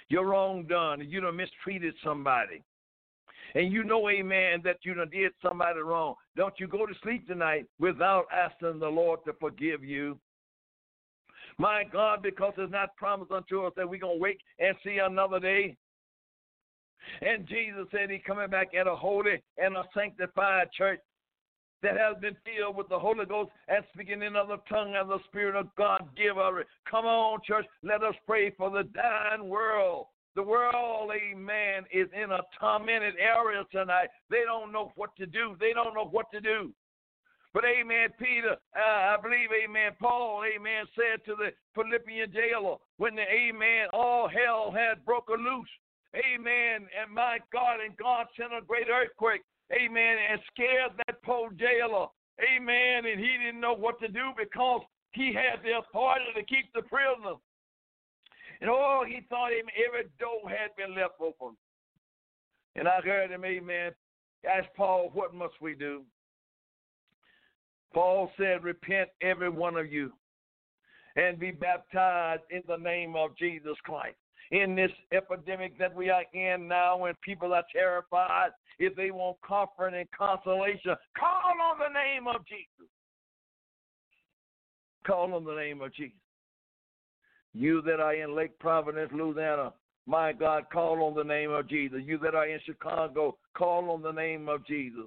You're 0.08 0.28
wrong 0.28 0.64
done. 0.64 1.02
You 1.10 1.20
done 1.20 1.36
mistreated 1.36 1.94
somebody. 2.02 2.64
And 3.56 3.72
you 3.72 3.86
know, 3.86 4.10
amen, 4.10 4.62
that 4.66 4.80
you 4.84 4.94
done 4.94 5.10
did 5.10 5.32
somebody 5.42 5.80
wrong. 5.80 6.16
Don't 6.36 6.54
you 6.60 6.68
go 6.68 6.86
to 6.86 6.94
sleep 7.02 7.26
tonight 7.26 7.66
without 7.80 8.26
asking 8.32 8.80
the 8.80 8.88
Lord 8.88 9.22
to 9.26 9.34
forgive 9.40 9.84
you. 9.84 10.20
My 11.58 11.84
God, 11.90 12.22
because 12.22 12.54
it's 12.58 12.72
not 12.72 12.96
promised 12.98 13.32
unto 13.32 13.64
us 13.64 13.72
that 13.78 13.90
we're 13.90 14.00
going 14.00 14.18
to 14.18 14.22
wake 14.22 14.42
and 14.60 14.76
see 14.84 14.98
another 14.98 15.40
day. 15.40 15.78
And 17.22 17.48
Jesus 17.48 17.88
said 17.92 18.10
he's 18.10 18.20
coming 18.28 18.50
back 18.50 18.74
at 18.78 18.88
a 18.88 18.96
holy 18.96 19.42
and 19.58 19.78
a 19.78 19.84
sanctified 19.96 20.70
church 20.74 21.00
that 21.82 21.96
has 21.96 22.18
been 22.20 22.36
filled 22.44 22.76
with 22.76 22.90
the 22.90 23.00
Holy 23.00 23.26
Ghost 23.26 23.52
and 23.70 23.86
speaking 23.94 24.22
in 24.22 24.36
other 24.36 24.58
tongue 24.68 24.96
and 24.98 25.10
the 25.10 25.20
Spirit 25.28 25.56
of 25.56 25.68
God 25.78 26.02
give 26.18 26.38
us. 26.38 26.54
Come 26.90 27.06
on, 27.06 27.40
church, 27.46 27.66
let 27.84 28.04
us 28.04 28.16
pray 28.26 28.52
for 28.58 28.70
the 28.70 28.84
dying 28.84 29.48
world. 29.48 30.08
The 30.36 30.44
world, 30.44 31.12
amen, 31.12 31.86
is 31.92 32.08
in 32.14 32.32
a 32.32 32.42
tormented 32.60 33.16
area 33.18 33.64
tonight. 33.72 34.10
They 34.30 34.44
don't 34.46 34.72
know 34.72 34.92
what 34.96 35.16
to 35.16 35.26
do. 35.26 35.56
They 35.60 35.72
don't 35.74 35.96
know 35.96 36.08
what 36.08 36.30
to 36.32 36.42
do. 36.42 36.72
But 37.54 37.64
amen, 37.64 38.10
Peter, 38.20 38.58
uh, 38.76 39.16
I 39.16 39.18
believe, 39.24 39.48
amen, 39.64 39.94
Paul, 39.98 40.44
amen, 40.44 40.86
said 40.94 41.24
to 41.24 41.36
the 41.40 41.54
Philippian 41.74 42.34
jailer 42.34 42.76
when 42.98 43.16
the, 43.16 43.24
amen, 43.24 43.88
all 43.94 44.28
hell 44.28 44.76
had 44.76 45.06
broken 45.06 45.38
loose. 45.38 45.70
Amen. 46.16 46.88
And 46.92 47.14
my 47.14 47.40
God, 47.52 47.80
and 47.84 47.96
God 47.98 48.28
sent 48.38 48.52
a 48.52 48.66
great 48.66 48.88
earthquake. 48.90 49.42
Amen. 49.72 50.18
And 50.32 50.40
scared 50.52 50.92
that 51.06 51.22
poor 51.24 51.52
jailer. 51.52 52.08
Amen. 52.40 53.06
And 53.06 53.20
he 53.20 53.38
didn't 53.40 53.60
know 53.60 53.74
what 53.74 54.00
to 54.02 54.08
do 54.08 54.32
because 54.38 54.82
he 55.12 55.34
had 55.34 55.64
the 55.64 55.80
authority 55.80 56.26
to 56.36 56.44
keep 56.44 56.72
the 56.74 56.84
prisoner. 56.84 57.40
And 58.62 58.70
oh, 58.70 59.04
he 59.08 59.22
thought 59.30 59.52
him 59.52 59.66
every 59.88 60.10
door 60.20 60.50
had 60.50 60.76
been 60.78 60.96
left 60.96 61.16
open. 61.20 61.56
And 62.76 62.88
I 62.88 63.00
heard 63.02 63.32
him, 63.32 63.46
amen, 63.46 63.92
ask 64.50 64.68
Paul, 64.76 65.10
what 65.14 65.34
must 65.34 65.54
we 65.62 65.76
do? 65.76 66.04
Paul 67.94 68.32
said, 68.38 68.64
repent 68.64 69.10
every 69.22 69.50
one 69.50 69.78
of 69.78 69.92
you 69.92 70.12
and 71.16 71.40
be 71.40 71.52
baptized 71.52 72.42
in 72.50 72.62
the 72.68 72.76
name 72.76 73.16
of 73.16 73.38
Jesus 73.38 73.76
Christ. 73.84 74.18
In 74.52 74.76
this 74.76 74.92
epidemic 75.12 75.80
that 75.80 75.96
we 75.96 76.10
are 76.10 76.26
in 76.34 76.68
now, 76.68 76.98
when 76.98 77.14
people 77.24 77.54
are 77.54 77.64
terrified, 77.72 78.50
if 78.78 78.96
they 78.96 79.12
want 79.12 79.38
comfort 79.48 79.94
and 79.96 80.08
consolation, 80.12 80.96
call 81.18 81.54
on 81.64 81.80
the 81.80 81.94
name 81.94 82.28
of 82.28 82.46
Jesus. 82.46 82.92
Call 85.08 85.34
on 85.34 85.46
the 85.46 85.56
name 85.56 85.82
of 85.82 85.94
Jesus. 85.94 86.18
You 87.56 87.82
that 87.84 88.02
are 88.02 88.14
in 88.14 88.36
Lake 88.36 88.60
Providence, 88.60 89.12
Louisiana, 89.14 89.72
My 90.06 90.34
God, 90.34 90.66
call 90.72 91.02
on 91.04 91.16
the 91.16 91.24
name 91.24 91.52
of 91.52 91.70
Jesus. 91.70 92.00
You 92.04 92.18
that 92.20 92.36
are 92.36 92.48
in 92.48 92.60
Chicago, 92.66 93.38
call 93.58 93.90
on 93.92 94.02
the 94.02 94.12
name 94.12 94.50
of 94.50 94.66
Jesus. 94.68 95.06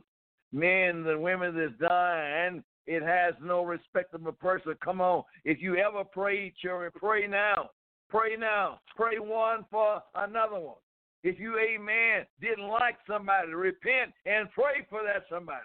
Men 0.51 1.05
and 1.07 1.23
women 1.23 1.55
that's 1.55 1.79
dying, 1.79 2.65
it 2.87 3.03
has 3.03 3.35
no 3.43 3.65
respect 3.65 4.15
of 4.15 4.25
a 4.25 4.33
person. 4.33 4.75
Come 4.83 5.03
on. 5.03 5.25
If 5.45 5.61
you 5.61 5.77
ever 5.77 6.05
prayed, 6.05 6.55
children, 6.57 6.91
pray 6.97 7.27
now. 7.27 7.69
Pray 8.09 8.35
now. 8.39 8.81
Pray 8.97 9.19
one 9.19 9.67
for 9.71 10.03
another 10.15 10.59
one. 10.59 10.77
If 11.23 11.39
you, 11.39 11.59
amen, 11.59 12.25
didn't 12.41 12.67
like 12.67 12.97
somebody, 13.07 13.53
repent 13.53 14.13
and 14.25 14.51
pray 14.53 14.87
for 14.89 15.03
that 15.03 15.25
somebody. 15.31 15.61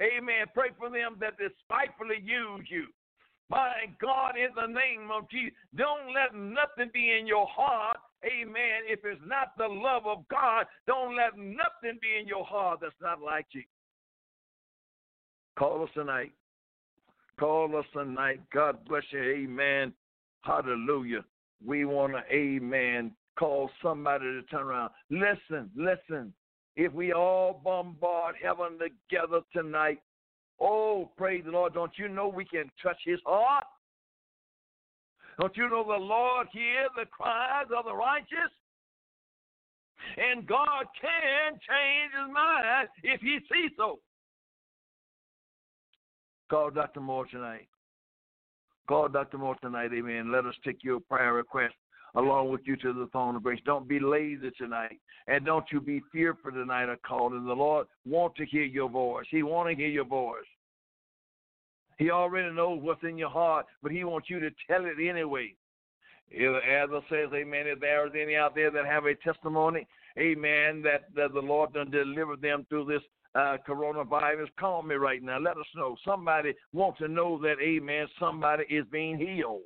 Amen. 0.00 0.46
Pray 0.54 0.68
for 0.78 0.90
them 0.90 1.16
that 1.18 1.38
despitefully 1.38 2.22
use 2.22 2.68
you. 2.70 2.86
My 3.50 3.72
God, 4.00 4.34
in 4.36 4.48
the 4.56 4.66
name 4.66 5.10
of 5.12 5.28
Jesus, 5.30 5.52
don't 5.76 6.14
let 6.14 6.34
nothing 6.34 6.90
be 6.92 7.16
in 7.18 7.26
your 7.26 7.46
heart. 7.46 7.98
Amen. 8.24 8.82
If 8.88 9.00
it's 9.04 9.20
not 9.26 9.56
the 9.58 9.68
love 9.68 10.06
of 10.06 10.26
God, 10.28 10.66
don't 10.86 11.14
let 11.14 11.36
nothing 11.36 11.98
be 12.00 12.18
in 12.20 12.26
your 12.26 12.44
heart 12.44 12.78
that's 12.80 12.94
not 13.02 13.20
like 13.20 13.46
you. 13.52 13.62
Call 15.58 15.84
us 15.84 15.90
tonight. 15.94 16.32
Call 17.38 17.76
us 17.76 17.84
tonight. 17.92 18.40
God 18.52 18.78
bless 18.88 19.02
you. 19.10 19.20
Amen. 19.20 19.92
Hallelujah. 20.40 21.24
We 21.64 21.84
want 21.84 22.12
to, 22.12 22.34
amen, 22.34 23.12
call 23.38 23.70
somebody 23.82 24.24
to 24.24 24.42
turn 24.42 24.62
around. 24.66 24.90
Listen, 25.10 25.70
listen. 25.76 26.32
If 26.76 26.92
we 26.92 27.12
all 27.12 27.60
bombard 27.64 28.34
heaven 28.42 28.78
together 28.78 29.40
tonight, 29.52 30.00
oh, 30.60 31.10
praise 31.16 31.44
the 31.44 31.50
Lord. 31.50 31.74
Don't 31.74 31.92
you 31.96 32.08
know 32.08 32.28
we 32.28 32.44
can 32.44 32.70
touch 32.82 32.98
his 33.04 33.20
heart? 33.26 33.64
Don't 35.40 35.56
you 35.56 35.68
know 35.68 35.84
the 35.84 36.04
Lord 36.04 36.46
hears 36.52 36.90
the 36.96 37.06
cries 37.06 37.66
of 37.76 37.84
the 37.84 37.94
righteous? 37.94 38.52
And 40.16 40.46
God 40.46 40.84
can 41.00 41.52
change 41.52 42.12
his 42.12 42.32
mind 42.32 42.88
if 43.02 43.20
he 43.20 43.38
sees 43.50 43.70
so. 43.76 43.98
Call 46.50 46.70
Dr. 46.70 47.00
Moore 47.00 47.26
tonight. 47.26 47.68
Call 48.86 49.08
Dr. 49.08 49.38
Moore 49.38 49.56
tonight, 49.62 49.90
amen. 49.94 50.30
Let 50.30 50.44
us 50.44 50.54
take 50.62 50.84
your 50.84 51.00
prayer 51.00 51.32
request 51.32 51.74
along 52.16 52.50
with 52.50 52.60
you 52.64 52.76
to 52.76 52.92
the 52.92 53.08
throne 53.12 53.36
of 53.36 53.42
grace. 53.42 53.60
Don't 53.64 53.88
be 53.88 53.98
lazy 53.98 54.50
tonight. 54.56 55.00
And 55.26 55.44
don't 55.44 55.64
you 55.72 55.80
be 55.80 56.02
fearful 56.12 56.52
tonight 56.52 56.88
of 56.88 56.98
and 57.32 57.48
The 57.48 57.52
Lord 57.52 57.86
want 58.06 58.34
to 58.36 58.46
hear 58.46 58.64
your 58.64 58.88
voice. 58.88 59.26
He 59.30 59.42
want 59.42 59.70
to 59.70 59.74
hear 59.74 59.88
your 59.88 60.04
voice. 60.04 60.44
He 61.98 62.10
already 62.10 62.54
knows 62.54 62.82
what's 62.82 63.04
in 63.04 63.16
your 63.16 63.30
heart, 63.30 63.66
but 63.82 63.92
he 63.92 64.04
wants 64.04 64.28
you 64.28 64.40
to 64.40 64.50
tell 64.68 64.84
it 64.84 64.96
anyway. 65.00 65.54
As 66.32 66.88
it 66.90 67.04
says, 67.08 67.28
amen, 67.32 67.66
if 67.66 67.80
there 67.80 68.06
is 68.06 68.12
any 68.20 68.34
out 68.34 68.54
there 68.54 68.70
that 68.70 68.86
have 68.86 69.04
a 69.06 69.14
testimony, 69.16 69.86
amen, 70.18 70.82
that, 70.82 71.04
that 71.14 71.32
the 71.32 71.40
Lord 71.40 71.72
done 71.74 71.90
delivered 71.90 72.40
them 72.40 72.66
through 72.68 72.86
this 72.86 73.02
uh, 73.34 73.56
coronavirus, 73.66 74.48
call 74.58 74.82
me 74.82 74.94
right 74.94 75.22
now. 75.22 75.38
Let 75.38 75.56
us 75.56 75.66
know. 75.76 75.96
Somebody 76.04 76.54
wants 76.72 76.98
to 76.98 77.08
know 77.08 77.38
that, 77.42 77.56
amen, 77.62 78.06
somebody 78.18 78.64
is 78.68 78.84
being 78.90 79.18
healed. 79.18 79.62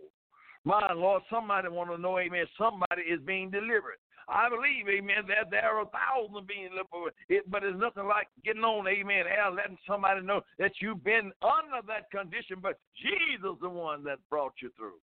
My 0.64 0.92
Lord, 0.92 1.22
somebody 1.30 1.68
want 1.68 1.90
to 1.90 1.98
know, 1.98 2.18
amen, 2.18 2.46
somebody 2.58 3.02
is 3.02 3.20
being 3.26 3.50
delivered. 3.50 3.98
I 4.28 4.48
believe, 4.50 4.86
amen, 4.88 5.24
that 5.28 5.50
there 5.50 5.78
are 5.78 5.86
thousands 5.86 6.46
being 6.46 6.68
delivered, 6.68 7.14
it, 7.30 7.50
but 7.50 7.64
it's 7.64 7.80
nothing 7.80 8.06
like 8.06 8.28
getting 8.44 8.62
on, 8.62 8.86
amen, 8.86 9.24
and 9.26 9.56
letting 9.56 9.78
somebody 9.88 10.20
know 10.20 10.42
that 10.58 10.72
you've 10.80 11.02
been 11.02 11.32
under 11.40 11.86
that 11.86 12.10
condition, 12.10 12.58
but 12.60 12.78
Jesus 13.00 13.54
is 13.54 13.60
the 13.62 13.68
one 13.70 14.04
that 14.04 14.18
brought 14.28 14.52
you 14.60 14.70
through. 14.76 14.98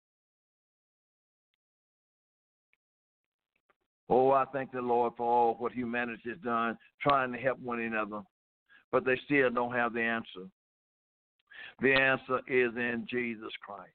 Oh, 4.11 4.33
I 4.33 4.45
thank 4.53 4.73
the 4.73 4.83
Lord 4.83 5.15
for 5.17 5.27
all 5.27 5.55
what 5.55 5.73
humanity 5.73 6.29
has 6.29 6.39
done, 6.45 6.77
trying 7.01 7.33
to 7.33 7.39
help 7.39 7.59
one 7.61 7.81
another 7.81 8.21
but 8.95 9.05
they 9.05 9.19
still 9.25 9.51
don't 9.51 9.75
have 9.75 9.93
the 9.93 10.01
answer. 10.01 10.47
The 11.83 11.93
answer 11.93 12.39
is 12.47 12.71
in 12.77 13.05
Jesus 13.11 13.51
Christ. 13.61 13.91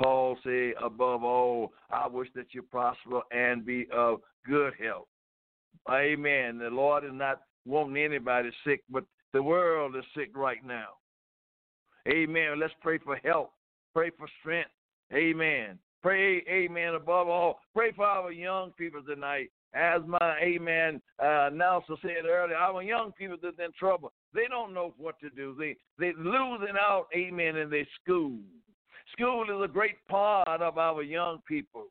Paul 0.00 0.38
said, 0.42 0.72
above 0.82 1.22
all, 1.24 1.72
I 1.90 2.06
wish 2.06 2.28
that 2.34 2.54
you 2.54 2.62
prosper 2.62 3.20
and 3.32 3.64
be 3.64 3.86
of 3.92 4.20
good 4.46 4.72
health. 4.82 5.08
Amen. 5.90 6.58
The 6.58 6.70
Lord 6.70 7.04
is 7.04 7.10
not 7.12 7.42
wanting 7.66 8.02
anybody 8.02 8.50
sick, 8.64 8.82
but 8.88 9.04
the 9.32 9.42
world 9.42 9.96
is 9.96 10.04
sick 10.16 10.30
right 10.34 10.64
now. 10.64 10.88
Amen. 12.08 12.58
Let's 12.58 12.74
pray 12.80 12.98
for 12.98 13.16
help. 13.16 13.52
Pray 13.94 14.10
for 14.16 14.26
strength. 14.40 14.70
Amen. 15.12 15.78
Pray, 16.02 16.42
amen, 16.48 16.94
above 16.94 17.28
all. 17.28 17.60
Pray 17.74 17.92
for 17.92 18.06
our 18.06 18.32
young 18.32 18.70
people 18.72 19.02
tonight 19.02 19.50
as 19.74 20.00
my 20.06 20.38
amen 20.40 21.00
uh, 21.22 21.48
announcer 21.52 21.94
said 22.02 22.24
earlier, 22.28 22.56
our 22.56 22.82
young 22.82 23.12
people 23.12 23.36
that's 23.40 23.58
in 23.58 23.72
trouble. 23.78 24.12
They 24.34 24.46
don't 24.48 24.74
know 24.74 24.94
what 24.96 25.20
to 25.20 25.30
do. 25.30 25.54
They 25.58 25.76
they 25.98 26.12
losing 26.18 26.74
out, 26.80 27.06
amen, 27.14 27.56
in 27.56 27.70
their 27.70 27.86
school. 28.02 28.38
School 29.12 29.44
is 29.44 29.64
a 29.64 29.72
great 29.72 29.96
part 30.08 30.48
of 30.48 30.78
our 30.78 31.02
young 31.02 31.40
people. 31.46 31.86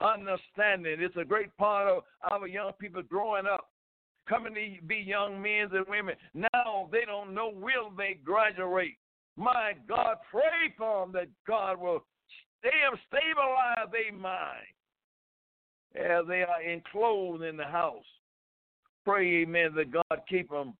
Understanding, 0.00 0.96
it's 0.98 1.16
a 1.16 1.24
great 1.24 1.56
part 1.56 1.88
of 1.88 2.02
our 2.30 2.46
young 2.46 2.72
people 2.78 3.02
growing 3.02 3.46
up, 3.46 3.70
coming 4.28 4.54
to 4.54 4.86
be 4.86 4.96
young 4.96 5.40
men 5.40 5.68
and 5.72 5.86
women. 5.88 6.14
Now 6.34 6.88
they 6.92 7.04
don't 7.06 7.32
know 7.34 7.50
will 7.54 7.90
they 7.96 8.18
graduate. 8.22 8.96
My 9.36 9.72
God, 9.88 10.16
pray 10.30 10.74
for 10.76 11.04
them 11.06 11.12
that 11.12 11.28
God 11.46 11.80
will 11.80 12.04
stabilize 12.60 13.88
their 13.90 14.12
mind 14.18 14.66
as 15.94 16.26
they 16.28 16.42
are 16.42 16.62
enclosed 16.62 17.42
in 17.42 17.56
the 17.56 17.64
house. 17.64 18.04
Pray, 19.04 19.42
amen, 19.42 19.74
that 19.76 19.92
God 19.92 20.20
keep 20.28 20.50
them. 20.50 20.74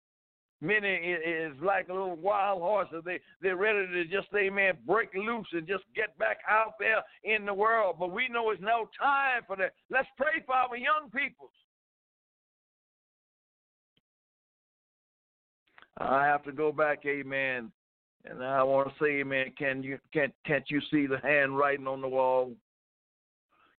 Many 0.62 0.88
is 0.88 1.52
like 1.62 1.88
a 1.88 1.92
little 1.92 2.16
wild 2.16 2.62
horses. 2.62 3.02
They 3.04 3.20
they're 3.42 3.56
ready 3.56 3.86
to 3.86 4.04
just 4.04 4.30
say, 4.32 4.46
amen 4.46 4.74
break 4.86 5.14
loose 5.14 5.46
and 5.52 5.66
just 5.66 5.84
get 5.94 6.16
back 6.18 6.38
out 6.48 6.74
there 6.78 7.02
in 7.24 7.44
the 7.44 7.52
world. 7.52 7.96
But 7.98 8.10
we 8.10 8.28
know 8.28 8.50
it's 8.50 8.62
no 8.62 8.88
time 8.98 9.42
for 9.46 9.56
that. 9.56 9.72
Let's 9.90 10.08
pray 10.16 10.42
for 10.46 10.54
our 10.54 10.76
young 10.76 11.10
people. 11.14 11.50
I 15.98 16.24
have 16.24 16.44
to 16.44 16.52
go 16.52 16.72
back, 16.72 17.04
amen. 17.06 17.70
And 18.24 18.42
I 18.42 18.62
want 18.62 18.88
to 18.88 18.94
say, 19.02 19.20
amen, 19.20 19.52
can 19.58 19.82
you 19.82 19.98
can't 20.12 20.32
can't 20.46 20.64
you 20.68 20.80
see 20.90 21.06
the 21.06 21.18
handwriting 21.22 21.86
on 21.86 22.00
the 22.00 22.08
wall? 22.08 22.52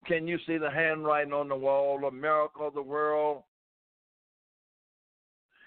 Can 0.06 0.26
you 0.26 0.38
see 0.46 0.58
the 0.58 0.70
handwriting 0.70 1.32
on 1.32 1.48
the 1.48 1.56
wall, 1.56 2.02
a 2.04 2.10
miracle 2.10 2.68
of 2.68 2.74
the 2.74 2.82
world? 2.82 3.42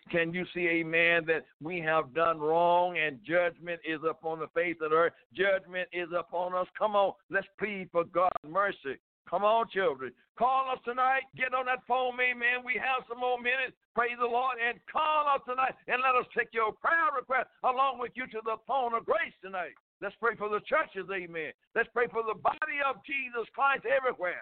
Can 0.10 0.34
you 0.34 0.46
see, 0.54 0.68
amen, 0.68 1.26
that 1.28 1.46
we 1.62 1.80
have 1.80 2.14
done 2.14 2.40
wrong 2.40 2.98
and 2.98 3.20
judgment 3.24 3.80
is 3.88 4.00
upon 4.08 4.40
the 4.40 4.48
face 4.48 4.76
of 4.82 4.90
the 4.92 4.96
earth? 4.96 5.14
Judgment 5.34 5.88
is 5.94 6.10
upon 6.18 6.56
us. 6.56 6.68
Come 6.78 6.96
on, 6.96 7.14
let's 7.30 7.48
plead 7.60 7.90
for 7.92 8.04
God's 8.06 8.32
mercy. 8.48 8.98
Come 9.30 9.46
on, 9.46 9.70
children. 9.70 10.12
Call 10.38 10.68
us 10.74 10.80
tonight. 10.84 11.24
Get 11.38 11.54
on 11.54 11.68
that 11.68 11.86
phone, 11.88 12.20
amen. 12.20 12.66
We 12.66 12.76
have 12.76 13.08
some 13.08 13.20
more 13.22 13.38
minutes. 13.38 13.78
Praise 13.96 14.18
the 14.20 14.28
Lord. 14.28 14.58
And 14.58 14.80
call 14.92 15.30
us 15.30 15.40
tonight 15.48 15.78
and 15.88 16.02
let 16.04 16.20
us 16.20 16.28
take 16.36 16.50
your 16.52 16.74
prayer 16.74 17.14
request 17.16 17.48
along 17.64 18.00
with 18.00 18.12
you 18.16 18.26
to 18.28 18.42
the 18.44 18.58
throne 18.66 18.92
of 18.98 19.06
grace 19.06 19.36
tonight. 19.40 19.78
Let's 20.02 20.18
pray 20.20 20.36
for 20.36 20.50
the 20.50 20.60
churches, 20.66 21.08
amen. 21.14 21.54
Let's 21.78 21.88
pray 21.94 22.10
for 22.10 22.26
the 22.26 22.36
body 22.36 22.82
of 22.82 23.00
Jesus 23.06 23.46
Christ 23.54 23.86
everywhere. 23.86 24.42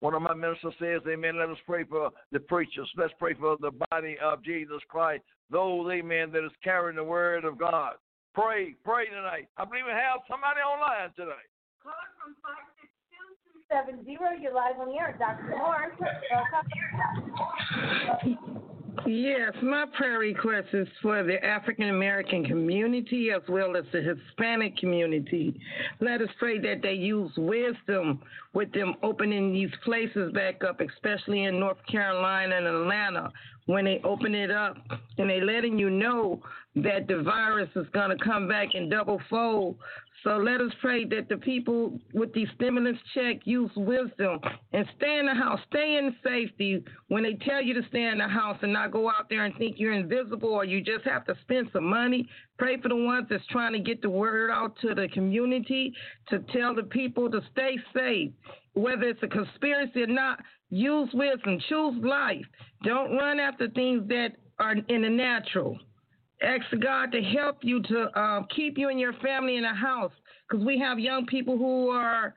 One 0.00 0.14
of 0.14 0.22
my 0.22 0.34
ministers 0.34 0.74
says, 0.78 1.02
Amen. 1.08 1.38
Let 1.38 1.50
us 1.50 1.58
pray 1.66 1.84
for 1.84 2.10
the 2.32 2.40
preachers. 2.40 2.88
Let's 2.96 3.12
pray 3.18 3.34
for 3.34 3.56
the 3.60 3.70
body 3.90 4.16
of 4.22 4.42
Jesus 4.42 4.80
Christ. 4.88 5.22
Those, 5.50 5.90
Amen, 5.90 6.32
that 6.32 6.44
is 6.44 6.52
carrying 6.64 6.96
the 6.96 7.04
word 7.04 7.44
of 7.44 7.58
God. 7.58 7.94
Pray, 8.34 8.74
pray 8.84 9.06
tonight. 9.06 9.48
I 9.56 9.64
believe 9.64 9.84
we 9.86 9.92
have 9.92 10.20
somebody 10.28 10.60
online 10.60 11.10
tonight. 11.16 11.50
Call 11.82 11.92
from 12.22 12.36
56270. 13.68 14.42
You're 14.42 14.54
live 14.54 14.78
on 14.80 14.88
the 14.88 14.98
air. 14.98 15.16
Dr. 15.18 15.56
Moore. 15.56 15.92
Uh, 18.08 18.60
Yes, 19.06 19.52
my 19.62 19.86
prayer 19.96 20.18
request 20.18 20.68
is 20.72 20.88
for 21.00 21.22
the 21.22 21.42
African 21.44 21.88
American 21.88 22.44
community 22.44 23.30
as 23.34 23.42
well 23.48 23.76
as 23.76 23.84
the 23.92 24.02
Hispanic 24.02 24.76
community. 24.76 25.58
Let 26.00 26.20
us 26.20 26.28
pray 26.38 26.58
that 26.58 26.82
they 26.82 26.92
use 26.92 27.30
wisdom 27.36 28.20
with 28.52 28.72
them 28.72 28.94
opening 29.02 29.52
these 29.52 29.70
places 29.84 30.32
back 30.32 30.62
up, 30.64 30.80
especially 30.80 31.44
in 31.44 31.58
North 31.58 31.78
Carolina 31.90 32.56
and 32.56 32.66
Atlanta, 32.66 33.32
when 33.70 33.84
they 33.84 34.00
open 34.02 34.34
it 34.34 34.50
up 34.50 34.76
and 35.18 35.30
they 35.30 35.40
letting 35.40 35.78
you 35.78 35.88
know 35.88 36.42
that 36.74 37.06
the 37.06 37.22
virus 37.22 37.68
is 37.76 37.86
going 37.92 38.16
to 38.16 38.24
come 38.24 38.48
back 38.48 38.74
in 38.74 38.88
double 38.88 39.20
fold. 39.30 39.76
So 40.24 40.36
let 40.36 40.60
us 40.60 40.72
pray 40.82 41.04
that 41.06 41.28
the 41.30 41.38
people 41.38 41.98
with 42.12 42.32
these 42.34 42.48
stimulus 42.56 42.96
check 43.14 43.38
use 43.44 43.70
wisdom 43.74 44.38
and 44.72 44.86
stay 44.96 45.18
in 45.18 45.26
the 45.26 45.34
house, 45.34 45.60
stay 45.70 45.96
in 45.96 46.14
safety 46.22 46.84
when 47.08 47.22
they 47.22 47.34
tell 47.34 47.62
you 47.62 47.72
to 47.74 47.88
stay 47.88 48.06
in 48.06 48.18
the 48.18 48.28
house 48.28 48.58
and 48.60 48.72
not 48.72 48.90
go 48.90 49.08
out 49.08 49.30
there 49.30 49.44
and 49.44 49.56
think 49.56 49.76
you're 49.78 49.94
invisible 49.94 50.50
or 50.50 50.64
you 50.64 50.82
just 50.82 51.04
have 51.04 51.24
to 51.26 51.34
spend 51.42 51.68
some 51.72 51.84
money. 51.84 52.28
Pray 52.58 52.78
for 52.80 52.88
the 52.88 52.96
ones 52.96 53.28
that's 53.30 53.46
trying 53.46 53.72
to 53.72 53.78
get 53.78 54.02
the 54.02 54.10
word 54.10 54.50
out 54.50 54.74
to 54.82 54.94
the 54.94 55.08
community 55.14 55.94
to 56.28 56.40
tell 56.52 56.74
the 56.74 56.82
people 56.82 57.30
to 57.30 57.40
stay 57.52 57.78
safe. 57.94 58.30
Whether 58.74 59.04
it's 59.04 59.22
a 59.22 59.28
conspiracy 59.28 60.02
or 60.02 60.06
not, 60.06 60.38
use 60.70 61.10
wisdom, 61.12 61.58
choose 61.68 62.02
life. 62.02 62.44
Don't 62.84 63.16
run 63.16 63.38
after 63.38 63.68
things 63.68 64.08
that 64.08 64.36
are 64.58 64.74
in 64.88 65.02
the 65.02 65.08
natural 65.08 65.78
ask 66.42 66.64
God 66.80 67.12
to 67.12 67.22
help 67.22 67.58
you 67.62 67.82
to 67.82 68.02
uh, 68.18 68.42
keep 68.54 68.78
you 68.78 68.88
and 68.88 68.98
your 68.98 69.12
family 69.14 69.56
in 69.56 69.64
a 69.64 69.74
house 69.74 70.12
because 70.48 70.64
we 70.64 70.78
have 70.78 70.98
young 70.98 71.26
people 71.26 71.56
who 71.56 71.88
are 71.90 72.34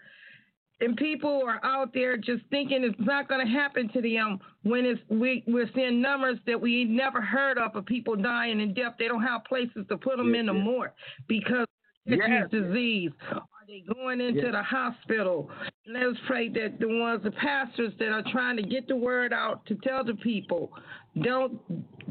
and 0.79 0.97
people 0.97 1.43
are 1.45 1.63
out 1.63 1.93
there 1.93 2.17
just 2.17 2.41
thinking 2.49 2.83
it's 2.83 2.99
not 2.99 3.29
going 3.29 3.45
to 3.45 3.51
happen 3.51 3.89
to 3.89 4.01
them 4.01 4.39
when 4.63 4.85
it's 4.85 4.99
we 5.09 5.43
we're 5.47 5.69
seeing 5.73 6.01
numbers 6.01 6.37
that 6.45 6.59
we 6.59 6.83
never 6.83 7.21
heard 7.21 7.57
of 7.57 7.75
of 7.75 7.85
people 7.85 8.15
dying 8.15 8.59
in 8.59 8.73
death. 8.73 8.93
They 8.99 9.07
don't 9.07 9.23
have 9.23 9.45
places 9.45 9.85
to 9.89 9.97
put 9.97 10.17
them 10.17 10.33
yes, 10.33 10.41
in 10.41 10.45
no 10.47 10.53
morgue 10.53 10.91
because 11.27 11.67
of 12.07 12.19
yes. 12.19 12.49
disease. 12.51 13.11
Are 13.63 13.65
they 13.65 13.83
going 13.93 14.19
into 14.19 14.41
yes. 14.41 14.51
the 14.51 14.61
hospital? 14.61 15.49
Let 15.87 16.03
us 16.03 16.17
pray 16.27 16.49
that 16.49 16.81
the 16.81 16.87
ones, 16.99 17.23
the 17.23 17.31
pastors 17.31 17.93
that 17.97 18.09
are 18.09 18.23
trying 18.29 18.57
to 18.57 18.63
get 18.63 18.89
the 18.89 18.95
word 18.95 19.31
out 19.31 19.65
to 19.67 19.75
tell 19.75 20.03
the 20.03 20.15
people, 20.15 20.69
don't 21.21 21.57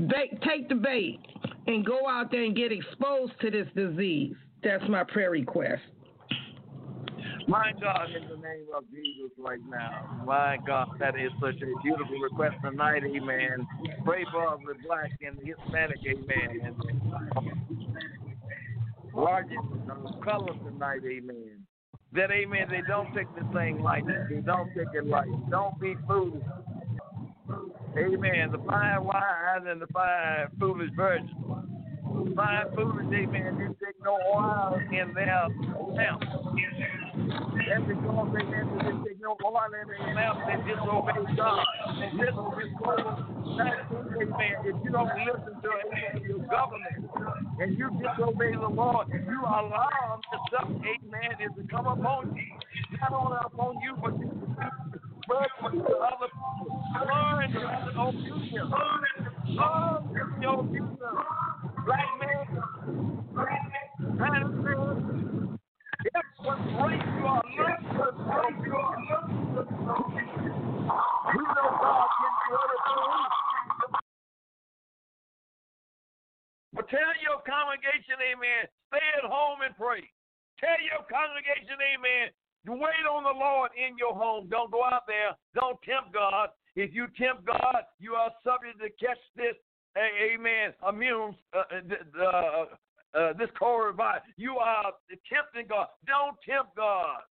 bait, 0.09 0.41
take 0.49 0.71
the 0.71 0.77
bait 0.77 1.19
and 1.67 1.85
go 1.85 2.09
out 2.09 2.31
there 2.31 2.45
and 2.45 2.57
get 2.57 2.73
exposed 2.73 3.35
to 3.43 3.51
this 3.51 3.67
disease. 3.77 4.35
That's 4.65 4.83
my 4.89 5.05
prayer 5.05 5.31
request. 5.31 5.83
My 7.47 7.73
God, 7.79 8.07
in 8.17 8.23
the 8.31 8.37
name 8.37 8.69
of 8.75 8.85
Jesus, 8.91 9.33
right 9.37 9.61
now. 9.69 10.23
My 10.25 10.57
God, 10.67 10.89
that 11.01 11.17
is 11.17 11.33
such 11.39 11.57
a 11.57 11.83
beautiful 11.83 12.19
request 12.19 12.55
tonight, 12.65 13.03
amen. 13.05 13.67
Pray 14.07 14.25
for 14.33 14.59
the 14.67 14.75
black 14.87 15.11
and 15.21 15.37
the 15.37 15.53
Hispanic, 15.53 15.99
amen. 16.07 16.77
Largest 19.15 19.59
colors 20.25 20.57
tonight, 20.65 21.01
amen. 21.05 21.67
That, 22.15 22.31
amen, 22.31 22.67
they 22.71 22.83
don't 22.87 23.13
take 23.15 23.33
this 23.35 23.45
thing 23.55 23.83
lightly. 23.83 24.13
They 24.31 24.41
don't 24.41 24.69
take 24.75 24.89
it 24.95 25.07
light. 25.07 25.29
Don't 25.51 25.79
be 25.81 25.95
foolish. 26.07 26.43
Amen. 27.97 28.53
The 28.53 28.59
fine 28.67 29.05
wine 29.05 29.67
and 29.67 29.81
the 29.81 29.87
fine 29.89 30.49
foolish 30.59 30.91
virgin. 30.97 31.31
Fine 32.37 32.67
foolish, 32.75 33.07
amen, 33.07 33.59
didn't 33.59 33.79
take 33.85 33.97
no 34.05 34.19
oil 34.35 34.79
in 34.91 35.15
their 35.15 35.49
lamp. 35.89 36.23
That's 37.13 37.85
because 37.87 38.29
they 38.33 38.43
in 38.43 39.87
their 39.89 40.15
lamp 40.15 40.39
and 40.49 40.61
disobeyed 40.65 41.37
God. 41.37 41.65
Listen, 42.15 42.47
amen, 44.21 44.57
if 44.65 44.77
you 44.85 44.91
don't 44.91 45.13
listen 45.27 45.55
to 45.63 45.69
amen, 45.69 46.23
your 46.27 46.39
government 46.49 47.11
and 47.61 47.79
you 47.79 47.91
disobey 48.01 48.53
the 48.53 48.69
Lord, 48.69 49.09
you 49.13 49.41
allow 49.41 50.21
the 50.33 50.39
stuff, 50.49 50.69
amen, 50.69 51.33
is 51.41 51.53
to 51.57 51.63
come 51.71 51.87
upon 51.87 52.35
you. 52.35 52.43
Not 53.01 53.13
only 53.13 53.39
upon 53.45 53.81
you, 53.83 53.97
but 54.01 54.15
for 55.61 55.69
other 55.69 56.29
people. 56.33 56.83
Learn 56.93 57.53
to. 57.53 57.59
Learn 59.53 60.41
your 60.41 60.63
future. 60.71 61.15
Black 61.85 62.11
man, 62.21 62.47
Madison, 64.17 65.59
that's 66.13 66.35
what 66.43 66.59
race 66.59 67.03
you 67.19 67.27
are. 67.27 67.43
Learn 67.59 67.83
what 67.99 68.15
race 68.19 68.63
you 68.65 68.75
are. 68.75 68.99
We 71.27 71.43
know 71.43 71.69
God 71.81 72.09
can 72.19 72.33
do 72.43 72.55
everything. 72.55 73.23
But 76.75 76.89
tell 76.89 77.13
your 77.21 77.45
congregation, 77.45 78.17
amen, 78.33 78.67
stay 78.89 79.05
at 79.21 79.29
home 79.29 79.61
and 79.61 79.77
pray. 79.77 80.03
Tell 80.59 80.79
your 80.81 81.05
congregation, 81.11 81.77
amen, 81.77 82.33
Wait 82.67 83.07
on 83.11 83.25
the 83.25 83.39
Lord 83.39 83.71
in 83.75 83.99
your 83.99 84.15
home. 84.15 84.47
Don't 84.49 84.71
go 84.71 84.85
out 84.85 85.03
there. 85.09 85.35
Don't 85.55 85.79
tempt 85.83 86.15
God. 86.15 86.51
If 86.77 86.95
you 86.95 87.07
tempt 87.19 87.45
God, 87.45 87.83
you 87.99 88.15
are 88.15 88.31
subject 88.45 88.79
to 88.79 88.89
catch 89.05 89.19
this, 89.35 89.57
amen, 89.99 90.73
immune, 90.89 91.35
uh, 91.53 91.59
uh, 91.59 92.23
uh, 92.23 92.65
uh, 93.19 93.33
this 93.35 93.51
coronavirus. 93.61 94.23
You 94.37 94.57
are 94.59 94.93
tempting 95.29 95.67
God. 95.69 95.89
Don't 96.07 96.37
tempt 96.49 96.77
God. 96.77 97.27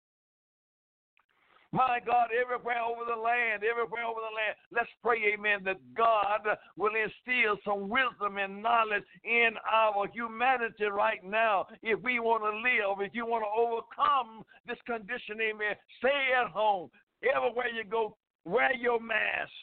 My 1.78 1.99
God, 2.03 2.30
everywhere 2.34 2.82
over 2.82 3.05
the 3.05 3.21
land, 3.21 3.61
everywhere 3.61 4.03
over 4.03 4.17
the 4.17 4.34
land, 4.34 4.57
let's 4.73 4.89
pray, 5.03 5.21
amen, 5.32 5.59
that 5.65 5.78
God 5.95 6.41
will 6.75 6.93
instill 6.97 7.55
some 7.63 7.88
wisdom 7.88 8.38
and 8.41 8.63
knowledge 8.63 9.03
in 9.23 9.51
our 9.71 10.07
humanity 10.07 10.86
right 10.86 11.23
now. 11.23 11.67
If 11.84 12.01
we 12.01 12.19
want 12.19 12.41
to 12.41 12.57
live, 12.65 13.05
if 13.05 13.13
you 13.13 13.28
want 13.28 13.45
to 13.45 13.53
overcome 13.53 14.43
this 14.65 14.82
condition, 14.88 15.38
amen, 15.38 15.75
stay 15.99 16.34
at 16.34 16.49
home. 16.49 16.89
Everywhere 17.21 17.69
you 17.69 17.84
go, 17.84 18.17
wear 18.43 18.75
your 18.75 18.99
mask. 18.99 19.53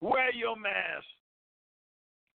Wear 0.00 0.32
your 0.32 0.54
mask. 0.54 1.06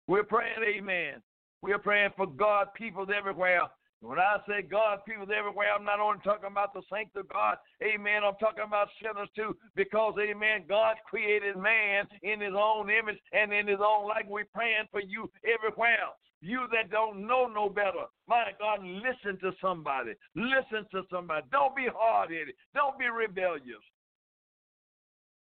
We're 0.06 0.22
praying, 0.22 0.62
amen. 0.78 1.22
We're 1.60 1.78
praying 1.78 2.10
for 2.16 2.28
God, 2.28 2.68
people 2.76 3.04
everywhere 3.12 3.62
when 4.02 4.18
I 4.18 4.38
say 4.48 4.62
God, 4.62 4.98
people 5.06 5.26
everywhere, 5.32 5.68
I'm 5.72 5.84
not 5.84 6.00
only 6.00 6.18
talking 6.24 6.50
about 6.50 6.74
the 6.74 6.82
saints 6.92 7.12
of 7.14 7.28
God, 7.28 7.56
amen, 7.82 8.24
I'm 8.26 8.34
talking 8.40 8.64
about 8.66 8.88
sinners 9.00 9.28
too, 9.36 9.56
because, 9.76 10.14
amen, 10.20 10.64
God 10.68 10.96
created 11.08 11.56
man 11.56 12.06
in 12.22 12.40
his 12.40 12.54
own 12.56 12.90
image 12.90 13.18
and 13.32 13.52
in 13.52 13.68
his 13.68 13.78
own 13.78 14.08
life. 14.08 14.26
We're 14.28 14.44
praying 14.52 14.90
for 14.90 15.00
you 15.00 15.30
everywhere. 15.46 16.10
You 16.40 16.66
that 16.72 16.90
don't 16.90 17.24
know 17.24 17.46
no 17.46 17.68
better, 17.68 18.10
my 18.26 18.50
God, 18.58 18.80
listen 18.82 19.38
to 19.40 19.52
somebody. 19.62 20.14
Listen 20.34 20.84
to 20.90 21.02
somebody. 21.08 21.46
Don't 21.52 21.76
be 21.76 21.86
hard 21.94 22.30
headed. 22.30 22.56
Don't 22.74 22.98
be 22.98 23.06
rebellious. 23.06 23.86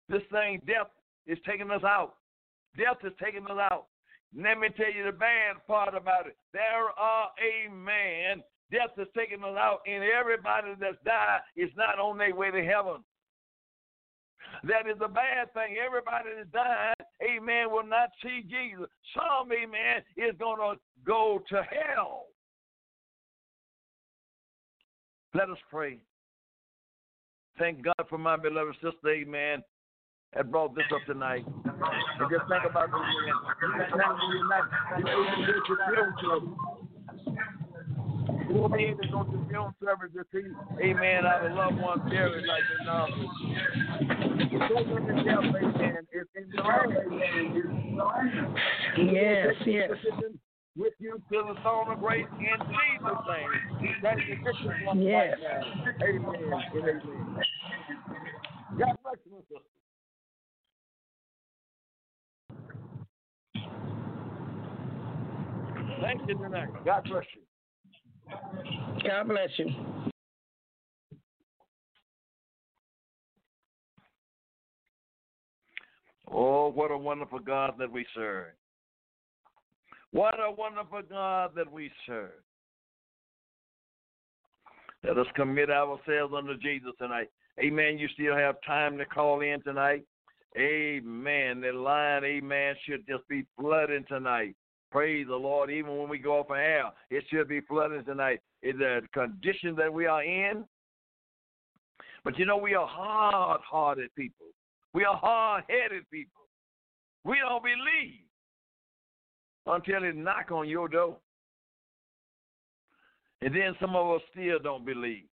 This 0.08 0.22
thing, 0.32 0.62
death, 0.66 0.88
is 1.26 1.36
taking 1.46 1.70
us 1.70 1.84
out. 1.84 2.14
Death 2.78 2.96
is 3.04 3.12
taking 3.22 3.44
us 3.44 3.58
out. 3.70 3.88
Let 4.36 4.58
me 4.58 4.68
tell 4.76 4.92
you 4.92 5.04
the 5.04 5.12
bad 5.12 5.56
part 5.66 5.94
about 5.94 6.26
it. 6.26 6.36
There 6.52 6.90
are 6.98 7.30
a 7.40 7.70
man. 7.70 8.42
Death 8.70 8.98
is 8.98 9.08
taking 9.16 9.42
us 9.42 9.56
out, 9.56 9.80
and 9.86 10.04
everybody 10.04 10.74
that's 10.78 11.02
died 11.04 11.40
is 11.56 11.70
not 11.76 11.98
on 11.98 12.18
their 12.18 12.34
way 12.34 12.50
to 12.50 12.62
heaven. 12.62 13.02
That 14.64 14.88
is 14.88 14.98
a 15.02 15.08
bad 15.08 15.52
thing. 15.54 15.76
Everybody 15.84 16.28
that's 16.36 16.50
died, 16.50 17.06
amen, 17.22 17.70
will 17.70 17.86
not 17.86 18.10
see 18.22 18.42
Jesus. 18.42 18.88
Some, 19.14 19.50
amen, 19.52 20.02
is 20.16 20.36
going 20.38 20.58
to 20.58 20.80
go 21.06 21.40
to 21.48 21.62
hell. 21.62 22.26
Let 25.34 25.50
us 25.50 25.58
pray. 25.70 25.98
Thank 27.58 27.82
God 27.82 28.06
for 28.08 28.18
my 28.18 28.36
beloved 28.36 28.74
sister, 28.74 29.08
amen, 29.08 29.62
that 30.34 30.50
brought 30.50 30.74
this 30.74 30.84
up 30.94 31.00
tonight. 31.06 31.44
And 31.46 32.30
just 32.30 32.48
think 32.48 32.64
about 32.68 32.90
this 32.90 33.00
man. 33.00 34.64
You 38.48 38.54
will 38.54 38.68
be 38.68 38.84
able 38.84 39.02
to 39.02 39.08
go 39.08 39.24
to 39.24 39.46
film 39.50 39.74
service 39.84 40.12
to 40.14 40.24
see, 40.32 40.48
amen, 40.82 41.26
our 41.26 41.54
loved 41.54 41.80
ones 41.80 42.02
buried 42.08 42.46
like 42.46 42.62
in 42.80 42.86
Nazareth. 42.86 43.28
Yes, 48.96 49.54
yes. 49.66 49.90
With 50.76 50.94
you 51.00 51.20
to 51.32 51.42
the 51.48 51.54
throne 51.62 51.90
of 51.90 51.98
grace 52.00 52.26
in 52.38 52.38
Jesus' 52.38 52.64
name. 53.28 53.50
That's 54.02 54.20
the 54.28 54.86
one 54.86 55.02
yes. 55.02 55.36
right 55.42 55.42
now. 55.42 55.60
Amen. 56.06 56.36
Amen. 56.76 56.98
God 58.78 58.96
bless 59.02 59.18
you, 59.26 59.42
sister. 59.48 59.77
Thank 66.08 66.26
you 66.26 66.38
tonight. 66.38 66.70
God 66.86 67.04
bless 67.04 67.24
you. 67.34 67.42
God 69.06 69.28
bless 69.28 69.50
you. 69.58 69.66
Oh, 76.32 76.68
what 76.68 76.90
a 76.90 76.96
wonderful 76.96 77.40
God 77.40 77.74
that 77.78 77.92
we 77.92 78.06
serve. 78.14 78.46
What 80.12 80.36
a 80.40 80.50
wonderful 80.50 81.02
God 81.10 81.50
that 81.56 81.70
we 81.70 81.90
serve. 82.06 82.30
Let 85.04 85.18
us 85.18 85.26
commit 85.36 85.70
ourselves 85.70 86.32
unto 86.34 86.56
Jesus 86.56 86.92
tonight. 86.98 87.28
Amen. 87.62 87.98
You 87.98 88.08
still 88.14 88.34
have 88.34 88.54
time 88.66 88.96
to 88.96 89.04
call 89.04 89.42
in 89.42 89.60
tonight. 89.62 90.04
Amen. 90.56 91.60
The 91.60 91.72
line, 91.72 92.24
amen, 92.24 92.76
should 92.86 93.06
just 93.06 93.28
be 93.28 93.44
flooding 93.60 94.06
tonight. 94.08 94.56
Praise 94.90 95.26
the 95.28 95.36
Lord. 95.36 95.70
Even 95.70 95.98
when 95.98 96.08
we 96.08 96.18
go 96.18 96.40
off 96.40 96.50
an 96.50 96.56
air, 96.56 96.84
it 97.10 97.24
should 97.30 97.48
be 97.48 97.60
flooding 97.60 98.04
tonight. 98.04 98.40
In 98.62 98.78
the 98.78 99.02
condition 99.12 99.76
that 99.76 99.92
we 99.92 100.06
are 100.06 100.22
in. 100.22 100.64
But 102.24 102.38
you 102.38 102.46
know, 102.46 102.56
we 102.56 102.74
are 102.74 102.86
hard 102.86 103.60
hearted 103.60 104.14
people. 104.16 104.46
We 104.94 105.04
are 105.04 105.16
hard 105.16 105.64
headed 105.68 106.04
people. 106.10 106.42
We 107.24 107.38
don't 107.38 107.62
believe 107.62 108.24
until 109.66 110.02
it 110.04 110.16
knock 110.16 110.50
on 110.50 110.68
your 110.68 110.88
door. 110.88 111.18
And 113.42 113.54
then 113.54 113.76
some 113.80 113.94
of 113.94 114.16
us 114.16 114.22
still 114.32 114.58
don't 114.58 114.84
believe. 114.84 115.28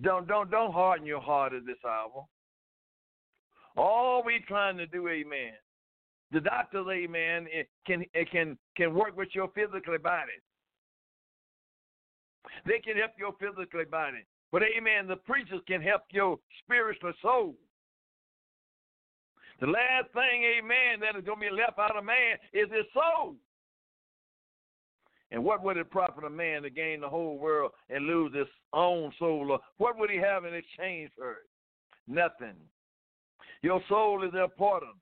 Don't 0.00 0.26
don't 0.26 0.50
don't 0.50 0.72
harden 0.72 1.06
your 1.06 1.20
heart 1.20 1.52
at 1.52 1.66
this 1.66 1.76
hour. 1.86 2.24
All 3.76 4.22
we 4.24 4.42
trying 4.48 4.76
to 4.78 4.86
do, 4.86 5.08
amen. 5.08 5.52
The 6.32 6.40
doctors, 6.40 6.86
amen, 6.90 7.46
it 7.50 7.68
can 7.86 8.04
it 8.12 8.30
can 8.30 8.58
can 8.76 8.94
work 8.94 9.16
with 9.16 9.28
your 9.32 9.48
physical 9.54 9.96
body. 9.98 10.32
They 12.66 12.78
can 12.78 12.96
help 12.96 13.12
your 13.18 13.34
physical 13.38 13.84
body. 13.90 14.24
But 14.52 14.62
amen, 14.62 15.06
the 15.08 15.16
preachers 15.16 15.60
can 15.66 15.82
help 15.82 16.02
your 16.10 16.38
spiritual 16.62 17.12
soul. 17.22 17.54
The 19.60 19.66
last 19.66 20.12
thing, 20.12 20.44
amen, 20.58 21.00
that 21.00 21.18
is 21.18 21.24
going 21.24 21.40
to 21.40 21.50
be 21.50 21.50
left 21.50 21.78
out 21.78 21.96
of 21.96 22.04
man 22.04 22.36
is 22.52 22.70
his 22.70 22.86
soul. 22.92 23.36
And 25.30 25.42
what 25.42 25.64
would 25.64 25.76
it 25.76 25.90
profit 25.90 26.24
a 26.24 26.30
man 26.30 26.62
to 26.62 26.70
gain 26.70 27.00
the 27.00 27.08
whole 27.08 27.38
world 27.38 27.72
and 27.90 28.06
lose 28.06 28.34
his 28.34 28.46
own 28.72 29.12
soul? 29.18 29.58
What 29.78 29.98
would 29.98 30.10
he 30.10 30.18
have 30.18 30.44
in 30.44 30.54
exchange 30.54 31.10
for 31.16 31.32
it? 31.32 31.48
Nothing. 32.06 32.54
Your 33.62 33.80
soul 33.88 34.22
is 34.22 34.34
important. 34.34 34.92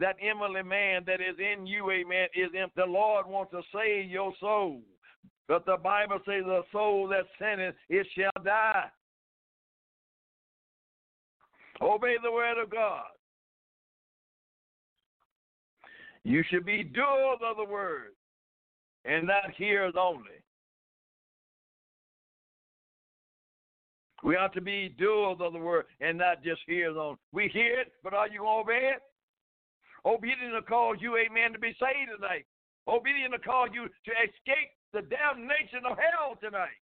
That 0.00 0.16
inwardly 0.18 0.62
man 0.62 1.02
that 1.06 1.20
is 1.20 1.36
in 1.38 1.66
you, 1.66 1.90
amen, 1.90 2.28
is 2.34 2.50
in 2.54 2.66
the 2.74 2.86
Lord 2.86 3.26
wants 3.26 3.52
to 3.52 3.60
save 3.72 4.10
your 4.10 4.32
soul. 4.40 4.80
But 5.46 5.66
the 5.66 5.76
Bible 5.76 6.18
says 6.24 6.44
the 6.46 6.62
soul 6.72 7.06
that 7.08 7.26
sinneth, 7.38 7.74
it 7.90 8.06
shall 8.16 8.42
die. 8.42 8.86
Obey 11.82 12.16
the 12.22 12.32
word 12.32 12.62
of 12.62 12.70
God. 12.70 13.04
You 16.24 16.42
should 16.48 16.64
be 16.64 16.82
doers 16.82 17.40
of 17.44 17.58
the 17.58 17.70
word 17.70 18.12
and 19.04 19.26
not 19.26 19.54
hearers 19.56 19.94
only. 19.98 20.24
We 24.22 24.36
ought 24.36 24.52
to 24.54 24.60
be 24.60 24.94
doers 24.98 25.38
of 25.40 25.52
the 25.52 25.58
word 25.58 25.86
and 26.00 26.16
not 26.16 26.42
just 26.42 26.60
hearers 26.66 26.96
only. 26.98 27.18
We 27.32 27.48
hear 27.48 27.80
it, 27.80 27.92
but 28.02 28.14
are 28.14 28.28
you 28.28 28.40
going 28.40 28.64
to 28.66 28.72
obey 28.72 28.90
it? 28.94 29.02
Obedience 30.04 30.54
to 30.56 30.62
cause 30.62 30.96
you, 31.00 31.16
amen, 31.16 31.52
to 31.52 31.58
be 31.58 31.74
saved 31.78 32.10
tonight. 32.14 32.46
Obedience 32.88 33.34
to 33.34 33.38
cause 33.38 33.68
you 33.72 33.82
to 33.82 34.10
escape 34.24 34.70
the 34.92 35.02
damnation 35.02 35.84
of 35.88 35.96
hell 35.98 36.36
tonight. 36.42 36.80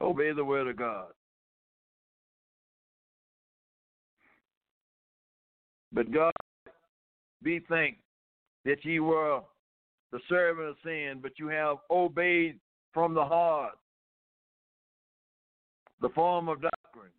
Obey 0.00 0.32
the 0.32 0.44
word 0.44 0.66
of 0.66 0.76
God. 0.76 1.08
But 5.92 6.10
God 6.10 6.32
be 7.42 7.60
thanked 7.68 8.00
that 8.64 8.84
ye 8.84 8.98
were 8.98 9.40
the 10.10 10.20
servant 10.28 10.68
of 10.68 10.76
sin, 10.82 11.18
but 11.20 11.32
you 11.38 11.48
have 11.48 11.76
obeyed 11.90 12.58
from 12.92 13.14
the 13.14 13.24
heart 13.24 13.74
the 16.00 16.08
form 16.10 16.48
of 16.48 16.60
doctrine 16.60 17.12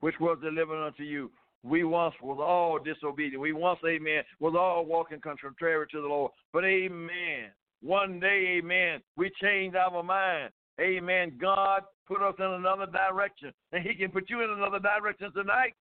which 0.00 0.14
was 0.20 0.38
delivered 0.42 0.84
unto 0.84 1.04
you. 1.04 1.30
We 1.64 1.84
once 1.84 2.14
was 2.20 2.38
all 2.40 2.78
disobedient. 2.78 3.40
We 3.40 3.52
once, 3.52 3.78
amen, 3.86 4.24
was 4.40 4.54
all 4.58 4.84
walking 4.84 5.20
contrary 5.20 5.86
to 5.92 6.00
the 6.00 6.08
Lord. 6.08 6.32
But 6.52 6.64
amen. 6.64 7.50
One 7.82 8.20
day, 8.20 8.58
amen, 8.58 9.00
we 9.16 9.30
changed 9.40 9.76
our 9.76 10.02
mind. 10.02 10.50
Amen. 10.80 11.32
God 11.40 11.82
put 12.06 12.22
us 12.22 12.34
in 12.38 12.44
another 12.44 12.86
direction. 12.86 13.52
And 13.72 13.82
He 13.82 13.94
can 13.94 14.10
put 14.10 14.30
you 14.30 14.42
in 14.42 14.50
another 14.50 14.78
direction 14.78 15.32
tonight. 15.32 15.74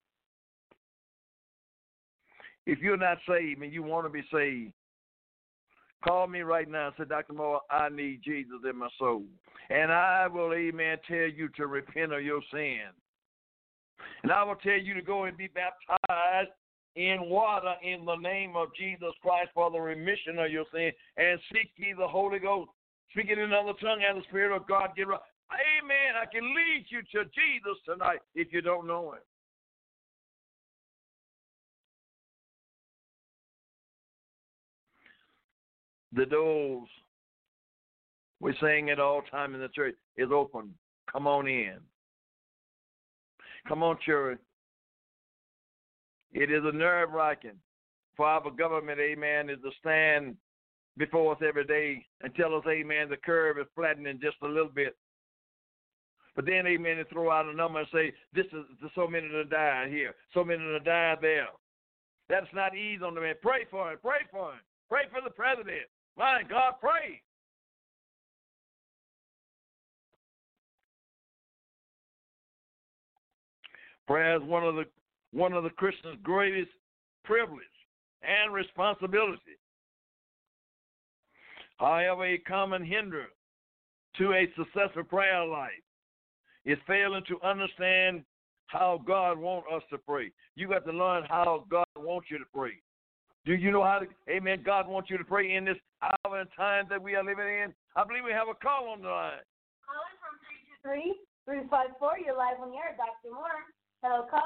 If 2.65 2.79
you're 2.79 2.97
not 2.97 3.17
saved 3.27 3.61
and 3.61 3.73
you 3.73 3.83
want 3.83 4.05
to 4.05 4.09
be 4.09 4.23
saved, 4.31 4.73
call 6.03 6.27
me 6.27 6.41
right 6.41 6.69
now 6.69 6.87
and 6.87 6.95
say, 6.97 7.05
Dr. 7.07 7.33
Moore, 7.33 7.61
I 7.71 7.89
need 7.89 8.21
Jesus 8.23 8.57
in 8.69 8.77
my 8.77 8.89
soul. 8.99 9.23
And 9.69 9.91
I 9.91 10.27
will, 10.27 10.53
amen, 10.53 10.97
tell 11.07 11.17
you 11.17 11.49
to 11.57 11.67
repent 11.67 12.13
of 12.13 12.23
your 12.23 12.41
sin. 12.51 12.79
And 14.23 14.31
I 14.31 14.43
will 14.43 14.55
tell 14.55 14.77
you 14.77 14.93
to 14.93 15.01
go 15.01 15.25
and 15.25 15.37
be 15.37 15.47
baptized 15.47 16.49
in 16.95 17.29
water 17.29 17.73
in 17.83 18.05
the 18.05 18.15
name 18.15 18.55
of 18.55 18.69
Jesus 18.77 19.13
Christ 19.21 19.49
for 19.53 19.71
the 19.71 19.79
remission 19.79 20.39
of 20.39 20.51
your 20.51 20.65
sin 20.73 20.91
and 21.17 21.39
seek 21.51 21.71
ye 21.77 21.93
the 21.97 22.07
Holy 22.07 22.39
Ghost. 22.39 22.69
Speak 23.11 23.27
it 23.29 23.37
in 23.37 23.45
another 23.45 23.73
tongue 23.81 24.01
and 24.07 24.19
the 24.19 24.25
Spirit 24.29 24.55
of 24.55 24.67
God 24.67 24.89
get 24.95 25.07
right. 25.07 25.19
Amen. 25.51 26.15
I 26.21 26.25
can 26.25 26.43
lead 26.43 26.85
you 26.89 27.01
to 27.01 27.25
Jesus 27.25 27.77
tonight 27.85 28.19
if 28.35 28.53
you 28.53 28.61
don't 28.61 28.87
know 28.87 29.13
him. 29.13 29.19
The 36.13 36.25
doors, 36.25 36.89
we 38.41 38.53
sing 38.61 38.89
it 38.89 38.99
all 38.99 39.21
time 39.31 39.55
in 39.55 39.61
the 39.61 39.69
church, 39.69 39.95
is 40.17 40.29
open. 40.33 40.73
Come 41.11 41.25
on 41.25 41.47
in. 41.47 41.77
Come 43.67 43.83
on, 43.83 43.97
church. 44.05 44.39
It 46.33 46.51
is 46.51 46.63
a 46.65 46.71
nerve 46.71 47.11
wracking 47.11 47.59
for 48.15 48.25
our 48.25 48.51
government, 48.51 48.99
amen, 48.99 49.49
is 49.49 49.59
to 49.63 49.71
stand 49.79 50.35
before 50.97 51.33
us 51.33 51.41
every 51.47 51.65
day 51.65 52.05
and 52.21 52.33
tell 52.35 52.53
us, 52.55 52.63
amen, 52.69 53.09
the 53.09 53.17
curve 53.17 53.57
is 53.57 53.65
flattening 53.75 54.19
just 54.21 54.37
a 54.43 54.47
little 54.47 54.69
bit. 54.73 54.95
But 56.35 56.45
then, 56.45 56.65
amen, 56.67 56.97
they 56.97 57.03
throw 57.11 57.31
out 57.31 57.45
a 57.45 57.53
number 57.53 57.79
and 57.79 57.87
say, 57.93 58.13
this 58.33 58.45
is 58.47 58.91
so 58.95 59.07
many 59.07 59.27
to 59.27 59.43
die 59.45 59.87
here, 59.89 60.15
so 60.33 60.43
many 60.43 60.59
to 60.59 60.79
die 60.79 61.15
there. 61.21 61.47
That's 62.29 62.47
not 62.53 62.75
easy 62.75 63.03
on 63.03 63.15
the 63.15 63.21
man. 63.21 63.35
Pray 63.41 63.65
for 63.69 63.91
him. 63.91 63.97
Pray 64.01 64.19
for 64.31 64.53
him. 64.53 64.59
Pray 64.87 65.03
for 65.11 65.21
the 65.21 65.29
president. 65.29 65.89
My 66.17 66.43
God, 66.49 66.75
pray. 66.79 67.21
Prayer 74.11 74.35
is 74.35 74.43
one 74.43 74.65
of 74.65 74.75
the 74.75 74.83
one 75.31 75.53
of 75.53 75.63
the 75.63 75.69
Christian's 75.69 76.17
greatest 76.21 76.71
privilege 77.23 77.61
and 78.21 78.53
responsibility. 78.53 79.55
However, 81.77 82.25
a 82.25 82.37
common 82.39 82.83
hindrance 82.83 83.31
to 84.17 84.33
a 84.33 84.51
successful 84.57 85.05
prayer 85.05 85.45
life 85.45 85.71
is 86.65 86.77
failing 86.85 87.23
to 87.29 87.39
understand 87.41 88.25
how 88.67 89.01
God 89.07 89.39
wants 89.39 89.69
us 89.73 89.81
to 89.91 89.97
pray. 89.97 90.29
You 90.55 90.67
got 90.67 90.85
to 90.87 90.91
learn 90.91 91.23
how 91.29 91.63
God 91.71 91.87
wants 91.95 92.27
you 92.29 92.37
to 92.37 92.45
pray. 92.53 92.73
Do 93.45 93.53
you 93.53 93.71
know 93.71 93.83
how 93.85 93.99
to, 93.99 94.07
amen, 94.29 94.63
God 94.65 94.89
wants 94.89 95.09
you 95.09 95.17
to 95.19 95.23
pray 95.23 95.55
in 95.55 95.63
this 95.63 95.79
hour 96.03 96.41
and 96.41 96.49
time 96.57 96.83
that 96.89 97.01
we 97.01 97.15
are 97.15 97.23
living 97.23 97.47
in? 97.47 97.73
I 97.95 98.03
believe 98.03 98.25
we 98.25 98.33
have 98.33 98.49
a 98.49 98.59
call 98.59 98.89
on 98.89 99.01
the 99.03 99.07
line. 99.07 99.39
Calling 99.87 100.19
from 100.19 100.35
323 100.83 101.15
354. 101.71 102.19
You're 102.27 102.35
live 102.35 102.59
on 102.59 102.71
the 102.71 102.75
air, 102.75 102.91
Dr. 102.99 103.31
Moore. 103.31 103.71
Hello, 104.03 104.25
caller. 104.31 104.41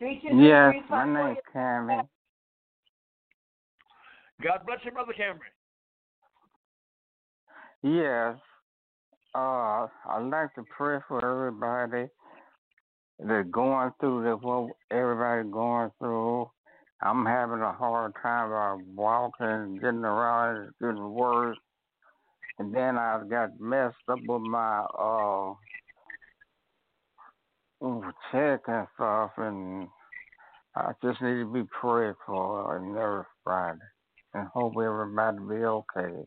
Yes, 0.00 0.74
my 0.88 1.04
name's 1.04 1.38
Cameron. 1.52 2.08
God 4.42 4.60
bless 4.66 4.78
you, 4.84 4.90
Brother 4.90 5.12
Cameron. 5.12 5.52
Yes. 7.82 8.36
Uh, 9.34 9.86
I'd 10.08 10.30
like 10.30 10.54
to 10.54 10.64
pray 10.76 10.98
for 11.06 11.24
everybody 11.24 12.10
that's 13.18 13.48
going 13.50 13.90
through 14.00 14.24
the 14.24 14.36
what 14.36 14.70
everybody 14.90 15.48
going 15.50 15.90
through. 15.98 16.50
I'm 17.02 17.26
having 17.26 17.60
a 17.60 17.72
hard 17.72 18.12
time 18.22 18.46
about 18.48 18.80
walking, 18.94 19.78
getting 19.80 20.04
around, 20.04 20.70
getting 20.80 21.12
worse. 21.12 21.58
And 22.58 22.74
then 22.74 22.98
I 22.98 23.20
got 23.28 23.58
messed 23.58 23.96
up 24.08 24.18
with 24.26 24.42
my 24.42 24.80
uh 24.98 25.54
check 28.30 28.60
and 28.68 28.86
stuff, 28.94 29.32
and 29.36 29.88
I 30.76 30.92
just 31.02 31.20
need 31.20 31.40
to 31.40 31.52
be 31.52 31.64
prayed 31.80 32.14
for 32.26 32.76
and 32.76 32.96
everybody, 32.96 33.80
and 34.34 34.48
hope 34.48 34.74
everybody 34.82 35.38
be 35.38 35.64
okay. 35.64 36.24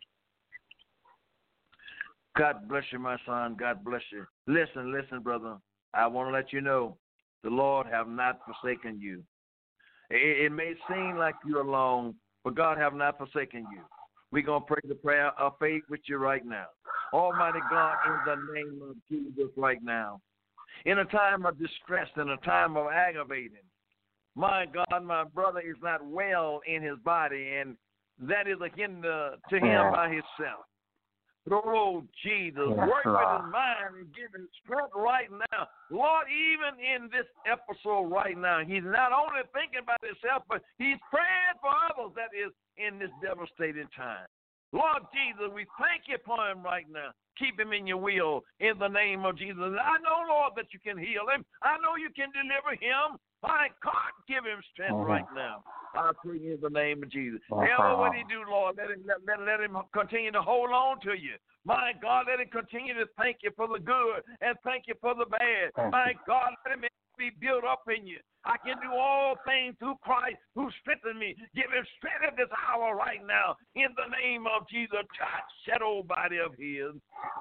God 2.37 2.67
bless 2.67 2.83
you, 2.91 2.99
my 2.99 3.17
son. 3.25 3.55
God 3.57 3.83
bless 3.85 4.01
you. 4.11 4.25
Listen, 4.47 4.93
listen, 4.93 5.21
brother. 5.21 5.57
I 5.93 6.07
want 6.07 6.27
to 6.29 6.33
let 6.33 6.51
you 6.51 6.59
know 6.59 6.97
the 7.43 7.49
Lord 7.49 7.87
have 7.87 8.09
not 8.09 8.39
forsaken 8.45 8.99
you. 8.99 9.23
It, 10.09 10.45
it 10.45 10.51
may 10.51 10.73
seem 10.89 11.15
like 11.17 11.35
you're 11.47 11.61
alone, 11.61 12.15
but 12.43 12.55
God 12.55 12.77
have 12.77 12.93
not 12.93 13.17
forsaken 13.17 13.65
you. 13.71 13.81
We're 14.35 14.43
going 14.43 14.63
to 14.63 14.67
pray 14.67 14.81
the 14.85 14.95
prayer 14.95 15.31
of 15.39 15.53
faith 15.61 15.83
with 15.89 16.01
you 16.09 16.17
right 16.17 16.45
now. 16.45 16.65
Almighty 17.13 17.59
God, 17.69 17.95
in 18.05 18.17
the 18.25 18.53
name 18.53 18.81
of 18.83 18.97
Jesus 19.09 19.49
right 19.55 19.81
now. 19.81 20.19
In 20.83 20.99
a 20.99 21.05
time 21.05 21.45
of 21.45 21.57
distress, 21.57 22.09
in 22.17 22.27
a 22.27 22.37
time 22.45 22.75
of 22.75 22.87
aggravating, 22.91 23.63
my 24.35 24.65
God, 24.65 25.05
my 25.05 25.23
brother 25.23 25.61
is 25.61 25.77
not 25.81 26.05
well 26.05 26.59
in 26.67 26.83
his 26.83 26.97
body, 27.05 27.53
and 27.61 27.77
that 28.19 28.49
is 28.49 28.57
a 28.59 28.67
hinder 28.75 29.35
to 29.49 29.55
him 29.55 29.93
by 29.93 30.09
himself. 30.09 30.65
Oh, 31.51 32.03
Jesus, 32.25 32.73
Yes, 32.73 32.89
work 32.89 33.05
with 33.05 33.13
Lord. 33.13 33.41
his 33.45 33.51
mind 33.53 33.91
and 34.01 34.07
give 34.17 34.33
him 34.33 34.49
strength 34.65 34.93
right 34.95 35.29
now. 35.29 35.69
Lord, 35.91 36.25
even 36.33 36.73
in 36.81 37.05
this 37.13 37.29
episode 37.45 38.09
right 38.09 38.37
now, 38.37 38.65
he's 38.65 38.83
not 38.83 39.13
only 39.13 39.45
thinking 39.53 39.85
about 39.85 40.01
himself, 40.01 40.41
but 40.49 40.65
he's 40.81 40.97
praying 41.13 41.55
for 41.61 41.69
others 41.69 42.17
that 42.17 42.33
is 42.33 42.49
in 42.81 42.97
this 42.97 43.13
devastating 43.21 43.85
time. 43.93 44.25
Lord 44.73 45.05
Jesus, 45.13 45.53
we 45.53 45.69
thank 45.77 46.09
you 46.09 46.17
for 46.25 46.49
him 46.49 46.65
right 46.65 46.89
now. 46.89 47.13
Keep 47.37 47.59
him 47.59 47.71
in 47.71 47.85
your 47.85 48.01
will 48.01 48.41
in 48.59 48.79
the 48.79 48.87
name 48.87 49.23
of 49.23 49.37
Jesus. 49.37 49.59
I 49.61 49.95
know, 50.01 50.25
Lord, 50.27 50.53
that 50.57 50.73
you 50.73 50.79
can 50.81 50.97
heal 50.97 51.29
him. 51.29 51.45
I 51.61 51.77
know 51.77 51.93
you 51.95 52.09
can 52.15 52.31
deliver 52.33 52.73
him. 52.73 53.19
My 53.45 53.69
God, 53.83 54.11
give 54.27 54.43
him 54.43 54.61
strength 54.73 54.97
Mhm. 54.97 55.05
right 55.05 55.31
now. 55.33 55.63
I 55.93 56.11
pray 56.21 56.37
in 56.37 56.59
the 56.61 56.69
name 56.69 57.03
of 57.03 57.09
Jesus. 57.09 57.41
Yes, 57.49 57.69
Ever 57.79 57.95
what 57.95 58.13
he 58.13 58.23
do, 58.25 58.43
Lord, 58.43 58.75
let 58.75 58.91
him 58.91 59.03
let, 59.05 59.23
let, 59.25 59.39
let 59.41 59.59
him 59.61 59.77
continue 59.93 60.31
to 60.31 60.41
hold 60.41 60.71
on 60.71 60.99
to 61.01 61.13
you. 61.17 61.37
My 61.63 61.93
God, 62.01 62.27
let 62.27 62.39
him 62.39 62.49
continue 62.49 62.93
to 62.95 63.07
thank 63.17 63.37
you 63.43 63.51
for 63.55 63.67
the 63.67 63.79
good 63.79 64.23
and 64.41 64.57
thank 64.63 64.87
you 64.87 64.95
for 64.99 65.15
the 65.15 65.25
bad. 65.25 65.71
Thank 65.75 65.91
My 65.91 66.09
you. 66.09 66.19
God, 66.27 66.53
let 66.65 66.77
him 66.77 66.83
be 67.17 67.31
built 67.39 67.63
up 67.63 67.83
in 67.87 68.07
you. 68.07 68.19
I 68.45 68.57
can 68.57 68.77
do 68.77 68.93
all 68.93 69.35
things 69.45 69.75
through 69.79 69.95
Christ 70.03 70.37
who 70.53 70.69
strengthens 70.81 71.17
me. 71.17 71.35
Give 71.55 71.65
him 71.65 71.85
strength 71.97 72.21
at 72.27 72.37
this 72.37 72.51
hour 72.53 72.95
right 72.95 73.25
now. 73.25 73.57
In 73.73 73.87
the 73.97 74.05
name 74.21 74.45
of 74.45 74.69
Jesus, 74.69 75.01
touch 75.17 75.49
that 75.67 75.81
old 75.81 76.07
body 76.07 76.37
of 76.37 76.53
his. 76.53 76.93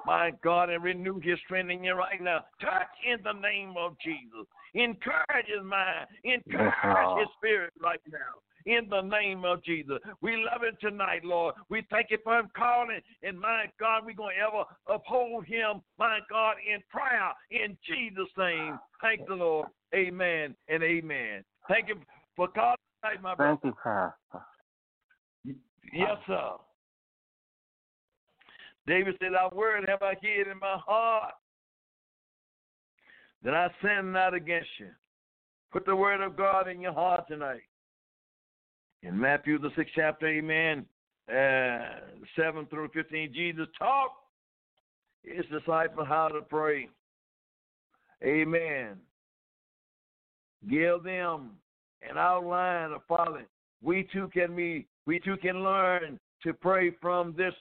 My 0.07 0.33
God, 0.43 0.71
and 0.71 0.83
renew 0.83 1.21
his 1.21 1.39
strength 1.45 1.71
in 1.71 1.85
you 1.85 1.93
right 1.93 2.23
now. 2.23 2.41
Touch 2.61 2.89
in 3.05 3.19
the 3.23 3.37
name 3.37 3.75
of 3.77 3.97
Jesus. 4.01 4.49
Encourage 4.73 5.47
his 5.47 5.65
mind. 5.65 6.09
Encourage 6.25 7.19
his 7.21 7.29
spirit 7.37 7.73
right 7.83 8.01
now. 8.11 8.41
In 8.67 8.89
the 8.89 9.03
name 9.03 9.45
of 9.45 9.63
Jesus. 9.63 9.99
We 10.23 10.37
love 10.37 10.63
him 10.63 10.77
tonight, 10.81 11.23
Lord. 11.25 11.55
We 11.69 11.87
thank 11.91 12.11
you 12.11 12.19
for 12.25 12.39
him 12.39 12.49
calling. 12.57 13.01
And 13.23 13.39
my 13.39 13.67
God, 13.79 14.05
we're 14.07 14.15
going 14.15 14.37
to 14.37 14.43
ever 14.43 14.65
uphold 14.89 15.45
him, 15.45 15.83
my 15.99 16.21
God, 16.31 16.57
in 16.67 16.81
prayer. 16.91 17.33
In 17.51 17.77
Jesus' 17.87 18.33
name. 18.39 18.79
Thank 19.03 19.27
the 19.29 19.35
Lord. 19.35 19.69
Amen 19.95 20.55
and 20.69 20.83
amen. 20.83 21.45
Thank 21.69 21.89
you 21.89 21.97
for 22.37 22.49
calling 22.49 22.77
tonight, 23.03 23.23
my 23.23 23.35
brother. 23.35 23.59
Thank 23.63 23.75
you, 23.75 23.79
Pastor. 23.83 24.47
Yes, 25.93 26.17
sir. 26.27 26.51
David 28.87 29.15
said, 29.21 29.33
Thy 29.35 29.55
word 29.55 29.85
have 29.89 30.03
I 30.03 30.15
hid 30.21 30.49
in 30.49 30.59
my 30.59 30.79
heart, 30.85 31.35
that 33.43 33.55
I 33.55 33.69
sin 33.83 34.13
not 34.13 34.35
against 34.35 34.69
you. 34.79 34.89
Put 35.73 35.87
the 35.87 35.97
word 35.97 36.21
of 36.21 36.37
God 36.37 36.69
in 36.69 36.81
your 36.81 36.93
heart 36.93 37.25
tonight. 37.29 37.63
In 39.05 39.21
Matthew, 39.21 39.59
the 39.59 39.71
sixth 39.77 39.93
chapter, 39.95 40.27
amen, 40.27 40.87
uh, 41.29 42.01
7 42.37 42.67
through 42.71 42.89
15, 42.95 43.35
Jesus 43.35 43.67
taught 43.79 44.13
his 45.23 45.45
disciples 45.53 46.07
how 46.09 46.29
to 46.29 46.41
pray. 46.41 46.89
Amen. 48.25 48.97
Give 50.71 51.03
them 51.03 51.51
an 52.09 52.17
outline 52.17 52.93
of 52.93 53.03
following. 53.07 53.45
We 53.83 54.09
too 54.11 54.31
can 54.33 54.57
be, 54.57 54.87
we 55.07 55.21
too 55.21 55.37
can 55.37 55.63
learn 55.63 56.19
to 56.43 56.55
pray 56.55 56.93
from 57.03 57.35
this 57.37 57.55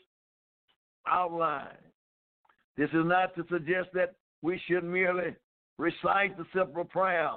outline. 1.06 1.76
This 2.78 2.90
is 2.90 3.06
not 3.06 3.36
to 3.36 3.46
suggest 3.52 3.90
that 3.94 4.16
we 4.42 4.62
should 4.66 4.86
merely 4.86 5.36
recite 5.78 6.38
the 6.38 6.46
simple 6.56 6.86
prayer. 6.86 7.32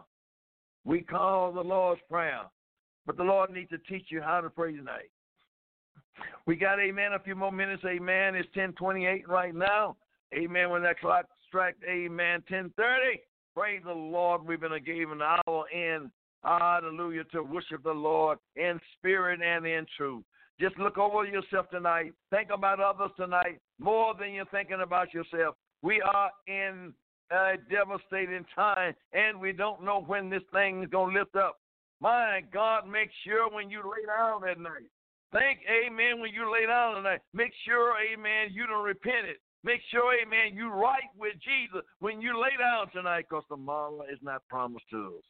We 0.85 1.01
call 1.01 1.53
the 1.53 1.63
Lord's 1.65 2.01
Prayer, 2.09 2.43
but 3.07 3.17
the 3.17 3.23
Lord 3.23 3.51
needs 3.51 3.71
to 3.71 3.79
teach 3.79 4.07
you 4.09 4.21
how 4.21 4.41
to 4.41 4.51
pray 4.51 4.77
tonight. 4.77 5.11
We 6.47 6.57
got 6.57 6.81
amen. 6.81 7.13
A 7.13 7.19
few 7.19 7.35
more 7.35 7.53
minutes. 7.53 7.83
Amen. 7.85 8.35
It's 8.35 8.49
ten 8.55 8.73
twenty 8.73 9.07
eight 9.07 9.29
right 9.29 9.55
now. 9.55 9.97
Amen. 10.35 10.71
When 10.71 10.83
that 10.83 10.99
clock 10.99 11.27
strikes, 11.47 11.79
amen. 11.89 12.43
Ten 12.49 12.73
thirty. 12.77 13.21
Praise 13.55 13.83
the 13.85 13.93
Lord. 13.93 14.47
We've 14.47 14.61
been 14.61 14.73
given 14.85 15.21
an 15.21 15.39
hour 15.47 15.65
in. 15.73 16.11
Hallelujah 16.43 17.25
to 17.33 17.43
worship 17.43 17.83
the 17.83 17.91
Lord 17.91 18.39
in 18.55 18.79
spirit 18.97 19.41
and 19.43 19.67
in 19.67 19.85
truth. 19.97 20.23
Just 20.61 20.79
look 20.79 20.97
over 20.97 21.25
yourself 21.25 21.69
tonight. 21.71 22.13
Think 22.31 22.51
about 22.55 22.81
others 22.81 23.11
tonight 23.17 23.61
more 23.79 24.15
than 24.19 24.33
you're 24.33 24.45
thinking 24.47 24.81
about 24.83 25.13
yourself. 25.13 25.57
We 25.83 26.01
are 26.01 26.31
in 26.47 26.95
a 27.31 27.55
devastating 27.69 28.47
time, 28.55 28.95
and 29.13 29.41
we 29.41 29.53
don't 29.53 29.85
know 29.85 30.03
when 30.07 30.31
this 30.31 30.43
thing 30.53 30.83
is 30.83 30.89
going 30.89 31.15
to 31.15 31.19
lift 31.21 31.35
up. 31.37 31.59
My 32.01 32.43
God, 32.53 32.87
make 32.89 33.11
sure 33.25 33.51
when 33.51 33.71
you 33.71 33.79
lay 33.79 34.05
down 34.07 34.49
at 34.49 34.61
night. 34.61 34.91
Think, 35.33 35.61
amen, 35.69 36.21
when 36.21 36.33
you 36.33 36.51
lay 36.53 36.67
down 36.67 36.99
at 36.99 37.03
night. 37.03 37.21
Make 37.33 37.53
sure, 37.65 37.95
amen, 38.01 38.49
you 38.53 38.67
don't 38.67 38.85
repent 38.85 39.27
it. 39.27 39.39
Make 39.65 39.81
sure, 39.91 40.15
amen, 40.15 40.55
you 40.55 40.71
right 40.71 41.11
with 41.19 41.35
Jesus 41.35 41.85
when 41.99 42.21
you 42.21 42.41
lay 42.41 42.57
down 42.59 42.91
tonight 42.93 43.27
because 43.29 43.45
tomorrow 43.49 44.03
is 44.13 44.19
not 44.23 44.43
promised 44.49 44.85
to 44.91 45.17
us. 45.19 45.25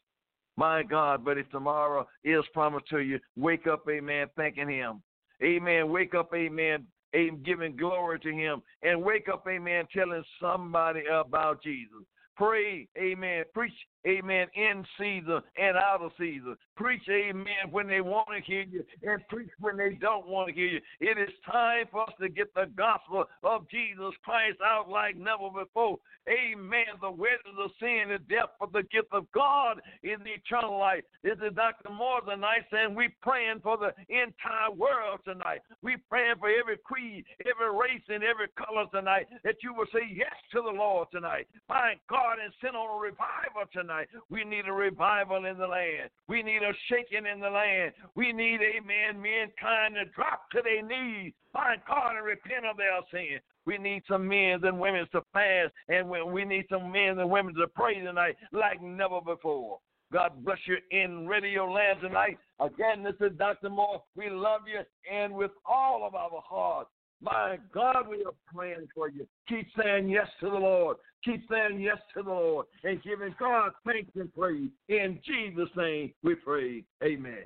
My 0.58 0.82
God, 0.82 1.24
but 1.24 1.38
if 1.38 1.48
tomorrow 1.50 2.06
is 2.24 2.44
promised 2.52 2.88
to 2.88 2.98
you, 2.98 3.18
wake 3.36 3.66
up, 3.66 3.84
amen, 3.88 4.26
thanking 4.36 4.68
Him. 4.68 5.02
Amen. 5.42 5.90
Wake 5.90 6.14
up, 6.14 6.30
amen, 6.34 6.86
amen, 7.14 7.42
giving 7.44 7.76
glory 7.76 8.18
to 8.20 8.32
Him. 8.32 8.62
And 8.82 9.02
wake 9.02 9.28
up, 9.32 9.44
amen, 9.48 9.86
telling 9.94 10.24
somebody 10.40 11.02
about 11.12 11.62
Jesus. 11.62 12.04
Pray, 12.36 12.86
amen. 12.98 13.44
Preach, 13.54 13.72
amen, 14.06 14.46
in 14.54 14.84
season 14.98 15.40
and 15.56 15.76
out 15.76 16.02
of 16.02 16.12
season. 16.18 16.56
Preach, 16.76 17.02
amen, 17.08 17.70
when 17.70 17.86
they 17.86 18.00
want 18.00 18.28
to 18.30 18.40
hear 18.40 18.62
you, 18.62 18.84
and 19.02 19.26
preach 19.28 19.50
when 19.60 19.76
they 19.76 19.94
don't 19.94 20.26
want 20.26 20.48
to 20.48 20.54
hear 20.54 20.66
you. 20.66 20.80
It 21.00 21.18
is 21.18 21.30
time 21.50 21.86
for 21.90 22.02
us 22.02 22.14
to 22.20 22.28
get 22.28 22.52
the 22.54 22.66
gospel 22.76 23.24
of 23.42 23.68
Jesus 23.70 24.14
Christ 24.24 24.58
out 24.64 24.88
like 24.88 25.16
never 25.16 25.50
before. 25.52 25.98
Amen. 26.28 26.98
The 27.00 27.10
wages 27.10 27.54
of 27.58 27.70
sin 27.78 28.10
is 28.10 28.20
death, 28.28 28.50
but 28.58 28.72
the 28.72 28.82
gift 28.90 29.08
of 29.12 29.30
God 29.30 29.80
is 30.02 30.18
the 30.24 30.34
eternal 30.34 30.78
life. 30.78 31.04
This 31.22 31.38
is 31.38 31.54
Dr. 31.54 31.90
Moore 31.90 32.20
tonight 32.22 32.66
saying 32.72 32.94
we 32.94 33.08
praying 33.22 33.60
for 33.62 33.78
the 33.78 33.94
entire 34.10 34.74
world 34.74 35.20
tonight. 35.24 35.60
We 35.82 35.96
praying 36.10 36.36
for 36.40 36.50
every 36.50 36.78
creed, 36.82 37.24
every 37.46 37.70
race, 37.70 38.02
and 38.08 38.24
every 38.24 38.48
color 38.58 38.86
tonight 38.92 39.26
that 39.44 39.62
you 39.62 39.72
will 39.72 39.86
say 39.92 40.02
yes 40.10 40.34
to 40.52 40.62
the 40.62 40.74
Lord 40.74 41.08
tonight. 41.12 41.46
My 41.68 41.94
God, 42.10 42.38
and 42.42 42.52
send 42.60 42.74
on 42.74 42.98
a 42.98 43.00
revival 43.00 43.70
tonight. 43.72 43.95
We 44.30 44.44
need 44.44 44.66
a 44.66 44.72
revival 44.72 45.44
in 45.44 45.58
the 45.58 45.66
land. 45.66 46.10
We 46.28 46.42
need 46.42 46.62
a 46.62 46.72
shaking 46.88 47.26
in 47.26 47.40
the 47.40 47.50
land. 47.50 47.92
We 48.14 48.32
need, 48.32 48.60
amen, 48.60 49.20
mankind 49.20 49.94
to 49.94 50.04
drop 50.14 50.50
to 50.52 50.62
their 50.62 50.82
knees. 50.82 51.32
find 51.52 51.80
God, 51.86 52.16
and 52.16 52.24
repent 52.24 52.66
of 52.70 52.76
their 52.76 53.00
sin. 53.10 53.38
We 53.64 53.78
need 53.78 54.02
some 54.08 54.28
men 54.28 54.60
and 54.62 54.78
women 54.78 55.06
to 55.12 55.22
fast, 55.32 55.72
and 55.88 56.08
we 56.08 56.44
need 56.44 56.66
some 56.70 56.92
men 56.92 57.18
and 57.18 57.30
women 57.30 57.54
to 57.54 57.66
pray 57.68 58.00
tonight 58.00 58.36
like 58.52 58.80
never 58.80 59.20
before. 59.20 59.78
God 60.12 60.44
bless 60.44 60.58
you 60.66 60.76
in 60.92 61.26
Radio 61.26 61.70
Land 61.70 61.98
tonight. 62.00 62.38
Again, 62.60 63.02
this 63.02 63.16
is 63.20 63.36
Dr. 63.36 63.70
Moore. 63.70 64.02
We 64.14 64.30
love 64.30 64.62
you, 64.72 64.80
and 65.12 65.34
with 65.34 65.50
all 65.64 66.06
of 66.06 66.14
our 66.14 66.42
heart, 66.48 66.86
my 67.20 67.58
God, 67.72 68.08
we 68.08 68.24
are 68.24 68.34
praying 68.54 68.88
for 68.94 69.08
you. 69.08 69.26
Keep 69.48 69.68
saying 69.80 70.08
yes 70.08 70.28
to 70.40 70.50
the 70.50 70.56
Lord. 70.56 70.98
Keep 71.24 71.48
saying 71.50 71.80
yes 71.80 71.98
to 72.14 72.22
the 72.22 72.30
Lord, 72.30 72.66
and 72.84 73.02
giving 73.02 73.34
God 73.38 73.72
thanks 73.84 74.10
and 74.14 74.32
praise. 74.32 74.70
In 74.88 75.18
Jesus' 75.24 75.70
name, 75.76 76.12
we 76.22 76.34
pray. 76.34 76.84
Amen. 77.02 77.44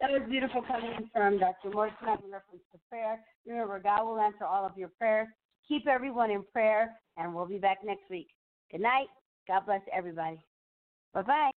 That 0.00 0.10
was 0.10 0.22
beautiful 0.28 0.62
coming 0.62 0.92
in 0.96 1.10
from 1.12 1.38
Dr. 1.38 1.70
Morrison 1.70 1.96
in 2.02 2.30
reference 2.30 2.62
to 2.72 2.78
prayer. 2.88 3.18
Remember, 3.46 3.80
God 3.80 4.04
will 4.04 4.20
answer 4.20 4.44
all 4.44 4.64
of 4.64 4.76
your 4.76 4.90
prayers. 4.98 5.28
Keep 5.66 5.88
everyone 5.88 6.30
in 6.30 6.44
prayer, 6.52 6.94
and 7.16 7.34
we'll 7.34 7.46
be 7.46 7.58
back 7.58 7.78
next 7.84 8.08
week. 8.10 8.28
Good 8.70 8.80
night. 8.80 9.08
God 9.48 9.66
bless 9.66 9.82
everybody. 9.92 10.38
Bye 11.14 11.22
bye. 11.22 11.57